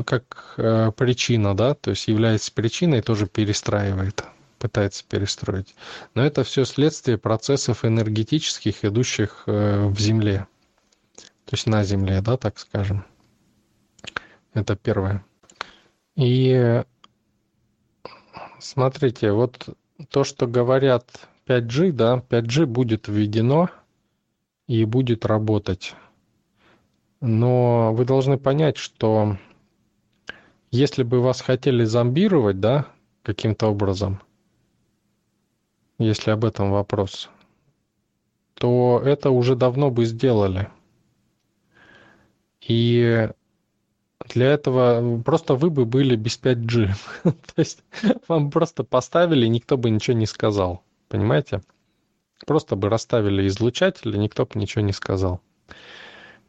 как 0.05 0.53
э, 0.57 0.91
причина, 0.95 1.55
да, 1.55 1.73
то 1.75 1.91
есть 1.91 2.07
является 2.07 2.51
причиной, 2.51 3.01
тоже 3.01 3.27
перестраивает, 3.27 4.23
пытается 4.57 5.03
перестроить. 5.07 5.75
Но 6.13 6.25
это 6.25 6.43
все 6.43 6.63
следствие 6.65 7.17
процессов 7.17 7.83
энергетических, 7.83 8.85
идущих 8.85 9.43
э, 9.47 9.85
в 9.85 9.99
Земле, 9.99 10.47
то 11.45 11.53
есть 11.53 11.67
на 11.67 11.83
Земле, 11.83 12.21
да, 12.21 12.37
так 12.37 12.57
скажем. 12.57 13.05
Это 14.53 14.75
первое. 14.75 15.25
И 16.15 16.83
смотрите, 18.59 19.31
вот 19.31 19.69
то, 20.09 20.23
что 20.23 20.47
говорят 20.47 21.27
5G, 21.47 21.91
да, 21.91 22.23
5G 22.29 22.65
будет 22.65 23.07
введено 23.07 23.69
и 24.67 24.83
будет 24.85 25.25
работать 25.25 25.95
но 27.21 27.93
вы 27.93 28.05
должны 28.05 28.37
понять, 28.37 28.77
что 28.77 29.37
если 30.71 31.03
бы 31.03 31.21
вас 31.21 31.41
хотели 31.41 31.83
зомбировать, 31.83 32.59
да, 32.59 32.87
каким-то 33.23 33.67
образом, 33.67 34.21
если 35.97 36.31
об 36.31 36.45
этом 36.45 36.71
вопрос, 36.71 37.29
то 38.53 39.01
это 39.03 39.29
уже 39.29 39.55
давно 39.55 39.89
бы 39.89 40.05
сделали. 40.05 40.69
И 42.61 43.29
Для 44.33 44.47
этого 44.47 45.21
просто 45.21 45.55
вы 45.55 45.69
бы 45.69 45.85
были 45.85 46.15
без 46.15 46.39
5G. 46.41 46.89
То 47.23 47.33
есть 47.57 47.83
вам 48.27 48.51
просто 48.51 48.83
поставили, 48.83 49.47
никто 49.47 49.77
бы 49.77 49.89
ничего 49.89 50.17
не 50.17 50.25
сказал. 50.25 50.83
Понимаете? 51.09 51.61
Просто 52.45 52.75
бы 52.75 52.89
расставили 52.89 53.47
излучатели, 53.47 54.17
никто 54.17 54.45
бы 54.45 54.59
ничего 54.59 54.83
не 54.83 54.93
сказал. 54.93 55.41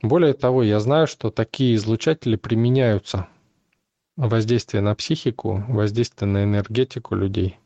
Более 0.03 0.35
того, 0.35 0.63
я 0.63 0.79
знаю, 0.81 1.07
что 1.07 1.31
такие 1.31 1.75
излучатели 1.75 2.37
применяются. 2.37 3.27
Воздействие 4.17 4.81
на 4.81 4.95
психику, 4.95 5.65
воздействие 5.69 6.31
на 6.31 6.45
энергетику 6.45 7.15
людей. 7.15 7.59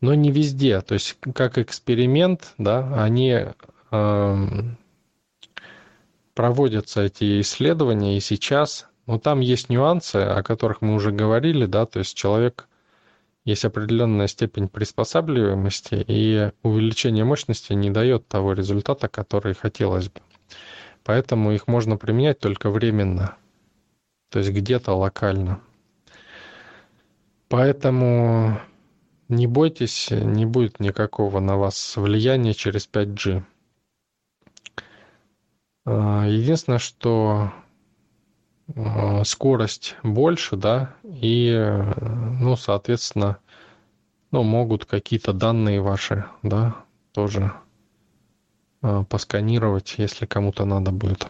Но 0.00 0.14
не 0.14 0.30
везде. 0.30 0.80
То 0.80 0.94
есть 0.94 1.16
как 1.34 1.58
эксперимент, 1.58 2.54
да, 2.58 3.02
они 3.02 3.46
э, 3.90 4.46
проводятся 6.34 7.02
эти 7.02 7.40
исследования, 7.40 8.16
и 8.16 8.20
сейчас, 8.20 8.88
но 9.06 9.18
там 9.18 9.40
есть 9.40 9.68
нюансы, 9.68 10.16
о 10.16 10.42
которых 10.42 10.82
мы 10.82 10.94
уже 10.94 11.12
говорили, 11.12 11.66
да, 11.66 11.86
то 11.86 12.00
есть 12.00 12.16
человек 12.16 12.68
есть 13.44 13.64
определенная 13.64 14.26
степень 14.26 14.68
приспосабливаемости, 14.68 16.04
и 16.06 16.50
увеличение 16.62 17.24
мощности 17.24 17.72
не 17.72 17.90
дает 17.90 18.26
того 18.26 18.52
результата, 18.52 19.08
который 19.08 19.54
хотелось 19.54 20.08
бы. 20.08 20.20
Поэтому 21.04 21.52
их 21.52 21.68
можно 21.68 21.96
применять 21.96 22.40
только 22.40 22.70
временно, 22.70 23.36
то 24.30 24.40
есть 24.40 24.50
где-то 24.50 24.94
локально. 24.94 25.60
Поэтому 27.48 28.60
не 29.28 29.46
бойтесь, 29.46 30.08
не 30.10 30.44
будет 30.44 30.80
никакого 30.80 31.38
на 31.38 31.56
вас 31.56 31.96
влияния 31.96 32.54
через 32.54 32.88
5G. 32.92 33.44
А, 35.84 36.26
единственное, 36.26 36.80
что 36.80 37.52
скорость 39.24 39.96
больше, 40.02 40.56
да, 40.56 40.94
и, 41.04 41.54
ну, 42.40 42.56
соответственно, 42.56 43.38
ну, 44.32 44.42
могут 44.42 44.84
какие-то 44.84 45.32
данные 45.32 45.80
ваши, 45.80 46.26
да, 46.42 46.76
тоже 47.12 47.52
а, 48.82 49.04
посканировать, 49.04 49.94
если 49.98 50.26
кому-то 50.26 50.64
надо 50.64 50.90
будет. 50.90 51.28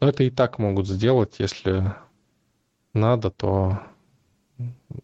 Но 0.00 0.08
это 0.08 0.24
и 0.24 0.30
так 0.30 0.58
могут 0.58 0.86
сделать, 0.86 1.36
если 1.38 1.94
надо, 2.92 3.30
то 3.30 3.80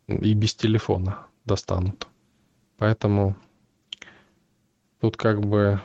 и 0.08 0.34
без 0.34 0.54
телефона 0.54 1.26
достанут. 1.44 2.06
Поэтому 2.78 3.36
тут 5.00 5.16
как 5.16 5.40
бы 5.40 5.80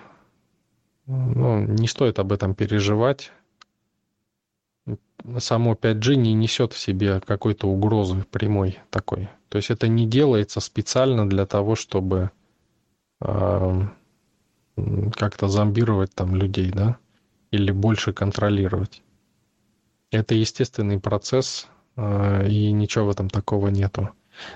ну, 1.05 1.59
не 1.59 1.87
стоит 1.87 2.19
об 2.19 2.31
этом 2.31 2.53
переживать. 2.53 3.31
Само 5.39 5.73
5G 5.73 6.15
не 6.15 6.33
несет 6.33 6.73
в 6.73 6.77
себе 6.77 7.19
какой-то 7.19 7.67
угрозы 7.67 8.25
прямой 8.31 8.79
такой. 8.89 9.29
То 9.49 9.57
есть 9.57 9.69
это 9.71 9.87
не 9.87 10.05
делается 10.05 10.59
специально 10.59 11.27
для 11.27 11.45
того, 11.45 11.75
чтобы 11.75 12.31
э, 13.21 13.81
как-то 15.13 15.47
зомбировать 15.47 16.13
там 16.13 16.35
людей, 16.35 16.71
да, 16.71 16.97
или 17.51 17.71
больше 17.71 18.13
контролировать. 18.13 19.01
Это 20.11 20.35
естественный 20.35 20.99
процесс, 20.99 21.67
э, 21.95 22.47
и 22.47 22.71
ничего 22.71 23.05
в 23.05 23.09
этом 23.09 23.29
такого 23.29 23.67
нету. 23.69 24.09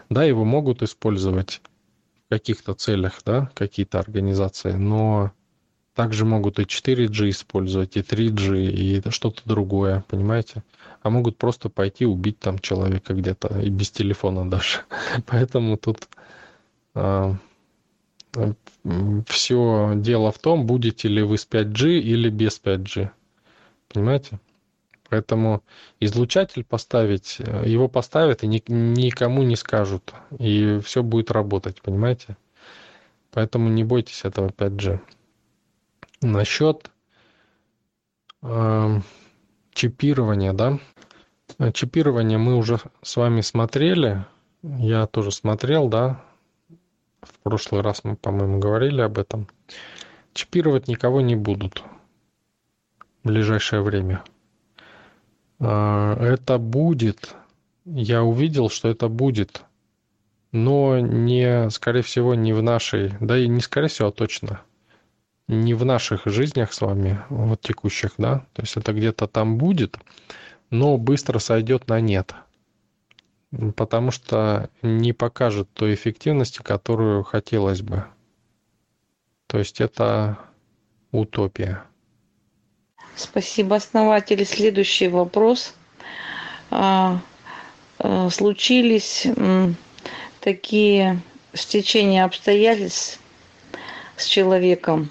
Да, 0.09 0.23
его 0.23 0.45
могут 0.45 0.83
использовать 0.83 1.61
в 2.25 2.29
каких-то 2.29 2.73
целях, 2.73 3.21
да, 3.25 3.49
какие-то 3.55 3.99
организации, 3.99 4.73
но 4.73 5.31
также 6.01 6.25
могут 6.25 6.57
и 6.57 6.63
4G 6.63 7.29
использовать, 7.29 7.95
и 7.95 7.99
3G, 7.99 8.71
и 8.71 9.11
что-то 9.11 9.43
другое, 9.45 10.03
понимаете? 10.07 10.63
А 11.03 11.11
могут 11.11 11.37
просто 11.37 11.69
пойти 11.69 12.07
убить 12.07 12.39
там 12.39 12.57
человека 12.57 13.13
где-то, 13.13 13.59
и 13.59 13.69
без 13.69 13.91
телефона 13.91 14.49
даже. 14.49 14.79
Поэтому 15.27 15.77
тут 15.77 16.07
э, 16.95 17.35
а, 18.35 18.53
все 19.27 19.93
дело 19.95 20.31
в 20.31 20.39
том, 20.39 20.65
будете 20.65 21.07
ли 21.07 21.21
вы 21.21 21.37
с 21.37 21.47
5G 21.47 21.99
или 21.99 22.31
без 22.31 22.59
5G. 22.59 23.11
Понимаете? 23.93 24.39
Поэтому 25.07 25.61
излучатель 25.99 26.63
поставить, 26.63 27.35
э, 27.37 27.65
его 27.67 27.87
поставят 27.87 28.41
и 28.41 28.47
ни, 28.47 28.63
никому 28.67 29.43
не 29.43 29.55
скажут. 29.55 30.15
И 30.39 30.79
все 30.83 31.03
будет 31.03 31.29
работать, 31.29 31.79
понимаете? 31.83 32.37
Поэтому 33.29 33.69
не 33.69 33.83
бойтесь 33.83 34.25
этого 34.25 34.49
5G. 34.49 34.99
Насчет 36.21 36.91
э, 38.43 38.99
чипирования, 39.73 40.53
да. 40.53 40.79
Чипирование 41.73 42.37
мы 42.37 42.55
уже 42.55 42.79
с 43.01 43.17
вами 43.17 43.41
смотрели. 43.41 44.25
Я 44.61 45.07
тоже 45.07 45.31
смотрел, 45.31 45.87
да. 45.87 46.23
В 47.23 47.39
прошлый 47.39 47.81
раз 47.81 48.03
мы, 48.03 48.15
по-моему, 48.15 48.59
говорили 48.59 49.01
об 49.01 49.17
этом. 49.17 49.47
Чипировать 50.33 50.87
никого 50.87 51.21
не 51.21 51.35
будут 51.35 51.83
в 53.23 53.27
ближайшее 53.27 53.81
время. 53.81 54.23
Э, 55.59 56.13
это 56.19 56.59
будет, 56.59 57.33
я 57.85 58.23
увидел, 58.23 58.69
что 58.69 58.89
это 58.89 59.07
будет, 59.07 59.63
но 60.51 60.99
не, 60.99 61.71
скорее 61.71 62.03
всего, 62.03 62.35
не 62.35 62.53
в 62.53 62.61
нашей, 62.61 63.13
да 63.19 63.39
и 63.39 63.47
не 63.47 63.59
скорее 63.59 63.87
всего, 63.87 64.09
а 64.09 64.11
точно– 64.11 64.61
не 65.51 65.73
в 65.73 65.85
наших 65.85 66.25
жизнях 66.25 66.73
с 66.73 66.81
вами, 66.81 67.19
вот 67.29 67.61
текущих, 67.61 68.13
да, 68.17 68.45
то 68.53 68.61
есть 68.61 68.77
это 68.77 68.93
где-то 68.93 69.27
там 69.27 69.57
будет, 69.57 69.97
но 70.69 70.97
быстро 70.97 71.39
сойдет 71.39 71.89
на 71.89 71.99
нет, 71.99 72.33
потому 73.75 74.11
что 74.11 74.69
не 74.81 75.11
покажет 75.11 75.69
той 75.73 75.93
эффективности, 75.93 76.61
которую 76.61 77.23
хотелось 77.23 77.81
бы. 77.81 78.05
То 79.47 79.59
есть 79.59 79.81
это 79.81 80.37
утопия. 81.11 81.83
Спасибо, 83.17 83.75
основатель. 83.75 84.45
Следующий 84.45 85.09
вопрос. 85.09 85.75
А, 86.69 87.19
а, 87.99 88.29
случились 88.29 89.27
такие 90.39 91.21
стечения 91.53 92.23
обстоятельств 92.23 93.19
с 94.15 94.25
человеком, 94.25 95.09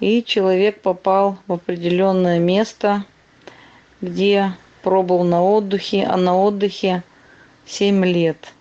и 0.00 0.24
человек 0.24 0.80
попал 0.80 1.38
в 1.46 1.52
определенное 1.52 2.38
место, 2.38 3.04
где 4.00 4.54
пробыл 4.82 5.24
на 5.24 5.42
отдыхе, 5.44 6.04
а 6.04 6.16
на 6.16 6.36
отдыхе 6.36 7.02
7 7.66 8.04
лет. 8.06 8.52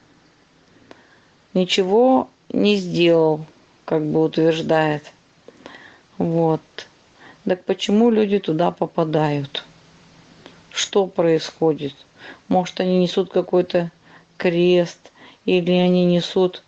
Ничего 1.54 2.30
не 2.50 2.76
сделал, 2.76 3.46
как 3.86 4.06
бы 4.06 4.24
утверждает. 4.24 5.12
Вот. 6.18 6.62
Так 7.46 7.64
почему 7.64 8.12
люди 8.12 8.38
туда 8.38 8.72
попадают? 8.72 9.66
Что 10.72 11.08
происходит? 11.08 11.96
Может, 12.48 12.82
они 12.82 13.00
несут 13.00 13.32
какой-то 13.32 13.92
крест, 14.38 15.12
или 15.46 15.72
они 15.72 16.06
несут 16.06 16.64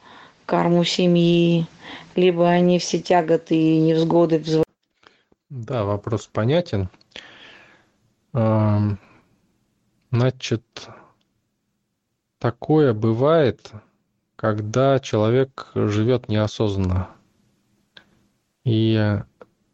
карму 0.46 0.84
семьи, 0.84 1.68
либо 2.16 2.50
они 2.50 2.80
все 2.80 3.00
тяготы 3.00 3.56
и 3.56 3.80
невзгоды 3.80 4.40
взвалили. 4.40 4.66
Да, 5.50 5.84
вопрос 5.84 6.28
понятен. 6.28 6.90
Значит, 10.12 10.90
такое 12.40 12.94
бывает, 12.94 13.72
когда 14.36 15.00
человек 15.00 15.72
живет 15.76 16.30
неосознанно 16.30 17.10
и 18.64 19.20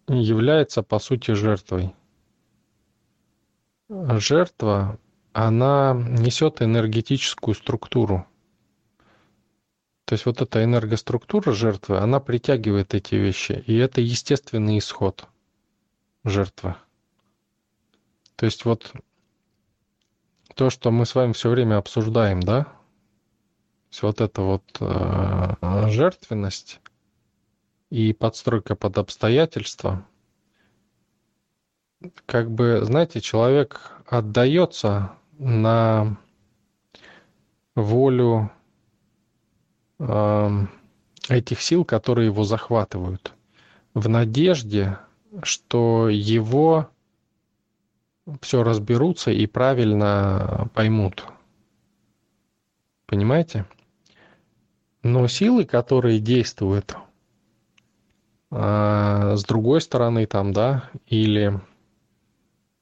является, 0.07 0.83
по 0.83 0.99
сути, 0.99 1.31
жертвой. 1.31 1.93
Жертва, 3.89 4.97
она 5.33 5.93
несет 5.93 6.61
энергетическую 6.61 7.55
структуру– 7.55 8.25
то 10.07 10.13
есть 10.13 10.25
вот 10.25 10.41
эта 10.41 10.63
энергоструктура 10.63 11.51
жертвы, 11.51 11.97
она 11.97 12.21
притягивает 12.21 12.93
эти 12.93 13.15
вещи, 13.15 13.61
и 13.67 13.75
это 13.75 13.99
естественный 13.99 14.77
исход 14.77 15.27
жертвы. 16.23 16.77
То 18.37 18.45
есть 18.45 18.63
вот 18.63 18.93
то, 20.55 20.69
что 20.69 20.91
мы 20.91 21.05
с 21.05 21.13
вами 21.13 21.33
все 21.33 21.49
время 21.49 21.75
обсуждаем, 21.75 22.39
да, 22.39 22.67
есть 23.89 24.01
вот 24.01 24.21
эта 24.21 24.41
вот 24.43 24.63
э, 24.79 25.89
жертвенность 25.89 26.79
и 27.89 28.13
подстройка 28.13 28.77
под 28.77 28.97
обстоятельства, 28.99 30.07
как 32.25 32.49
бы, 32.49 32.79
знаете, 32.81 33.19
человек 33.19 33.91
отдается 34.05 35.11
на 35.37 36.15
волю 37.75 38.51
этих 39.99 41.61
сил, 41.61 41.83
которые 41.85 42.27
его 42.27 42.43
захватывают, 42.43 43.33
в 43.93 44.07
надежде, 44.07 44.99
что 45.43 46.09
его 46.09 46.89
все 48.41 48.63
разберутся 48.63 49.31
и 49.31 49.45
правильно 49.47 50.69
поймут. 50.73 51.25
Понимаете? 53.05 53.65
Но 55.03 55.27
силы, 55.27 55.63
которые 55.63 56.19
действуют 56.19 56.97
а, 58.51 59.35
с 59.35 59.43
другой 59.43 59.81
стороны 59.81 60.25
там, 60.25 60.51
да, 60.51 60.89
или 61.07 61.59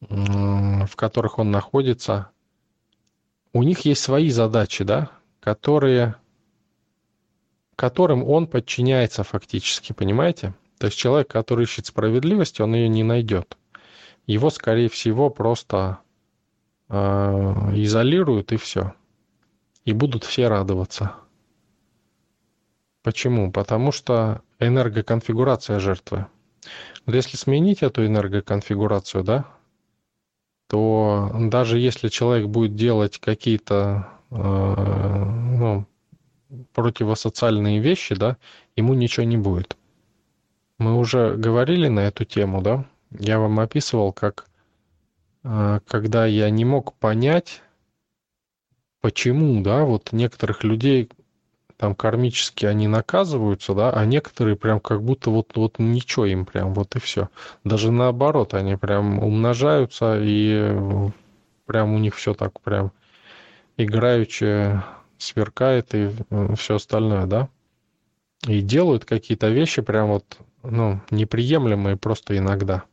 в 0.02 0.96
которых 0.96 1.40
он 1.40 1.52
находится, 1.52 2.30
у 3.54 3.64
них 3.64 3.80
есть 3.86 4.02
свои 4.02 4.30
задачи, 4.30 4.84
да, 4.84 5.12
которые, 5.40 6.16
которым 7.76 8.24
он 8.24 8.48
подчиняется 8.48 9.24
фактически, 9.24 9.94
понимаете? 9.94 10.54
То 10.78 10.88
есть 10.88 10.98
человек, 10.98 11.30
который 11.30 11.64
ищет 11.64 11.86
справедливость, 11.86 12.60
он 12.60 12.76
ее 12.76 12.90
не 12.90 13.04
найдет. 13.04 13.58
Его, 14.28 14.50
скорее 14.50 14.90
всего, 14.90 15.30
просто 15.30 16.00
э, 16.90 16.96
изолируют 17.76 18.52
и 18.52 18.58
все. 18.58 18.94
И 19.86 19.94
будут 19.94 20.24
все 20.24 20.48
радоваться. 20.48 21.14
Почему? 23.04 23.52
Потому 23.52 23.92
что 23.92 24.42
энергоконфигурация 24.60 25.80
жертвы. 25.80 26.26
Вот 27.06 27.14
если 27.14 27.38
сменить 27.38 27.84
эту 27.84 28.06
энергоконфигурацию, 28.06 29.24
да, 29.24 29.46
то 30.68 31.32
даже 31.40 31.78
если 31.78 32.08
человек 32.08 32.48
будет 32.48 32.76
делать 32.76 33.20
какие-то 33.20 34.08
э, 34.32 34.36
ну, 34.36 35.86
противосоциальные 36.74 37.80
вещи, 37.80 38.16
да, 38.16 38.38
ему 38.76 38.94
ничего 38.94 39.26
не 39.26 39.38
будет. 39.38 39.78
Мы 40.78 40.96
уже 40.96 41.36
говорили 41.36 41.88
на 41.88 42.02
эту 42.02 42.26
тему, 42.26 42.62
да? 42.62 42.86
Я 43.12 43.40
вам 43.40 43.60
описывал, 43.60 44.12
как 44.12 44.48
э, 45.44 45.80
когда 45.88 46.26
я 46.26 46.50
не 46.50 46.66
мог 46.66 46.94
понять, 46.96 47.62
почему, 49.02 49.62
да, 49.62 49.84
вот 49.84 50.12
некоторых 50.12 50.64
людей 50.64 51.10
там 51.78 51.94
кармически 51.94 52.66
они 52.66 52.88
наказываются, 52.88 53.74
да, 53.74 53.92
а 53.92 54.06
некоторые 54.06 54.56
прям 54.56 54.80
как 54.80 55.04
будто 55.04 55.30
вот, 55.30 55.56
вот 55.56 55.80
ничего 55.80 56.26
им 56.26 56.46
прям, 56.46 56.74
вот 56.74 56.96
и 56.96 57.00
все. 57.00 57.30
Даже 57.64 57.92
наоборот, 57.92 58.54
они 58.54 58.76
прям 58.78 59.20
умножаются, 59.20 60.20
и 60.22 61.12
прям 61.66 61.94
у 61.94 62.00
них 62.00 62.16
все 62.16 62.34
так 62.34 62.60
прям 62.62 62.92
играючи 63.78 64.82
сверкает 65.18 65.94
и 65.94 66.12
все 66.58 66.76
остальное, 66.76 67.26
да. 67.26 67.50
И 68.48 68.62
делают 68.62 69.06
какие-то 69.06 69.50
вещи 69.50 69.82
прям 69.82 70.10
вот, 70.10 70.38
ну, 70.64 71.02
неприемлемые 71.10 71.98
просто 71.98 72.38
иногда. 72.38 72.84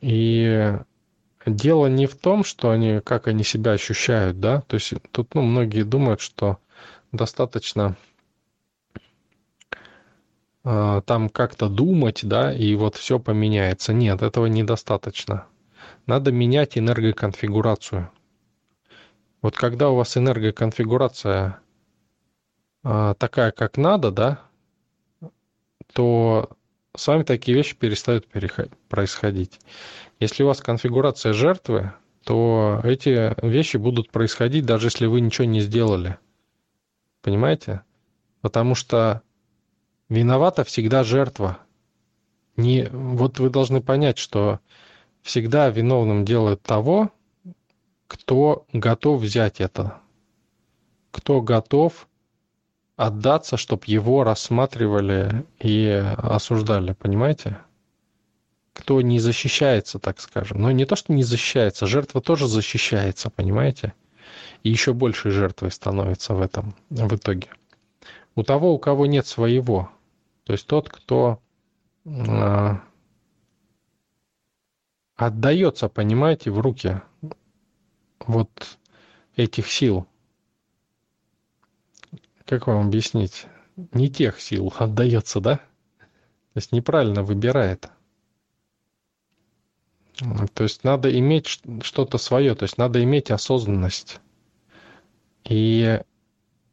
И 0.00 0.76
дело 1.46 1.86
не 1.86 2.06
в 2.06 2.16
том, 2.16 2.44
что 2.44 2.70
они, 2.70 3.00
как 3.00 3.26
они 3.26 3.42
себя 3.44 3.72
ощущают, 3.72 4.40
да, 4.40 4.60
то 4.62 4.74
есть 4.74 4.94
тут, 5.10 5.34
ну, 5.34 5.42
многие 5.42 5.82
думают, 5.82 6.20
что 6.20 6.58
достаточно 7.10 7.96
э, 10.64 11.02
там 11.04 11.28
как-то 11.28 11.68
думать, 11.68 12.20
да, 12.22 12.52
и 12.52 12.74
вот 12.74 12.96
все 12.96 13.18
поменяется. 13.18 13.92
Нет, 13.92 14.22
этого 14.22 14.46
недостаточно. 14.46 15.46
Надо 16.06 16.32
менять 16.32 16.78
энергоконфигурацию. 16.78 18.10
Вот 19.42 19.56
когда 19.56 19.90
у 19.90 19.96
вас 19.96 20.16
энергоконфигурация 20.16 21.58
э, 22.84 23.14
такая, 23.18 23.50
как 23.50 23.76
надо, 23.76 24.12
да, 24.12 24.40
то 25.92 26.50
с 26.96 27.06
вами 27.08 27.24
такие 27.24 27.56
вещи 27.56 27.74
перестают 27.74 28.26
происходить. 28.88 29.60
Если 30.20 30.44
у 30.44 30.46
вас 30.46 30.60
конфигурация 30.60 31.32
жертвы, 31.32 31.92
то 32.24 32.80
эти 32.84 33.34
вещи 33.44 33.78
будут 33.78 34.12
происходить, 34.12 34.64
даже 34.64 34.86
если 34.86 35.06
вы 35.06 35.20
ничего 35.20 35.46
не 35.46 35.60
сделали. 35.60 36.18
Понимаете? 37.20 37.82
Потому 38.42 38.76
что 38.76 39.22
виновата 40.08 40.62
всегда 40.62 41.02
жертва. 41.02 41.58
Не, 42.56 42.88
вот 42.90 43.40
вы 43.40 43.50
должны 43.50 43.80
понять, 43.80 44.18
что 44.18 44.60
всегда 45.22 45.68
виновным 45.70 46.24
делают 46.24 46.62
того, 46.62 47.10
кто 48.12 48.66
готов 48.72 49.22
взять 49.22 49.60
это, 49.60 49.98
кто 51.10 51.40
готов 51.40 52.06
отдаться, 52.96 53.56
чтобы 53.56 53.84
его 53.86 54.22
рассматривали 54.22 55.46
и 55.58 55.88
осуждали, 56.18 56.92
понимаете? 56.92 57.58
Кто 58.74 59.00
не 59.00 59.18
защищается, 59.18 59.98
так 59.98 60.20
скажем. 60.20 60.60
Но 60.60 60.70
не 60.70 60.84
то, 60.84 60.94
что 60.96 61.12
не 61.12 61.22
защищается, 61.22 61.86
жертва 61.86 62.20
тоже 62.20 62.46
защищается, 62.46 63.30
понимаете? 63.30 63.94
и 64.62 64.70
еще 64.70 64.92
большей 64.92 65.30
жертвой 65.30 65.70
становится 65.70 66.34
в 66.34 66.40
этом 66.40 66.74
в 66.90 67.14
итоге. 67.14 67.48
У 68.34 68.42
того, 68.42 68.72
у 68.72 68.78
кого 68.78 69.06
нет 69.06 69.26
своего, 69.26 69.90
то 70.44 70.52
есть 70.52 70.66
тот, 70.66 70.88
кто 70.88 71.40
э, 72.04 72.70
отдается, 75.16 75.88
понимаете, 75.88 76.50
в 76.50 76.60
руки 76.60 77.02
вот 78.26 78.78
этих 79.36 79.70
сил. 79.70 80.06
Как 82.44 82.66
вам 82.66 82.86
объяснить? 82.86 83.46
Не 83.92 84.10
тех 84.10 84.40
сил 84.40 84.72
отдается, 84.78 85.40
да? 85.40 85.56
То 85.56 86.56
есть 86.56 86.72
неправильно 86.72 87.22
выбирает. 87.22 87.88
То 90.54 90.62
есть 90.62 90.84
надо 90.84 91.16
иметь 91.18 91.46
что-то 91.82 92.18
свое, 92.18 92.54
то 92.54 92.64
есть 92.64 92.78
надо 92.78 93.02
иметь 93.02 93.30
осознанность. 93.30 94.20
И 95.44 96.00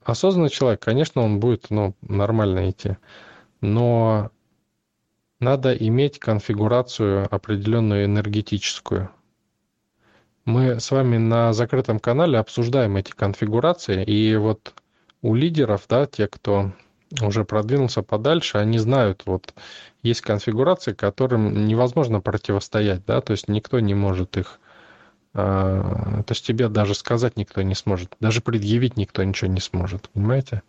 осознанный 0.03 0.49
человек, 0.49 0.81
конечно, 0.81 1.21
он 1.21 1.39
будет 1.39 1.69
ну, 1.69 1.95
нормально 2.01 2.69
идти. 2.69 2.97
Но 3.61 4.31
надо 5.39 5.73
иметь 5.73 6.19
конфигурацию 6.19 7.33
определенную 7.33 8.05
энергетическую. 8.05 9.09
Мы 10.49 10.79
с 10.79 10.89
вами 10.89 11.17
на 11.17 11.53
закрытом 11.53 11.99
канале 11.99 12.39
обсуждаем 12.39 12.97
эти 12.97 13.11
конфигурации, 13.11 14.03
и 14.03 14.35
вот 14.35 14.73
у 15.21 15.35
лидеров, 15.35 15.85
да, 15.87 16.07
те, 16.07 16.27
кто 16.27 16.71
уже 17.21 17.45
продвинулся 17.45 18.01
подальше, 18.01 18.57
они 18.57 18.79
знают, 18.79 19.21
вот 19.27 19.53
есть 20.01 20.21
конфигурации, 20.21 20.93
которым 20.93 21.67
невозможно 21.67 22.19
противостоять, 22.19 23.05
да, 23.05 23.21
то 23.21 23.29
есть 23.29 23.47
никто 23.47 23.79
не 23.79 23.93
может 23.93 24.37
их 24.37 24.59
а, 25.35 26.23
то 26.23 26.31
есть 26.31 26.47
тебе 26.47 26.67
даже 26.67 26.95
сказать 26.95 27.37
никто 27.37 27.61
не 27.61 27.75
сможет, 27.75 28.15
даже 28.19 28.41
предъявить 28.41 28.97
никто 28.97 29.23
ничего 29.23 29.51
не 29.51 29.61
сможет, 29.61 30.09
понимаете? 30.09 30.63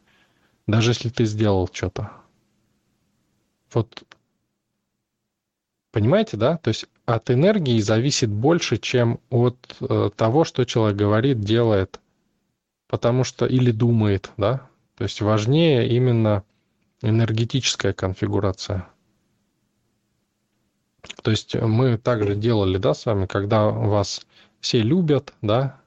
Даже 0.67 0.91
если 0.91 1.09
ты 1.09 1.25
сделал 1.25 1.71
что-то. 1.73 2.11
Вот, 3.73 4.03
понимаете, 5.91 6.37
да? 6.37 6.59
То 6.59 6.69
есть 6.69 6.87
от 7.15 7.31
энергии 7.31 7.81
зависит 7.81 8.31
больше, 8.31 8.77
чем 8.79 9.21
от 9.31 9.77
э, 9.81 10.11
того, 10.17 10.45
что 10.45 10.65
человек 10.65 10.97
говорит, 10.97 11.41
делает, 11.41 12.01
потому 12.89 13.25
что 13.25 13.47
или 13.47 13.71
думает, 13.71 14.31
да? 14.37 14.69
То 14.97 15.05
есть 15.05 15.21
важнее 15.21 15.89
именно 15.89 16.45
энергетическая 17.03 17.93
конфигурация. 17.93 18.89
То 21.23 21.31
есть 21.31 21.55
мы 21.55 21.97
также 21.97 22.35
делали, 22.35 22.79
да, 22.79 22.95
с 22.95 23.07
вами, 23.07 23.27
когда 23.27 23.69
вас 23.69 24.27
все 24.61 24.81
любят, 24.81 25.33
да, 25.41 25.81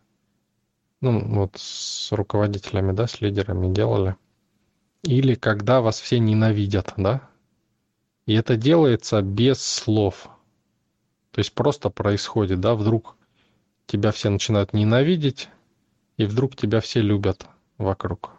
ну 1.02 1.20
вот 1.36 1.56
с 1.58 2.12
руководителями, 2.12 2.92
да, 2.94 3.08
с 3.08 3.22
лидерами 3.22 3.72
делали, 3.72 4.16
или 5.04 5.36
когда 5.36 5.82
вас 5.82 6.00
все 6.00 6.20
ненавидят, 6.20 6.94
да, 6.98 7.30
и 8.26 8.34
это 8.34 8.56
делается 8.56 9.22
без 9.22 9.62
слов, 9.62 10.30
то 11.34 11.40
есть 11.40 11.52
просто 11.54 11.90
происходит, 11.90 12.60
да, 12.60 12.76
вдруг 12.76 13.16
тебя 13.88 14.12
все 14.12 14.30
начинают 14.30 14.72
ненавидеть, 14.72 15.50
и 16.16 16.26
вдруг 16.26 16.56
тебя 16.56 16.80
все 16.80 17.02
любят 17.02 17.48
вокруг. 17.80 18.30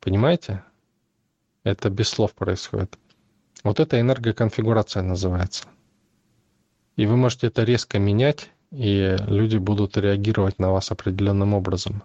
Понимаете? 0.00 0.64
Это 1.62 1.88
без 1.88 2.08
слов 2.08 2.34
происходит. 2.34 2.98
Вот 3.62 3.78
это 3.78 4.00
энергоконфигурация 4.00 5.04
называется. 5.04 5.66
И 6.96 7.06
вы 7.06 7.16
можете 7.16 7.46
это 7.46 7.62
резко 7.62 8.00
менять 8.00 8.50
и 8.72 9.16
люди 9.28 9.56
будут 9.56 9.96
реагировать 9.96 10.58
на 10.58 10.72
вас 10.72 10.90
определенным 10.90 11.54
образом. 11.54 12.02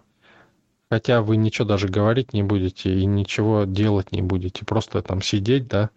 Хотя 0.88 1.20
вы 1.20 1.36
ничего 1.36 1.66
даже 1.66 1.88
говорить 1.88 2.32
не 2.32 2.44
будете 2.44 2.94
и 2.94 3.04
ничего 3.06 3.64
делать 3.64 4.12
не 4.12 4.22
будете, 4.22 4.64
просто 4.64 5.02
там 5.02 5.20
сидеть, 5.20 5.66
да, 5.66 5.90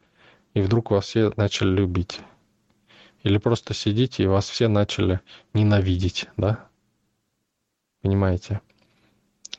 и 0.56 0.62
вдруг 0.62 0.90
вас 0.90 1.06
все 1.06 1.32
начали 1.38 1.70
любить. 1.70 2.22
Или 3.24 3.38
просто 3.38 3.74
сидите, 3.74 4.24
и 4.24 4.28
вас 4.28 4.50
все 4.50 4.68
начали 4.68 5.20
ненавидеть, 5.54 6.28
да? 6.38 6.66
Понимаете? 8.02 8.62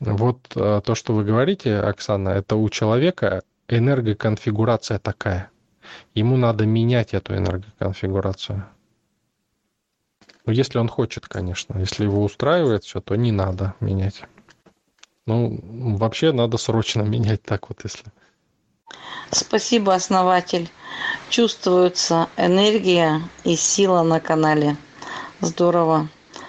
Вот 0.01 0.39
э, 0.55 0.81
то, 0.85 0.95
что 0.95 1.13
вы 1.15 1.25
говорите, 1.25 1.77
Оксана, 1.77 2.31
это 2.31 2.57
у 2.57 2.69
человека 2.69 3.43
энергоконфигурация 3.69 4.99
такая. 4.99 5.51
Ему 6.15 6.37
надо 6.37 6.67
менять 6.67 7.15
эту 7.15 7.35
энергоконфигурацию. 7.37 8.67
Ну, 10.47 10.53
если 10.53 10.79
он 10.79 10.89
хочет, 10.89 11.27
конечно. 11.27 11.79
Если 11.79 12.05
его 12.05 12.23
устраивает 12.23 12.85
все, 12.85 13.01
то 13.01 13.17
не 13.17 13.33
надо 13.33 13.75
менять. 13.81 14.23
Ну, 15.27 15.61
вообще 15.97 16.33
надо 16.33 16.57
срочно 16.57 17.03
менять 17.15 17.43
так 17.43 17.69
вот, 17.69 17.81
если... 17.85 18.05
Спасибо, 19.31 19.95
основатель. 19.95 20.71
Чувствуется 21.29 22.29
энергия 22.37 23.23
и 23.45 23.57
сила 23.57 24.03
на 24.03 24.21
канале. 24.21 24.77
Здорово. 25.41 26.09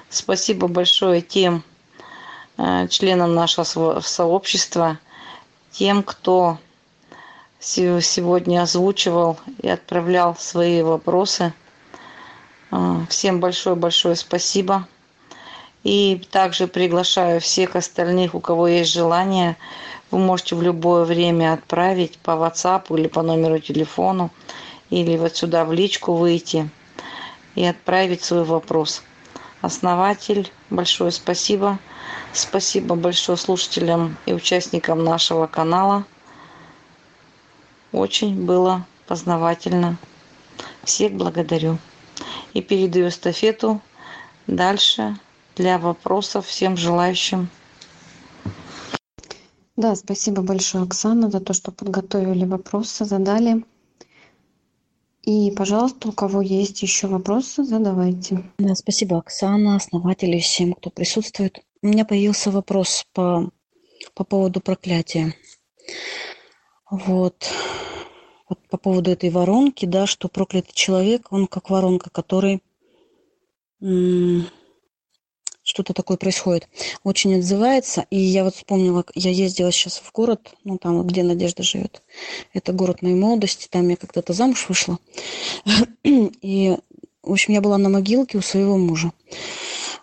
Спасибо 0.09 0.67
большое 0.67 1.21
тем 1.21 1.63
э, 2.57 2.87
членам 2.87 3.35
нашего 3.35 3.99
сообщества, 3.99 4.97
тем, 5.71 6.01
кто 6.03 6.57
сегодня 7.59 8.61
озвучивал 8.61 9.37
и 9.61 9.67
отправлял 9.67 10.35
свои 10.35 10.81
вопросы. 10.81 11.53
Э, 12.71 13.01
всем 13.09 13.39
большое-большое 13.39 14.15
спасибо. 14.15 14.87
И 15.83 16.21
также 16.31 16.67
приглашаю 16.67 17.39
всех 17.39 17.75
остальных, 17.75 18.35
у 18.35 18.39
кого 18.39 18.67
есть 18.67 18.91
желание, 18.91 19.57
вы 20.11 20.19
можете 20.19 20.55
в 20.55 20.61
любое 20.61 21.03
время 21.05 21.53
отправить 21.53 22.17
по 22.19 22.31
WhatsApp 22.31 22.95
или 22.97 23.07
по 23.07 23.21
номеру 23.21 23.59
телефона, 23.59 24.29
или 24.89 25.17
вот 25.17 25.35
сюда 25.35 25.65
в 25.65 25.73
личку 25.73 26.13
выйти 26.13 26.69
и 27.55 27.65
отправить 27.65 28.23
свой 28.23 28.43
вопрос. 28.43 29.03
Основатель, 29.61 30.51
большое 30.69 31.11
спасибо. 31.11 31.79
Спасибо 32.31 32.95
большое 32.95 33.37
слушателям 33.37 34.17
и 34.25 34.33
участникам 34.33 35.03
нашего 35.03 35.47
канала. 35.47 36.05
Очень 37.91 38.45
было 38.45 38.85
познавательно. 39.07 39.97
Всех 40.83 41.13
благодарю. 41.13 41.77
И 42.53 42.61
передаю 42.61 43.09
эстафету 43.09 43.81
дальше 44.47 45.17
для 45.55 45.77
вопросов 45.77 46.47
всем 46.47 46.77
желающим. 46.77 47.49
Да, 49.79 49.95
спасибо 49.95 50.41
большое, 50.41 50.83
Оксана, 50.83 51.31
за 51.31 51.39
то, 51.39 51.53
что 51.53 51.71
подготовили 51.71 52.43
вопросы, 52.43 53.05
задали. 53.05 53.63
И, 55.21 55.51
пожалуйста, 55.51 56.09
у 56.09 56.11
кого 56.11 56.41
есть 56.41 56.81
еще 56.81 57.07
вопросы, 57.07 57.63
задавайте. 57.63 58.43
Да, 58.57 58.75
спасибо, 58.75 59.19
Оксана, 59.19 59.77
основатель 59.77 60.37
всем, 60.41 60.73
кто 60.73 60.89
присутствует. 60.89 61.61
У 61.81 61.87
меня 61.87 62.03
появился 62.03 62.51
вопрос 62.51 63.05
по, 63.13 63.51
по 64.15 64.25
поводу 64.25 64.59
проклятия. 64.59 65.33
Вот. 66.91 67.49
вот 68.49 68.59
по 68.67 68.77
поводу 68.77 69.11
этой 69.11 69.29
воронки, 69.29 69.85
да, 69.85 70.07
что 70.07 70.27
проклятый 70.27 70.73
человек, 70.73 71.31
он 71.31 71.47
как 71.47 71.69
воронка, 71.69 72.09
который 72.09 72.61
что-то 75.69 75.93
такое 75.93 76.17
происходит. 76.17 76.67
Очень 77.03 77.35
отзывается. 77.35 78.05
И 78.09 78.17
я 78.17 78.43
вот 78.43 78.55
вспомнила, 78.55 79.05
я 79.13 79.29
ездила 79.29 79.71
сейчас 79.71 79.99
в 79.99 80.11
город, 80.11 80.51
ну 80.63 80.79
там, 80.79 81.05
где 81.05 81.21
Надежда 81.21 81.61
живет. 81.61 82.01
Это 82.53 82.73
город 82.73 83.03
моей 83.03 83.13
молодости, 83.13 83.67
там 83.69 83.87
я 83.87 83.95
когда-то 83.95 84.33
замуж 84.33 84.65
вышла. 84.67 84.97
И, 86.03 86.75
в 87.21 87.31
общем, 87.31 87.53
я 87.53 87.61
была 87.61 87.77
на 87.77 87.89
могилке 87.89 88.39
у 88.39 88.41
своего 88.41 88.77
мужа. 88.77 89.13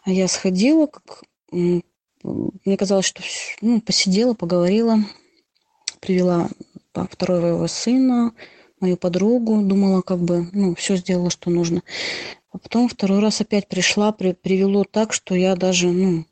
А 0.05 0.13
я 0.13 0.29
сходила, 0.29 0.87
как 0.87 1.25
мне 1.51 2.77
казалось, 2.77 3.07
что 3.07 3.23
ну, 3.61 3.81
посидела, 3.81 4.35
поговорила, 4.35 4.99
привела 5.99 6.49
второго 7.11 7.47
его 7.47 7.67
сына, 7.67 8.33
мою 8.79 8.97
подругу, 8.97 9.63
думала, 9.63 10.03
как 10.03 10.21
бы, 10.21 10.49
ну, 10.53 10.77
все 10.77 10.95
сделала, 10.97 11.31
что 11.31 11.51
нужно. 11.51 11.83
А 12.57 12.59
потом 12.59 12.89
второй 12.89 13.19
раз 13.19 13.43
опять 13.43 13.69
пришла, 13.69 14.13
при, 14.13 14.33
привело 14.33 14.85
так, 14.85 15.13
что 15.13 15.35
я 15.35 15.57
даже, 15.57 15.89
ну, 15.89 16.25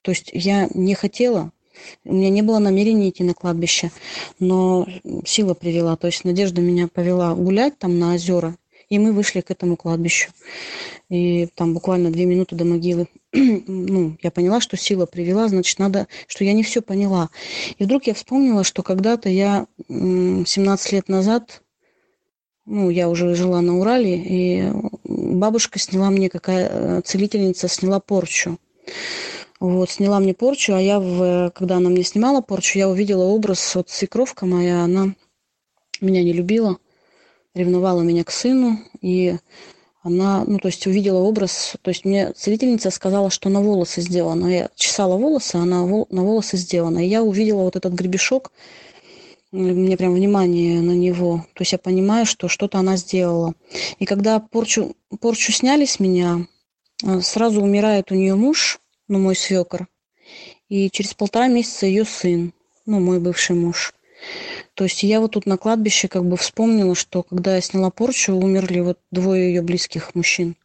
то 0.00 0.10
есть 0.10 0.30
я 0.32 0.66
не 0.72 0.94
хотела, 0.94 1.52
у 2.02 2.14
меня 2.14 2.30
не 2.30 2.40
было 2.40 2.58
намерения 2.58 3.10
идти 3.10 3.24
на 3.24 3.34
кладбище, 3.34 3.90
но 4.38 4.88
сила 5.26 5.52
привела. 5.52 5.96
То 5.96 6.06
есть 6.06 6.24
Надежда 6.24 6.62
меня 6.62 6.88
повела 6.88 7.34
гулять 7.34 7.78
там 7.78 7.98
на 7.98 8.14
озера, 8.14 8.56
и 8.88 8.98
мы 8.98 9.12
вышли 9.12 9.42
к 9.42 9.50
этому 9.50 9.76
кладбищу. 9.76 10.30
И 11.10 11.46
там 11.54 11.74
буквально 11.74 12.10
две 12.10 12.24
минуты 12.24 12.56
до 12.56 12.64
могилы. 12.64 13.08
ну, 13.34 14.16
я 14.22 14.30
поняла, 14.30 14.62
что 14.62 14.78
сила 14.78 15.04
привела, 15.04 15.46
значит, 15.48 15.78
надо, 15.78 16.06
что 16.26 16.42
я 16.42 16.54
не 16.54 16.62
все 16.62 16.80
поняла. 16.80 17.28
И 17.76 17.84
вдруг 17.84 18.06
я 18.06 18.14
вспомнила, 18.14 18.64
что 18.64 18.82
когда-то 18.82 19.28
я 19.28 19.66
17 19.88 20.92
лет 20.92 21.10
назад 21.10 21.60
ну, 22.70 22.88
я 22.88 23.08
уже 23.08 23.34
жила 23.34 23.60
на 23.62 23.78
Урале, 23.78 24.16
и 24.16 24.72
бабушка 25.30 25.78
сняла 25.78 26.10
мне, 26.10 26.28
какая 26.28 26.68
э, 26.70 27.00
целительница 27.04 27.68
сняла 27.68 28.00
порчу. 28.00 28.58
Вот, 29.60 29.90
сняла 29.90 30.20
мне 30.20 30.32
порчу, 30.32 30.74
а 30.74 30.80
я, 30.80 30.98
в, 30.98 31.50
когда 31.54 31.76
она 31.76 31.90
мне 31.90 32.02
снимала 32.02 32.40
порчу, 32.40 32.78
я 32.78 32.88
увидела 32.88 33.24
образ, 33.24 33.74
вот 33.74 33.90
свекровка 33.90 34.46
моя, 34.46 34.82
она 34.84 35.14
меня 36.00 36.22
не 36.22 36.32
любила, 36.32 36.78
ревновала 37.54 38.00
меня 38.00 38.24
к 38.24 38.30
сыну, 38.30 38.78
и 39.02 39.36
она, 40.02 40.44
ну, 40.46 40.58
то 40.58 40.68
есть 40.68 40.86
увидела 40.86 41.18
образ, 41.18 41.76
то 41.82 41.90
есть 41.90 42.06
мне 42.06 42.32
целительница 42.32 42.90
сказала, 42.90 43.28
что 43.28 43.50
на 43.50 43.60
волосы 43.60 44.00
сделано. 44.00 44.46
Я 44.46 44.70
чесала 44.74 45.16
волосы, 45.16 45.56
а 45.56 45.64
на, 45.66 45.84
волосы 45.84 46.56
сделано. 46.56 47.04
И 47.04 47.08
я 47.08 47.22
увидела 47.22 47.62
вот 47.62 47.76
этот 47.76 47.92
гребешок, 47.92 48.50
мне 49.52 49.96
прям 49.96 50.14
внимание 50.14 50.80
на 50.80 50.92
него. 50.92 51.44
То 51.54 51.62
есть 51.62 51.72
я 51.72 51.78
понимаю, 51.78 52.26
что 52.26 52.48
что-то 52.48 52.78
она 52.78 52.96
сделала. 52.96 53.54
И 53.98 54.04
когда 54.04 54.38
порчу, 54.38 54.96
порчу 55.20 55.52
сняли 55.52 55.84
с 55.84 55.98
меня, 56.00 56.46
э, 57.04 57.20
сразу 57.20 57.60
умирает 57.60 58.12
у 58.12 58.14
нее 58.14 58.34
муж, 58.34 58.80
ну, 59.08 59.18
мой 59.18 59.34
свекор, 59.34 59.88
и 60.68 60.88
через 60.90 61.14
полтора 61.14 61.48
месяца 61.48 61.86
ее 61.86 62.04
сын, 62.04 62.52
ну, 62.86 63.00
мой 63.00 63.18
бывший 63.18 63.56
муж. 63.56 63.92
То 64.74 64.84
есть 64.84 65.02
я 65.02 65.20
вот 65.20 65.32
тут 65.32 65.46
на 65.46 65.56
кладбище 65.56 66.08
как 66.08 66.24
бы 66.24 66.36
вспомнила, 66.36 66.94
что 66.94 67.22
когда 67.22 67.56
я 67.56 67.60
сняла 67.60 67.90
порчу, 67.90 68.34
умерли 68.34 68.80
вот 68.80 68.98
двое 69.10 69.48
ее 69.48 69.62
близких 69.62 70.14
мужчин. 70.14 70.56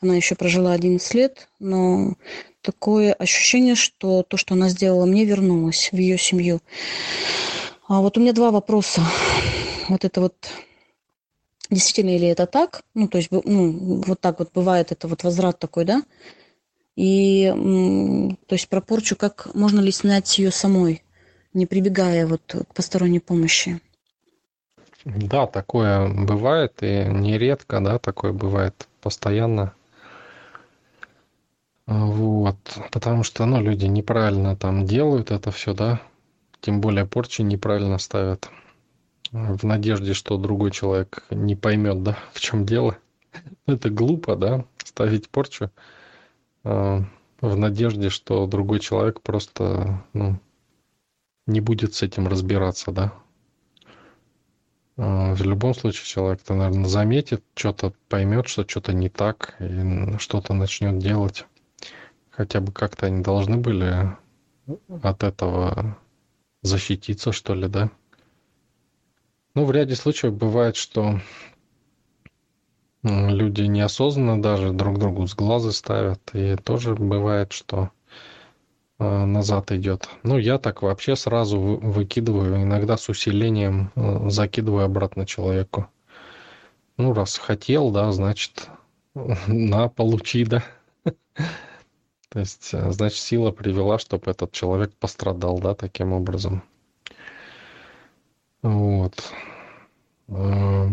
Она 0.00 0.14
еще 0.16 0.34
прожила 0.34 0.72
11 0.72 1.14
лет, 1.14 1.48
но 1.58 2.14
такое 2.62 3.12
ощущение, 3.12 3.74
что 3.74 4.22
то, 4.22 4.36
что 4.36 4.54
она 4.54 4.68
сделала 4.68 5.04
мне, 5.04 5.24
вернулось 5.24 5.90
в 5.92 5.96
ее 5.96 6.16
семью. 6.16 6.60
А 7.90 8.00
вот 8.00 8.16
у 8.16 8.20
меня 8.20 8.32
два 8.32 8.52
вопроса. 8.52 9.02
Вот 9.88 10.04
это 10.04 10.20
вот 10.20 10.36
действительно 11.70 12.16
ли 12.16 12.28
это 12.28 12.46
так? 12.46 12.82
Ну, 12.94 13.08
то 13.08 13.18
есть, 13.18 13.32
ну, 13.32 14.00
вот 14.06 14.20
так 14.20 14.38
вот 14.38 14.52
бывает 14.54 14.92
это 14.92 15.08
вот 15.08 15.24
возврат 15.24 15.58
такой, 15.58 15.84
да? 15.84 16.04
И, 16.94 17.52
то 18.46 18.54
есть, 18.54 18.68
про 18.68 18.80
порчу, 18.80 19.16
как 19.16 19.52
можно 19.56 19.80
ли 19.80 19.90
снять 19.90 20.38
ее 20.38 20.52
самой, 20.52 21.02
не 21.52 21.66
прибегая 21.66 22.28
вот 22.28 22.42
к 22.46 22.74
посторонней 22.74 23.18
помощи? 23.18 23.80
Да, 25.04 25.48
такое 25.48 26.08
бывает, 26.08 26.74
и 26.82 27.06
нередко, 27.08 27.80
да, 27.80 27.98
такое 27.98 28.32
бывает 28.32 28.86
постоянно. 29.00 29.74
Вот, 31.86 32.56
потому 32.92 33.24
что, 33.24 33.46
ну, 33.46 33.60
люди 33.60 33.86
неправильно 33.86 34.54
там 34.54 34.86
делают 34.86 35.32
это 35.32 35.50
все, 35.50 35.74
да, 35.74 36.00
тем 36.60 36.80
более 36.80 37.06
порчи 37.06 37.42
неправильно 37.42 37.98
ставят 37.98 38.50
в 39.32 39.64
надежде, 39.64 40.12
что 40.12 40.36
другой 40.36 40.70
человек 40.70 41.24
не 41.30 41.56
поймет, 41.56 42.02
да, 42.02 42.18
в 42.32 42.40
чем 42.40 42.64
дело. 42.64 42.98
Это 43.66 43.90
глупо, 43.90 44.36
да, 44.36 44.64
ставить 44.84 45.28
порчу 45.28 45.70
э, 46.64 47.00
в 47.40 47.56
надежде, 47.56 48.08
что 48.08 48.46
другой 48.46 48.80
человек 48.80 49.20
просто, 49.20 50.04
ну, 50.12 50.40
не 51.46 51.60
будет 51.60 51.94
с 51.94 52.02
этим 52.02 52.26
разбираться, 52.26 52.90
да. 52.90 53.12
Э, 54.96 55.34
в 55.34 55.42
любом 55.42 55.74
случае 55.74 56.06
человек-то, 56.06 56.54
наверное, 56.54 56.88
заметит, 56.88 57.44
что-то 57.54 57.94
поймет, 58.08 58.48
что 58.48 58.68
что-то 58.68 58.92
не 58.92 59.08
так, 59.08 59.54
и 59.60 60.18
что-то 60.18 60.54
начнет 60.54 60.98
делать. 60.98 61.46
Хотя 62.30 62.60
бы 62.60 62.72
как-то 62.72 63.06
они 63.06 63.22
должны 63.22 63.58
были 63.58 64.16
от 65.02 65.22
этого 65.22 65.96
защититься, 66.62 67.32
что 67.32 67.54
ли, 67.54 67.68
да? 67.68 67.90
Ну, 69.54 69.64
в 69.64 69.72
ряде 69.72 69.96
случаев 69.96 70.34
бывает, 70.34 70.76
что 70.76 71.20
люди 73.02 73.62
неосознанно 73.62 74.40
даже 74.40 74.72
друг 74.72 74.98
другу 74.98 75.26
с 75.26 75.34
глаза 75.34 75.72
ставят, 75.72 76.20
и 76.34 76.56
тоже 76.56 76.94
бывает, 76.94 77.52
что 77.52 77.90
э, 78.98 79.24
назад 79.24 79.72
идет. 79.72 80.08
Ну, 80.22 80.38
я 80.38 80.58
так 80.58 80.82
вообще 80.82 81.16
сразу 81.16 81.58
выкидываю, 81.58 82.62
иногда 82.62 82.96
с 82.96 83.08
усилением 83.08 83.90
э, 83.96 84.28
закидываю 84.30 84.84
обратно 84.84 85.26
человеку. 85.26 85.88
Ну, 86.96 87.14
раз 87.14 87.38
хотел, 87.38 87.90
да, 87.90 88.12
значит, 88.12 88.68
на, 89.14 89.88
получи, 89.88 90.44
да. 90.44 90.62
То 92.30 92.38
есть, 92.38 92.72
э, 92.72 92.90
значит, 92.92 93.18
сила 93.18 93.50
привела, 93.50 93.98
чтобы 93.98 94.30
этот 94.30 94.52
человек 94.52 94.94
пострадал, 94.94 95.58
да, 95.58 95.74
таким 95.74 96.12
образом. 96.12 96.62
Вот. 98.62 99.32
Э, 100.28 100.88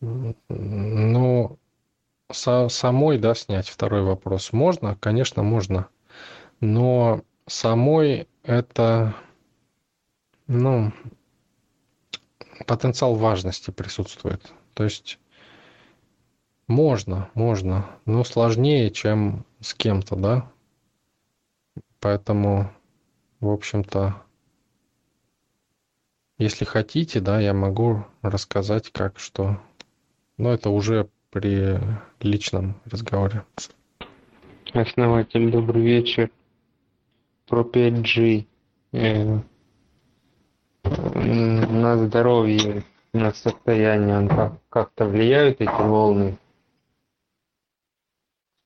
ну, 0.00 1.58
со, 2.32 2.68
самой, 2.68 3.18
да, 3.18 3.34
снять 3.34 3.68
второй 3.68 4.02
вопрос 4.02 4.52
можно? 4.52 4.96
Конечно, 4.96 5.42
можно. 5.42 5.88
Но 6.60 7.22
самой 7.46 8.28
это, 8.44 9.14
ну, 10.46 10.92
потенциал 12.66 13.14
важности 13.14 13.70
присутствует. 13.70 14.52
То 14.72 14.84
есть 14.84 15.18
можно, 16.68 17.30
можно, 17.34 17.86
но 18.04 18.22
сложнее, 18.24 18.90
чем 18.90 19.44
с 19.60 19.74
кем-то, 19.74 20.16
да. 20.16 20.52
Поэтому, 21.98 22.70
в 23.40 23.48
общем-то, 23.48 24.22
если 26.38 26.64
хотите, 26.64 27.20
да, 27.20 27.40
я 27.40 27.52
могу 27.52 28.04
рассказать, 28.22 28.92
как 28.92 29.18
что. 29.18 29.58
Но 30.36 30.52
это 30.52 30.70
уже 30.70 31.08
при 31.30 31.80
личном 32.20 32.80
разговоре. 32.84 33.44
Основатель, 34.72 35.50
добрый 35.50 35.82
вечер. 35.82 36.30
Про 37.48 37.62
5G. 37.62 38.46
Э, 38.92 39.40
на 40.84 41.96
здоровье, 41.98 42.84
на 43.12 43.32
состояние 43.32 44.56
как-то 44.68 45.06
влияют 45.06 45.60
эти 45.60 45.82
волны, 45.82 46.38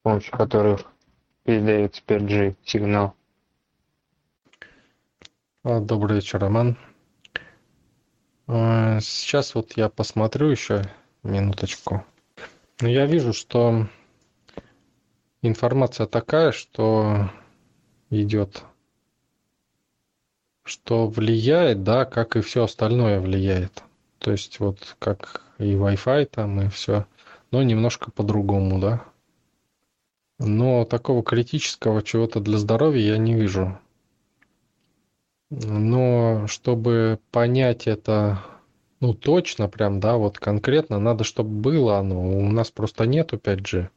помощью 0.02 0.32
которых 0.36 0.84
передается 1.44 2.02
5G 2.06 2.56
сигнал. 2.64 3.14
А, 5.64 5.80
Добрый 5.80 6.16
вечер, 6.16 6.40
Роман. 6.40 6.76
А, 8.48 9.00
Сейчас 9.00 9.54
вот 9.54 9.76
я 9.76 9.88
посмотрю 9.88 10.48
еще 10.48 10.82
минуточку. 11.22 12.04
Ну, 12.80 12.88
я 12.88 13.06
вижу, 13.06 13.32
что 13.32 13.86
информация 15.40 16.06
такая, 16.06 16.50
что 16.50 17.30
идет, 18.10 18.64
что 20.64 21.06
влияет, 21.06 21.84
да, 21.84 22.04
как 22.04 22.36
и 22.36 22.40
все 22.40 22.64
остальное 22.64 23.20
влияет. 23.20 23.84
То 24.18 24.32
есть 24.32 24.58
вот 24.60 24.96
как 24.98 25.42
и 25.58 25.74
Wi-Fi 25.74 26.26
там, 26.26 26.60
и 26.60 26.68
все, 26.68 27.06
но 27.50 27.62
немножко 27.62 28.10
по-другому, 28.10 28.80
да. 28.80 29.04
Но 30.44 30.84
такого 30.84 31.22
критического 31.22 32.02
чего-то 32.02 32.40
для 32.40 32.58
здоровья 32.58 33.12
я 33.12 33.18
не 33.18 33.34
вижу. 33.34 33.78
Но 35.50 36.46
чтобы 36.48 37.20
понять 37.30 37.86
это, 37.86 38.42
ну, 39.00 39.14
точно 39.14 39.68
прям, 39.68 40.00
да, 40.00 40.16
вот 40.16 40.38
конкретно, 40.38 40.98
надо, 40.98 41.24
чтобы 41.24 41.50
было 41.50 41.98
оно. 41.98 42.38
У 42.38 42.50
нас 42.50 42.70
просто 42.70 43.06
нету 43.06 43.36
5G. 43.36 43.88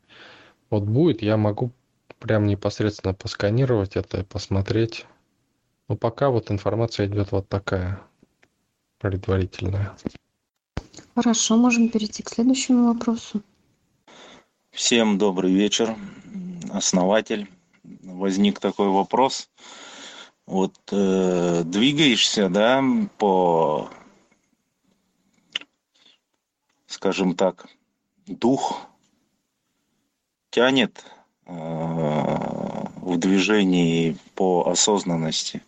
Вот 0.70 0.84
будет, 0.84 1.22
я 1.22 1.38
могу 1.38 1.72
прям 2.20 2.46
непосредственно 2.46 3.14
посканировать 3.14 3.96
это 3.96 4.20
и 4.20 4.24
посмотреть. 4.24 5.06
Но 5.88 5.96
пока 5.96 6.30
вот 6.30 6.52
информация 6.52 7.08
идет 7.08 7.32
вот 7.32 7.48
такая, 7.48 8.02
предварительная. 9.00 9.96
Хорошо, 11.16 11.56
можем 11.56 11.90
перейти 11.90 12.24
к 12.24 12.30
следующему 12.30 12.94
вопросу. 12.94 13.42
Всем 14.76 15.18
добрый 15.18 15.54
вечер, 15.54 15.96
основатель. 16.70 17.50
Возник 18.04 18.60
такой 18.60 18.90
вопрос. 18.90 19.50
Вот 20.46 20.76
э, 20.92 21.64
двигаешься, 21.64 22.50
да, 22.50 22.84
по, 23.18 23.90
скажем 26.88 27.38
так, 27.38 27.68
дух 28.28 28.82
тянет 30.50 31.06
э, 31.46 31.54
в 31.54 33.18
движении 33.18 34.18
по 34.34 34.70
осознанности. 34.70 35.64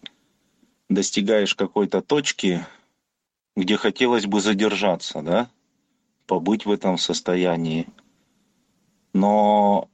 Достигаешь 0.90 1.56
какой-то 1.56 2.02
точки, 2.02 2.68
где 3.56 3.78
хотелось 3.78 4.26
бы 4.26 4.42
задержаться, 4.42 5.22
да, 5.22 5.50
побыть 6.26 6.66
в 6.66 6.72
этом 6.72 6.98
состоянии 6.98 7.88
но 9.18 9.90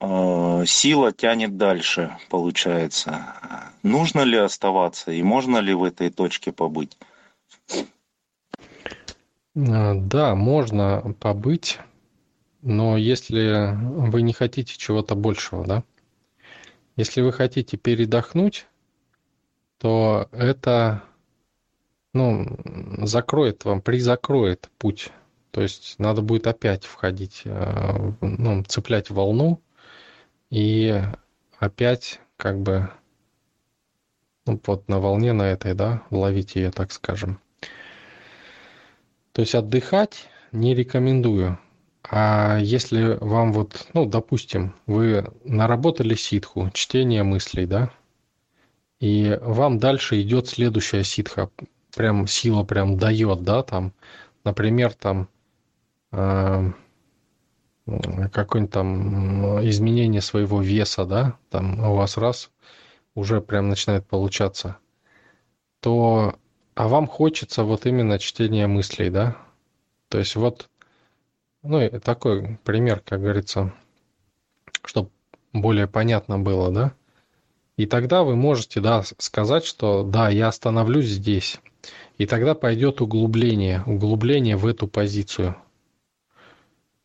э, 0.00 0.64
сила 0.66 1.12
тянет 1.12 1.56
дальше, 1.56 2.16
получается. 2.30 3.26
Нужно 3.82 4.22
ли 4.22 4.38
оставаться 4.38 5.12
и 5.12 5.22
можно 5.22 5.58
ли 5.58 5.74
в 5.74 5.84
этой 5.84 6.10
точке 6.10 6.52
побыть? 6.52 6.96
А, 9.54 9.94
Да, 9.94 10.34
можно 10.34 11.14
побыть, 11.20 11.78
но 12.62 12.96
если 12.96 13.76
вы 14.10 14.22
не 14.22 14.32
хотите 14.32 14.76
чего-то 14.78 15.14
большего, 15.14 15.66
да, 15.66 15.84
если 16.96 17.20
вы 17.20 17.32
хотите 17.32 17.76
передохнуть, 17.76 18.66
то 19.78 20.28
это, 20.32 21.02
ну, 22.14 22.46
закроет 23.02 23.64
вам, 23.64 23.80
призакроет 23.82 24.70
путь. 24.78 25.10
То 25.52 25.60
есть 25.60 25.98
надо 25.98 26.22
будет 26.22 26.46
опять 26.46 26.84
входить, 26.84 27.42
э, 27.44 28.12
ну, 28.20 28.64
цеплять 28.64 29.10
волну 29.10 29.60
и 30.50 31.00
опять 31.58 32.20
как 32.36 32.60
бы 32.60 32.90
ну, 34.46 34.60
вот 34.66 34.88
на 34.88 34.98
волне 34.98 35.32
на 35.32 35.42
этой, 35.42 35.74
да, 35.74 36.02
ловить 36.10 36.56
ее, 36.56 36.70
так 36.70 36.90
скажем. 36.90 37.38
То 39.32 39.42
есть 39.42 39.54
отдыхать 39.54 40.28
не 40.52 40.74
рекомендую. 40.74 41.58
А 42.02 42.58
если 42.58 43.18
вам 43.20 43.52
вот, 43.52 43.88
ну, 43.94 44.06
допустим, 44.06 44.74
вы 44.86 45.32
наработали 45.44 46.14
ситху, 46.14 46.70
чтение 46.72 47.22
мыслей, 47.22 47.66
да, 47.66 47.90
и 49.00 49.38
вам 49.42 49.78
дальше 49.78 50.20
идет 50.22 50.48
следующая 50.48 51.04
ситха, 51.04 51.50
прям 51.94 52.26
сила 52.26 52.64
прям 52.64 52.96
дает, 52.96 53.42
да, 53.42 53.62
там, 53.62 53.92
например, 54.44 54.94
там 54.94 55.28
какое-нибудь 58.32 58.70
там 58.70 59.66
изменение 59.66 60.20
своего 60.20 60.60
веса, 60.60 61.04
да, 61.04 61.36
там 61.50 61.80
у 61.80 61.96
вас 61.96 62.16
раз 62.16 62.50
уже 63.14 63.40
прям 63.40 63.68
начинает 63.68 64.06
получаться, 64.06 64.76
то, 65.80 66.36
а 66.74 66.88
вам 66.88 67.06
хочется 67.06 67.64
вот 67.64 67.86
именно 67.86 68.18
чтения 68.18 68.66
мыслей, 68.66 69.10
да, 69.10 69.36
то 70.08 70.18
есть 70.18 70.36
вот, 70.36 70.68
ну, 71.62 71.80
и 71.80 71.98
такой 71.98 72.58
пример, 72.64 73.00
как 73.00 73.20
говорится, 73.20 73.72
чтобы 74.84 75.10
более 75.52 75.86
понятно 75.86 76.38
было, 76.38 76.70
да, 76.70 76.92
и 77.76 77.86
тогда 77.86 78.22
вы 78.22 78.36
можете, 78.36 78.80
да, 78.80 79.02
сказать, 79.18 79.64
что 79.64 80.04
да, 80.04 80.28
я 80.28 80.48
остановлюсь 80.48 81.06
здесь, 81.06 81.58
и 82.18 82.26
тогда 82.26 82.54
пойдет 82.54 83.00
углубление, 83.00 83.82
углубление 83.86 84.56
в 84.56 84.66
эту 84.66 84.86
позицию. 84.86 85.56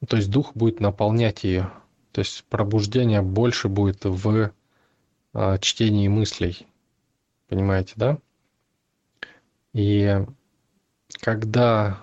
То 0.06 0.18
есть 0.18 0.30
дух 0.30 0.54
будет 0.54 0.80
наполнять 0.80 1.44
ее. 1.44 1.72
То 2.12 2.20
есть 2.20 2.44
пробуждение 2.46 3.22
больше 3.22 3.68
будет 3.68 4.06
в 4.06 4.52
а, 5.34 5.58
чтении 5.60 6.08
мыслей. 6.08 6.68
Понимаете, 7.48 7.94
да? 7.96 8.18
И 9.74 10.26
когда 11.22 12.02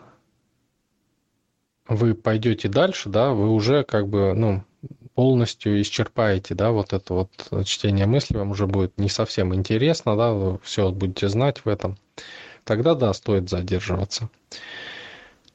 вы 1.88 2.14
пойдете 2.14 2.68
дальше, 2.68 3.08
да, 3.08 3.32
вы 3.32 3.50
уже 3.50 3.84
как 3.84 4.08
бы, 4.08 4.34
ну, 4.34 4.64
полностью 5.14 5.80
исчерпаете, 5.80 6.54
да, 6.54 6.70
вот 6.70 6.92
это 6.92 7.14
вот 7.14 7.66
чтение 7.66 8.06
мыслей, 8.06 8.38
вам 8.38 8.50
уже 8.50 8.66
будет 8.66 8.98
не 8.98 9.08
совсем 9.08 9.54
интересно, 9.54 10.16
да, 10.16 10.32
вы 10.32 10.58
все 10.62 10.90
будете 10.90 11.28
знать 11.28 11.64
в 11.64 11.68
этом. 11.68 11.96
Тогда, 12.64 12.94
да, 12.94 13.12
стоит 13.12 13.50
задерживаться. 13.50 14.30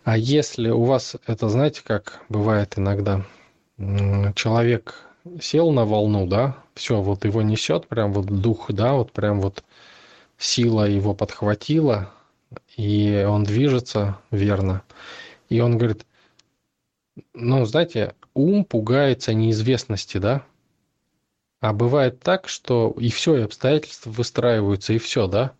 А 0.09 0.17
если 0.17 0.71
у 0.71 0.85
вас 0.85 1.17
это, 1.27 1.49
знаете, 1.49 1.83
как 1.83 2.19
бывает 2.29 2.79
иногда, 2.79 3.27
человек 4.33 5.07
сел 5.39 5.69
на 5.69 5.85
волну, 5.85 6.25
да, 6.25 6.57
все, 6.73 6.99
вот 6.99 7.25
его 7.25 7.43
несет, 7.43 7.85
прям 7.85 8.11
вот 8.13 8.25
дух, 8.25 8.71
да, 8.71 8.93
вот 8.93 9.11
прям 9.11 9.39
вот 9.39 9.63
сила 10.39 10.89
его 10.89 11.13
подхватила, 11.13 12.11
и 12.75 13.23
он 13.29 13.43
движется 13.43 14.17
верно. 14.31 14.81
И 15.47 15.59
он 15.59 15.77
говорит, 15.77 16.07
ну, 17.35 17.63
знаете, 17.65 18.15
ум 18.33 18.65
пугается 18.65 19.35
неизвестности, 19.35 20.17
да, 20.17 20.43
а 21.59 21.71
бывает 21.71 22.19
так, 22.19 22.49
что 22.49 22.95
и 22.97 23.11
все, 23.11 23.37
и 23.37 23.41
обстоятельства 23.41 24.09
выстраиваются, 24.09 24.91
и 24.91 24.97
все, 24.97 25.27
да, 25.27 25.51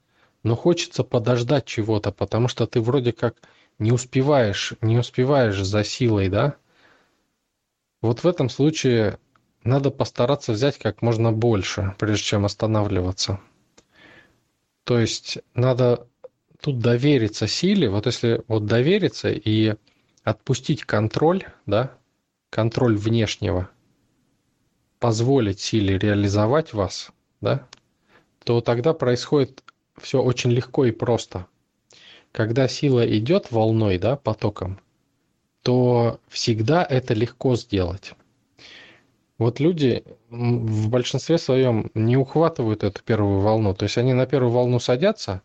но 0.41 0.56
хочется 0.56 1.04
подождать 1.04 1.66
чего-то, 1.66 2.12
потому 2.12 2.47
что 2.47 2.66
ты 2.66 2.82
вроде 2.82 3.12
как 3.12 3.36
не 3.80 3.92
успеваешь, 3.92 4.74
не 4.82 4.98
успеваешь 4.98 5.62
за 5.62 5.84
силой, 5.84 6.30
да? 6.30 6.56
Вот 8.02 8.24
в 8.24 8.28
этом 8.28 8.50
случае 8.50 9.20
надо 9.64 9.90
постараться 9.90 10.52
взять 10.52 10.78
как 10.78 11.02
можно 11.02 11.32
больше, 11.32 11.96
прежде 11.98 12.24
чем 12.24 12.46
останавливаться. 12.46 13.40
То 14.84 15.00
есть 15.00 15.40
надо 15.54 16.08
тут 16.62 16.80
довериться 16.80 17.48
силе. 17.48 17.90
Вот 17.90 18.06
если 18.06 18.44
вот 18.48 18.66
довериться 18.66 19.30
и 19.30 19.76
отпустить 20.24 20.84
контроль, 20.84 21.44
да, 21.66 21.98
контроль 22.50 22.98
внешнего, 22.98 23.70
позволить 25.00 25.60
силе 25.60 25.98
реализовать 25.98 26.74
вас, 26.74 27.12
да, 27.42 27.68
то 28.44 28.62
тогда 28.62 28.94
происходит 28.94 29.64
все 29.98 30.22
очень 30.22 30.52
легко 30.52 30.86
и 30.86 30.92
просто. 30.92 31.48
Когда 32.32 32.68
сила 32.68 33.06
идет 33.18 33.52
волной, 33.52 33.98
да, 33.98 34.16
потоком, 34.16 34.80
то 35.64 36.20
всегда 36.28 36.86
это 36.88 37.14
легко 37.14 37.56
сделать. 37.56 38.14
Вот 39.38 39.60
люди 39.60 40.04
в 40.30 40.90
большинстве 40.90 41.38
своем 41.38 41.90
не 41.94 42.18
ухватывают 42.18 42.84
эту 42.84 43.02
первую 43.04 43.40
волну. 43.40 43.74
То 43.74 43.84
есть 43.84 43.98
они 43.98 44.14
на 44.14 44.26
первую 44.26 44.52
волну 44.52 44.80
садятся, 44.80 45.42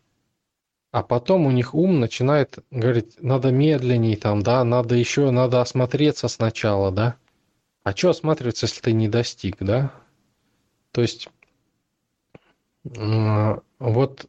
а 0.90 1.02
потом 1.02 1.46
у 1.46 1.50
них 1.50 1.74
ум 1.74 2.00
начинает 2.00 2.58
говорить, 2.70 3.16
надо 3.20 3.50
медленней 3.50 4.16
там, 4.16 4.42
да, 4.42 4.62
надо 4.64 4.94
еще, 4.94 5.30
надо 5.30 5.60
осмотреться 5.60 6.28
сначала, 6.28 6.90
да. 6.90 7.16
А 7.82 7.94
что 7.94 8.10
осматриваться, 8.10 8.66
если 8.66 8.80
ты 8.80 8.92
не 8.92 9.08
достиг, 9.08 9.56
да? 9.60 9.92
То 10.90 11.02
есть 11.02 11.28
вот 12.84 14.26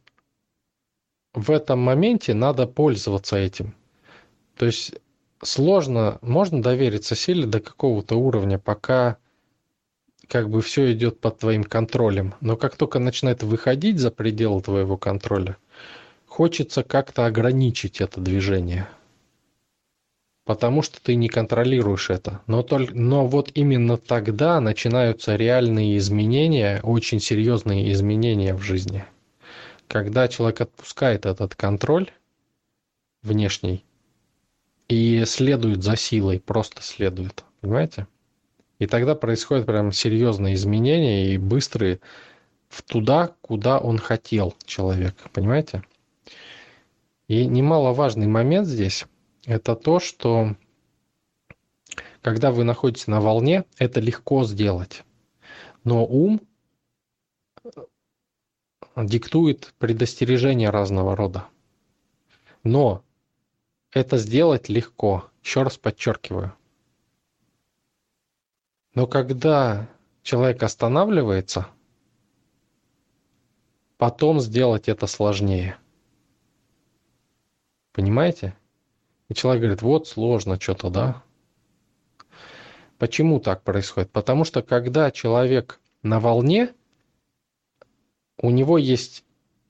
в 1.36 1.50
этом 1.50 1.78
моменте 1.78 2.32
надо 2.32 2.66
пользоваться 2.66 3.36
этим. 3.36 3.74
То 4.56 4.66
есть 4.66 4.94
сложно, 5.42 6.18
можно 6.22 6.62
довериться 6.62 7.14
силе 7.14 7.46
до 7.46 7.60
какого-то 7.60 8.16
уровня, 8.16 8.58
пока 8.58 9.18
как 10.28 10.48
бы 10.48 10.62
все 10.62 10.92
идет 10.92 11.20
под 11.20 11.38
твоим 11.38 11.62
контролем. 11.62 12.34
Но 12.40 12.56
как 12.56 12.76
только 12.76 12.98
начинает 12.98 13.42
выходить 13.42 13.98
за 13.98 14.10
пределы 14.10 14.62
твоего 14.62 14.96
контроля, 14.96 15.58
хочется 16.24 16.82
как-то 16.82 17.26
ограничить 17.26 18.00
это 18.00 18.18
движение. 18.20 18.88
Потому 20.46 20.80
что 20.80 21.02
ты 21.02 21.16
не 21.16 21.28
контролируешь 21.28 22.08
это. 22.08 22.40
Но, 22.46 22.62
только, 22.62 22.94
но 22.94 23.26
вот 23.26 23.50
именно 23.54 23.98
тогда 23.98 24.58
начинаются 24.60 25.36
реальные 25.36 25.98
изменения, 25.98 26.80
очень 26.82 27.20
серьезные 27.20 27.92
изменения 27.92 28.54
в 28.54 28.62
жизни. 28.62 29.04
Когда 29.88 30.28
человек 30.28 30.60
отпускает 30.60 31.26
этот 31.26 31.54
контроль 31.54 32.10
внешний 33.22 33.84
и 34.88 35.24
следует 35.24 35.82
за 35.82 35.96
силой, 35.96 36.40
просто 36.40 36.82
следует. 36.82 37.44
Понимаете? 37.60 38.06
И 38.78 38.86
тогда 38.86 39.14
происходят 39.14 39.66
прям 39.66 39.92
серьезные 39.92 40.54
изменения 40.54 41.32
и 41.32 41.38
быстрые 41.38 42.00
в 42.68 42.82
туда, 42.82 43.34
куда 43.40 43.78
он 43.78 43.98
хотел 43.98 44.54
человек. 44.64 45.14
Понимаете? 45.32 45.82
И 47.28 47.46
немаловажный 47.46 48.26
момент 48.26 48.66
здесь– 48.66 49.06
это 49.46 49.74
то, 49.74 49.98
что 49.98 50.54
когда 52.22 52.50
вы 52.50 52.64
находитесь 52.64 53.06
на 53.06 53.20
волне, 53.20 53.64
это 53.78 54.00
легко 54.00 54.44
сделать. 54.44 55.04
Но 55.84 56.04
ум 56.04 56.40
диктует 58.96 59.74
предостережения 59.78 60.70
разного 60.70 61.14
рода. 61.14 61.46
Но 62.62 63.04
это 63.92 64.16
сделать 64.16 64.68
легко. 64.68 65.30
Еще 65.42 65.62
раз 65.62 65.76
подчеркиваю– 65.78 66.52
но 68.96 69.06
когда 69.06 69.88
человек 70.22 70.62
останавливается, 70.62 71.68
потом 73.98 74.40
сделать 74.40 74.88
это 74.88 75.06
сложнее. 75.06 75.76
Понимаете? 77.92 78.56
И 79.28 79.34
человек 79.34 79.60
говорит, 79.60 79.82
вот 79.82 80.08
сложно 80.08 80.58
что-то, 80.58 80.88
да? 80.88 81.22
Почему 82.96 83.38
так 83.38 83.62
происходит? 83.64 84.10
Потому 84.10 84.44
что 84.44 84.62
когда 84.62 85.10
человек 85.10 85.78
на 86.02 86.18
волне, 86.18 86.72
у 88.38 88.50
него 88.50 88.78
есть 88.78 89.24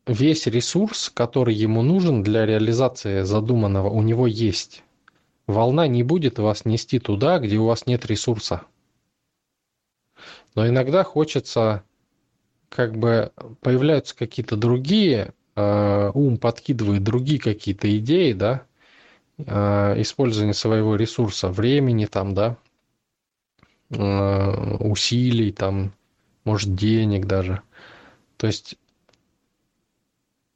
весь 0.07 0.47
ресурс, 0.47 1.11
который 1.13 1.55
ему 1.55 1.83
нужен 1.83 2.23
для 2.23 2.47
реализации 2.47 3.23
задуманного, 3.23 3.89
у 3.89 4.03
него 4.03 4.27
есть. 4.27 4.83
Волна 5.47 5.87
не 5.87 6.03
будет 6.03 6.39
вас 6.39 6.65
нести 6.65 6.99
туда, 6.99 7.39
где 7.39 7.57
у 7.57 7.67
вас 7.67 7.87
нет 7.87 8.07
ресурса. 8.07 8.63
Но 10.55 10.67
иногда 10.67 11.05
хочется, 11.05 11.85
как 12.69 12.97
бы 12.97 13.33
появляются 13.61 14.17
какие-то 14.17 14.57
другие, 14.57 15.35
э, 15.55 16.11
ум 16.15 16.39
подкидывает 16.39 17.05
другие 17.05 17.39
какие-то 17.39 17.97
идеи, 17.99 18.33
да, 18.33 18.65
э, 19.39 20.01
использование 20.01 20.55
своего 20.55 20.97
ресурса, 20.97 21.49
времени 21.49 22.07
там, 22.07 22.35
да, 22.35 22.57
э, 23.91 24.77
усилий 24.81 25.53
там, 25.53 25.93
может, 26.45 26.75
денег 26.75 27.27
даже. 27.27 27.63
То 28.37 28.47
есть 28.47 28.77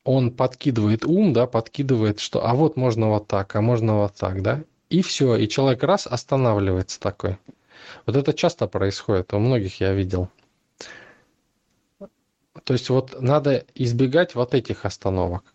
он 0.04 0.32
подкидывает 0.32 1.04
ум, 1.04 1.32
да, 1.32 1.46
подкидывает, 1.46 2.20
что 2.20 2.46
а 2.46 2.54
вот 2.54 2.76
можно 2.76 3.08
вот 3.08 3.26
так, 3.26 3.54
а 3.54 3.60
можно 3.60 3.98
вот 3.98 4.14
так, 4.14 4.42
да, 4.42 4.62
и 4.88 5.02
все, 5.02 5.36
и 5.36 5.48
человек 5.48 5.82
раз 5.82 6.06
останавливается 6.06 6.98
такой– 7.00 7.38
вот 8.06 8.16
это 8.16 8.32
часто 8.32 8.66
происходит, 8.66 9.32
у 9.32 9.38
многих 9.38 9.80
я 9.80 9.92
видел. 9.92 10.28
То 12.64 12.74
есть 12.74 12.90
вот 12.90 13.20
надо 13.20 13.64
избегать 13.74 14.34
вот 14.34 14.54
этих 14.54 14.84
остановок. 14.84 15.54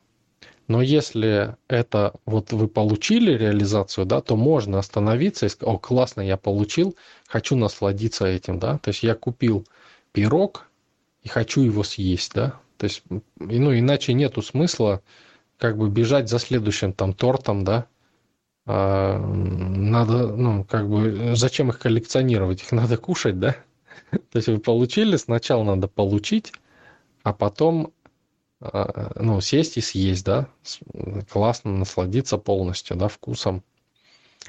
Но 0.67 0.81
если 0.81 1.55
это 1.67 2.13
вот 2.25 2.51
вы 2.51 2.67
получили 2.67 3.37
реализацию, 3.37 4.05
да, 4.05 4.21
то 4.21 4.35
можно 4.35 4.79
остановиться 4.79 5.45
и 5.45 5.49
сказать, 5.49 5.75
о, 5.75 5.77
классно, 5.77 6.21
я 6.21 6.37
получил, 6.37 6.95
хочу 7.27 7.55
насладиться 7.55 8.25
этим, 8.25 8.57
да. 8.57 8.79
То 8.79 8.89
есть 8.89 9.03
я 9.03 9.13
купил 9.13 9.67
пирог 10.11 10.67
и 11.25 11.27
хочу 11.27 11.61
его 11.61 11.83
съесть, 11.83 12.33
да. 12.33 12.59
То 12.77 12.85
есть, 12.85 13.03
ну, 13.39 13.77
иначе 13.77 14.13
нету 14.13 14.41
смысла 14.41 15.01
как 15.57 15.77
бы 15.77 15.89
бежать 15.89 16.29
за 16.29 16.39
следующим 16.39 16.93
там 16.93 17.13
тортом, 17.13 17.63
да, 17.63 17.87
а, 18.67 19.17
надо, 19.17 20.27
ну, 20.27 20.63
как 20.63 20.87
бы, 20.87 21.35
зачем 21.35 21.69
их 21.69 21.79
коллекционировать? 21.79 22.61
Их 22.61 22.71
надо 22.71 22.97
кушать, 22.97 23.39
да? 23.39 23.55
То 24.11 24.35
есть 24.35 24.47
вы 24.47 24.59
получили, 24.59 25.17
сначала 25.17 25.63
надо 25.63 25.87
получить, 25.87 26.53
а 27.23 27.33
потом, 27.33 27.91
а, 28.61 29.11
ну, 29.19 29.41
сесть 29.41 29.77
и 29.77 29.81
съесть, 29.81 30.25
да? 30.25 30.47
Классно 31.31 31.71
насладиться 31.71 32.37
полностью, 32.37 32.97
да, 32.97 33.07
вкусом. 33.07 33.63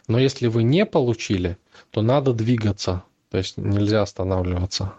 Но 0.09 0.18
если 0.18 0.47
вы 0.49 0.62
не 0.62 0.85
получили, 0.85 1.57
то 1.91 2.03
надо 2.03 2.35
двигаться, 2.35 3.03
то 3.31 3.39
есть 3.39 3.57
нельзя 3.57 4.03
останавливаться. 4.03 4.93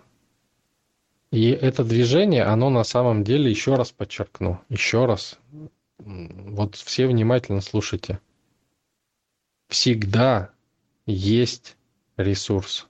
И 1.31 1.49
это 1.49 1.83
движение, 1.83 2.43
оно 2.43 2.69
на 2.69 2.83
самом 2.83 3.23
деле, 3.23 3.49
еще 3.49 3.75
раз 3.75 3.91
подчеркну, 3.91 4.61
еще 4.69 5.05
раз, 5.05 5.37
вот 5.99 6.75
все 6.75 7.07
внимательно 7.07 7.61
слушайте– 7.61 8.19
всегда 9.67 10.51
есть 11.05 11.77
ресурс. 12.15 12.87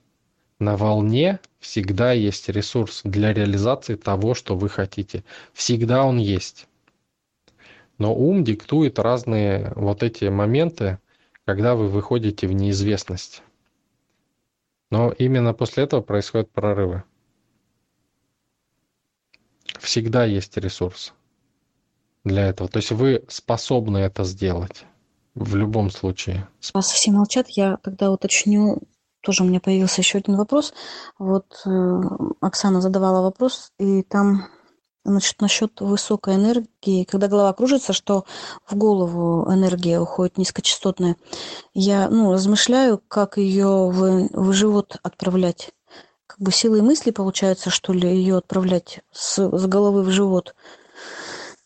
На 0.58 0.76
волне 0.76 1.40
всегда 1.60 2.12
есть 2.12 2.48
ресурс 2.48 3.02
для 3.04 3.32
реализации 3.32 3.94
того, 3.94 4.34
что 4.34 4.56
вы 4.56 4.68
хотите. 4.68 5.24
Всегда 5.52 6.04
он 6.04 6.18
есть. 6.18 6.66
Но 7.98 8.14
ум 8.14 8.44
диктует 8.44 8.98
разные 8.98 9.72
вот 9.74 10.02
эти 10.02 10.24
моменты, 10.26 10.98
когда 11.44 11.74
вы 11.74 11.88
выходите 11.88 12.46
в 12.46 12.52
неизвестность. 12.52 13.42
Но 14.90 15.12
именно 15.12 15.52
после 15.52 15.84
этого 15.84 16.00
происходят 16.00 16.50
прорывы. 16.50 17.02
Всегда 19.80 20.24
есть 20.24 20.56
ресурс 20.56 21.12
для 22.24 22.46
этого. 22.46 22.68
То 22.68 22.78
есть 22.78 22.90
вы 22.90 23.24
способны 23.28 23.98
это 23.98 24.24
сделать 24.24 24.84
в 25.34 25.54
любом 25.56 25.90
случае. 25.90 26.48
Раз 26.74 26.90
все 26.90 27.10
молчат, 27.10 27.48
я 27.50 27.78
тогда 27.82 28.10
уточню, 28.10 28.82
тоже 29.20 29.44
у 29.44 29.46
меня 29.46 29.60
появился 29.60 30.00
еще 30.00 30.18
один 30.18 30.36
вопрос. 30.36 30.72
Вот 31.18 31.62
э, 31.64 32.00
Оксана 32.40 32.80
задавала 32.80 33.22
вопрос, 33.22 33.72
и 33.78 34.02
там 34.02 34.46
значит, 35.04 35.40
насчет 35.40 35.80
высокой 35.80 36.34
энергии, 36.34 37.04
когда 37.04 37.28
голова 37.28 37.52
кружится, 37.52 37.92
что 37.92 38.24
в 38.66 38.74
голову 38.74 39.50
энергия 39.52 40.00
уходит 40.00 40.38
низкочастотная. 40.38 41.16
Я 41.74 42.08
ну, 42.08 42.32
размышляю, 42.32 43.00
как 43.08 43.38
ее 43.38 43.90
в, 43.90 44.28
в 44.32 44.52
живот 44.52 44.96
отправлять. 45.02 45.70
Как 46.28 46.38
бы 46.40 46.52
силой 46.52 46.82
мысли 46.82 47.10
получается, 47.10 47.70
что 47.70 47.94
ли, 47.94 48.06
ее 48.06 48.36
отправлять 48.36 49.00
с, 49.10 49.38
с 49.38 49.66
головы 49.66 50.02
в 50.02 50.10
живот. 50.10 50.54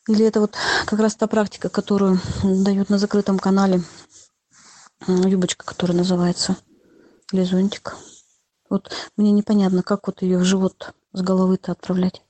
Или 0.09 0.25
это 0.25 0.41
вот 0.41 0.55
как 0.87 1.01
раз 1.01 1.17
та 1.17 1.27
практика, 1.27 1.69
которую 1.69 2.21
дают 2.43 2.89
на 2.89 2.99
закрытом 2.99 3.39
канале 3.39 3.83
юбочка, 5.09 5.67
которая 5.67 5.99
называется, 5.99 6.57
или 7.33 7.43
зонтик. 7.43 7.97
Вот 8.71 8.91
мне 9.17 9.33
непонятно, 9.33 9.83
как 9.83 10.07
вот 10.07 10.23
ее 10.23 10.39
в 10.39 10.45
живот 10.45 10.95
с 11.13 11.21
головы-то 11.21 11.73
отправлять. 11.73 12.23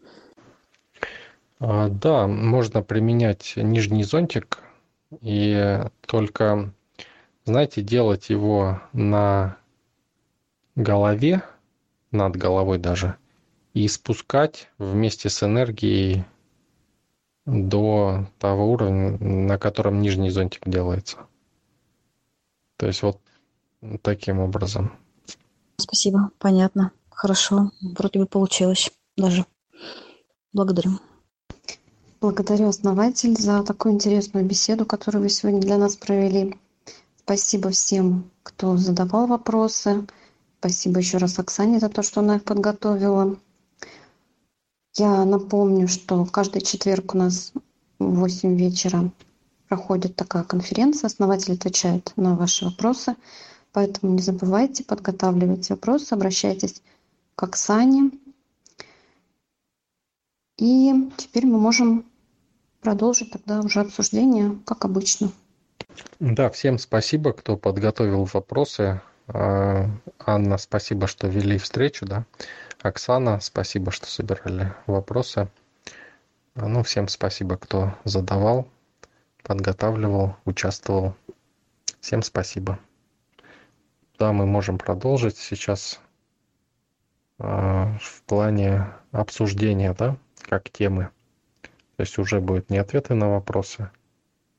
А, 1.61 1.91
да, 1.91 2.26
можно 2.26 2.83
применять 2.83 3.53
нижний 3.57 4.05
зонтик 4.05 4.59
и 5.20 5.83
только, 6.07 6.72
знаете, 7.45 7.83
делать 7.83 8.30
его 8.30 8.80
на 8.95 9.59
голове, 10.74 11.43
над 12.12 12.36
головой 12.36 12.78
даже, 12.78 13.16
и 13.74 13.88
спускать 13.88 14.68
вместе 14.78 15.28
с 15.28 15.42
энергией 15.42 16.24
до 17.46 18.26
того 18.38 18.70
уровня, 18.70 19.18
на 19.18 19.58
котором 19.58 20.00
нижний 20.00 20.30
зонтик 20.30 20.62
делается. 20.68 21.18
То 22.76 22.86
есть 22.86 23.02
вот 23.02 23.18
таким 24.02 24.38
образом. 24.40 24.92
Спасибо, 25.76 26.30
понятно. 26.38 26.92
Хорошо, 27.10 27.70
вроде 27.80 28.20
бы 28.20 28.26
получилось 28.26 28.90
даже. 29.16 29.46
Благодарю. 30.52 30.98
Благодарю, 32.20 32.68
основатель, 32.68 33.36
за 33.36 33.64
такую 33.64 33.94
интересную 33.94 34.46
беседу, 34.46 34.86
которую 34.86 35.22
вы 35.22 35.28
сегодня 35.28 35.60
для 35.60 35.78
нас 35.78 35.96
провели. 35.96 36.56
Спасибо 37.16 37.70
всем, 37.70 38.30
кто 38.42 38.76
задавал 38.76 39.26
вопросы. 39.26 40.06
Спасибо 40.62 41.00
еще 41.00 41.16
раз 41.16 41.40
Оксане 41.40 41.80
за 41.80 41.88
то, 41.88 42.04
что 42.04 42.20
она 42.20 42.36
их 42.36 42.44
подготовила. 42.44 43.36
Я 44.94 45.24
напомню, 45.24 45.88
что 45.88 46.24
каждый 46.24 46.60
четверг 46.60 47.16
у 47.16 47.18
нас 47.18 47.52
в 47.98 48.20
8 48.20 48.56
вечера 48.56 49.10
проходит 49.66 50.14
такая 50.14 50.44
конференция. 50.44 51.08
Основатель 51.08 51.54
отвечает 51.54 52.12
на 52.14 52.36
ваши 52.36 52.64
вопросы. 52.64 53.16
Поэтому 53.72 54.12
не 54.12 54.22
забывайте 54.22 54.84
подготавливать 54.84 55.68
вопросы, 55.68 56.12
обращайтесь 56.12 56.80
к 57.34 57.42
Оксане. 57.42 58.12
И 60.58 61.10
теперь 61.16 61.46
мы 61.46 61.58
можем 61.58 62.06
продолжить 62.82 63.32
тогда 63.32 63.62
уже 63.62 63.80
обсуждение, 63.80 64.56
как 64.64 64.84
обычно. 64.84 65.32
Да, 66.20 66.50
всем 66.50 66.78
спасибо, 66.78 67.32
кто 67.32 67.56
подготовил 67.56 68.28
вопросы. 68.32 69.00
А, 69.28 69.88
Анна, 70.18 70.58
спасибо, 70.58 71.06
что 71.06 71.28
вели 71.28 71.58
встречу, 71.58 72.06
да. 72.06 72.24
Оксана, 72.82 73.40
спасибо, 73.40 73.92
что 73.92 74.06
собирали 74.06 74.72
вопросы. 74.86 75.48
Ну, 76.54 76.82
всем 76.82 77.08
спасибо, 77.08 77.56
кто 77.56 77.94
задавал, 78.04 78.68
подготавливал, 79.42 80.36
участвовал. 80.44 81.16
Всем 82.00 82.22
спасибо. 82.22 82.78
Да, 84.18 84.32
мы 84.32 84.46
можем 84.46 84.78
продолжить 84.78 85.38
сейчас 85.38 86.00
э, 87.38 87.44
в 87.44 88.22
плане 88.26 88.88
обсуждения, 89.12 89.94
да, 89.94 90.16
как 90.42 90.68
темы. 90.70 91.10
То 91.96 92.02
есть 92.02 92.18
уже 92.18 92.40
будет 92.40 92.70
не 92.70 92.78
ответы 92.78 93.14
на 93.14 93.30
вопросы, 93.30 93.90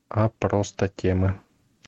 а 0.09 0.29
просто 0.29 0.87
темы. 0.87 1.39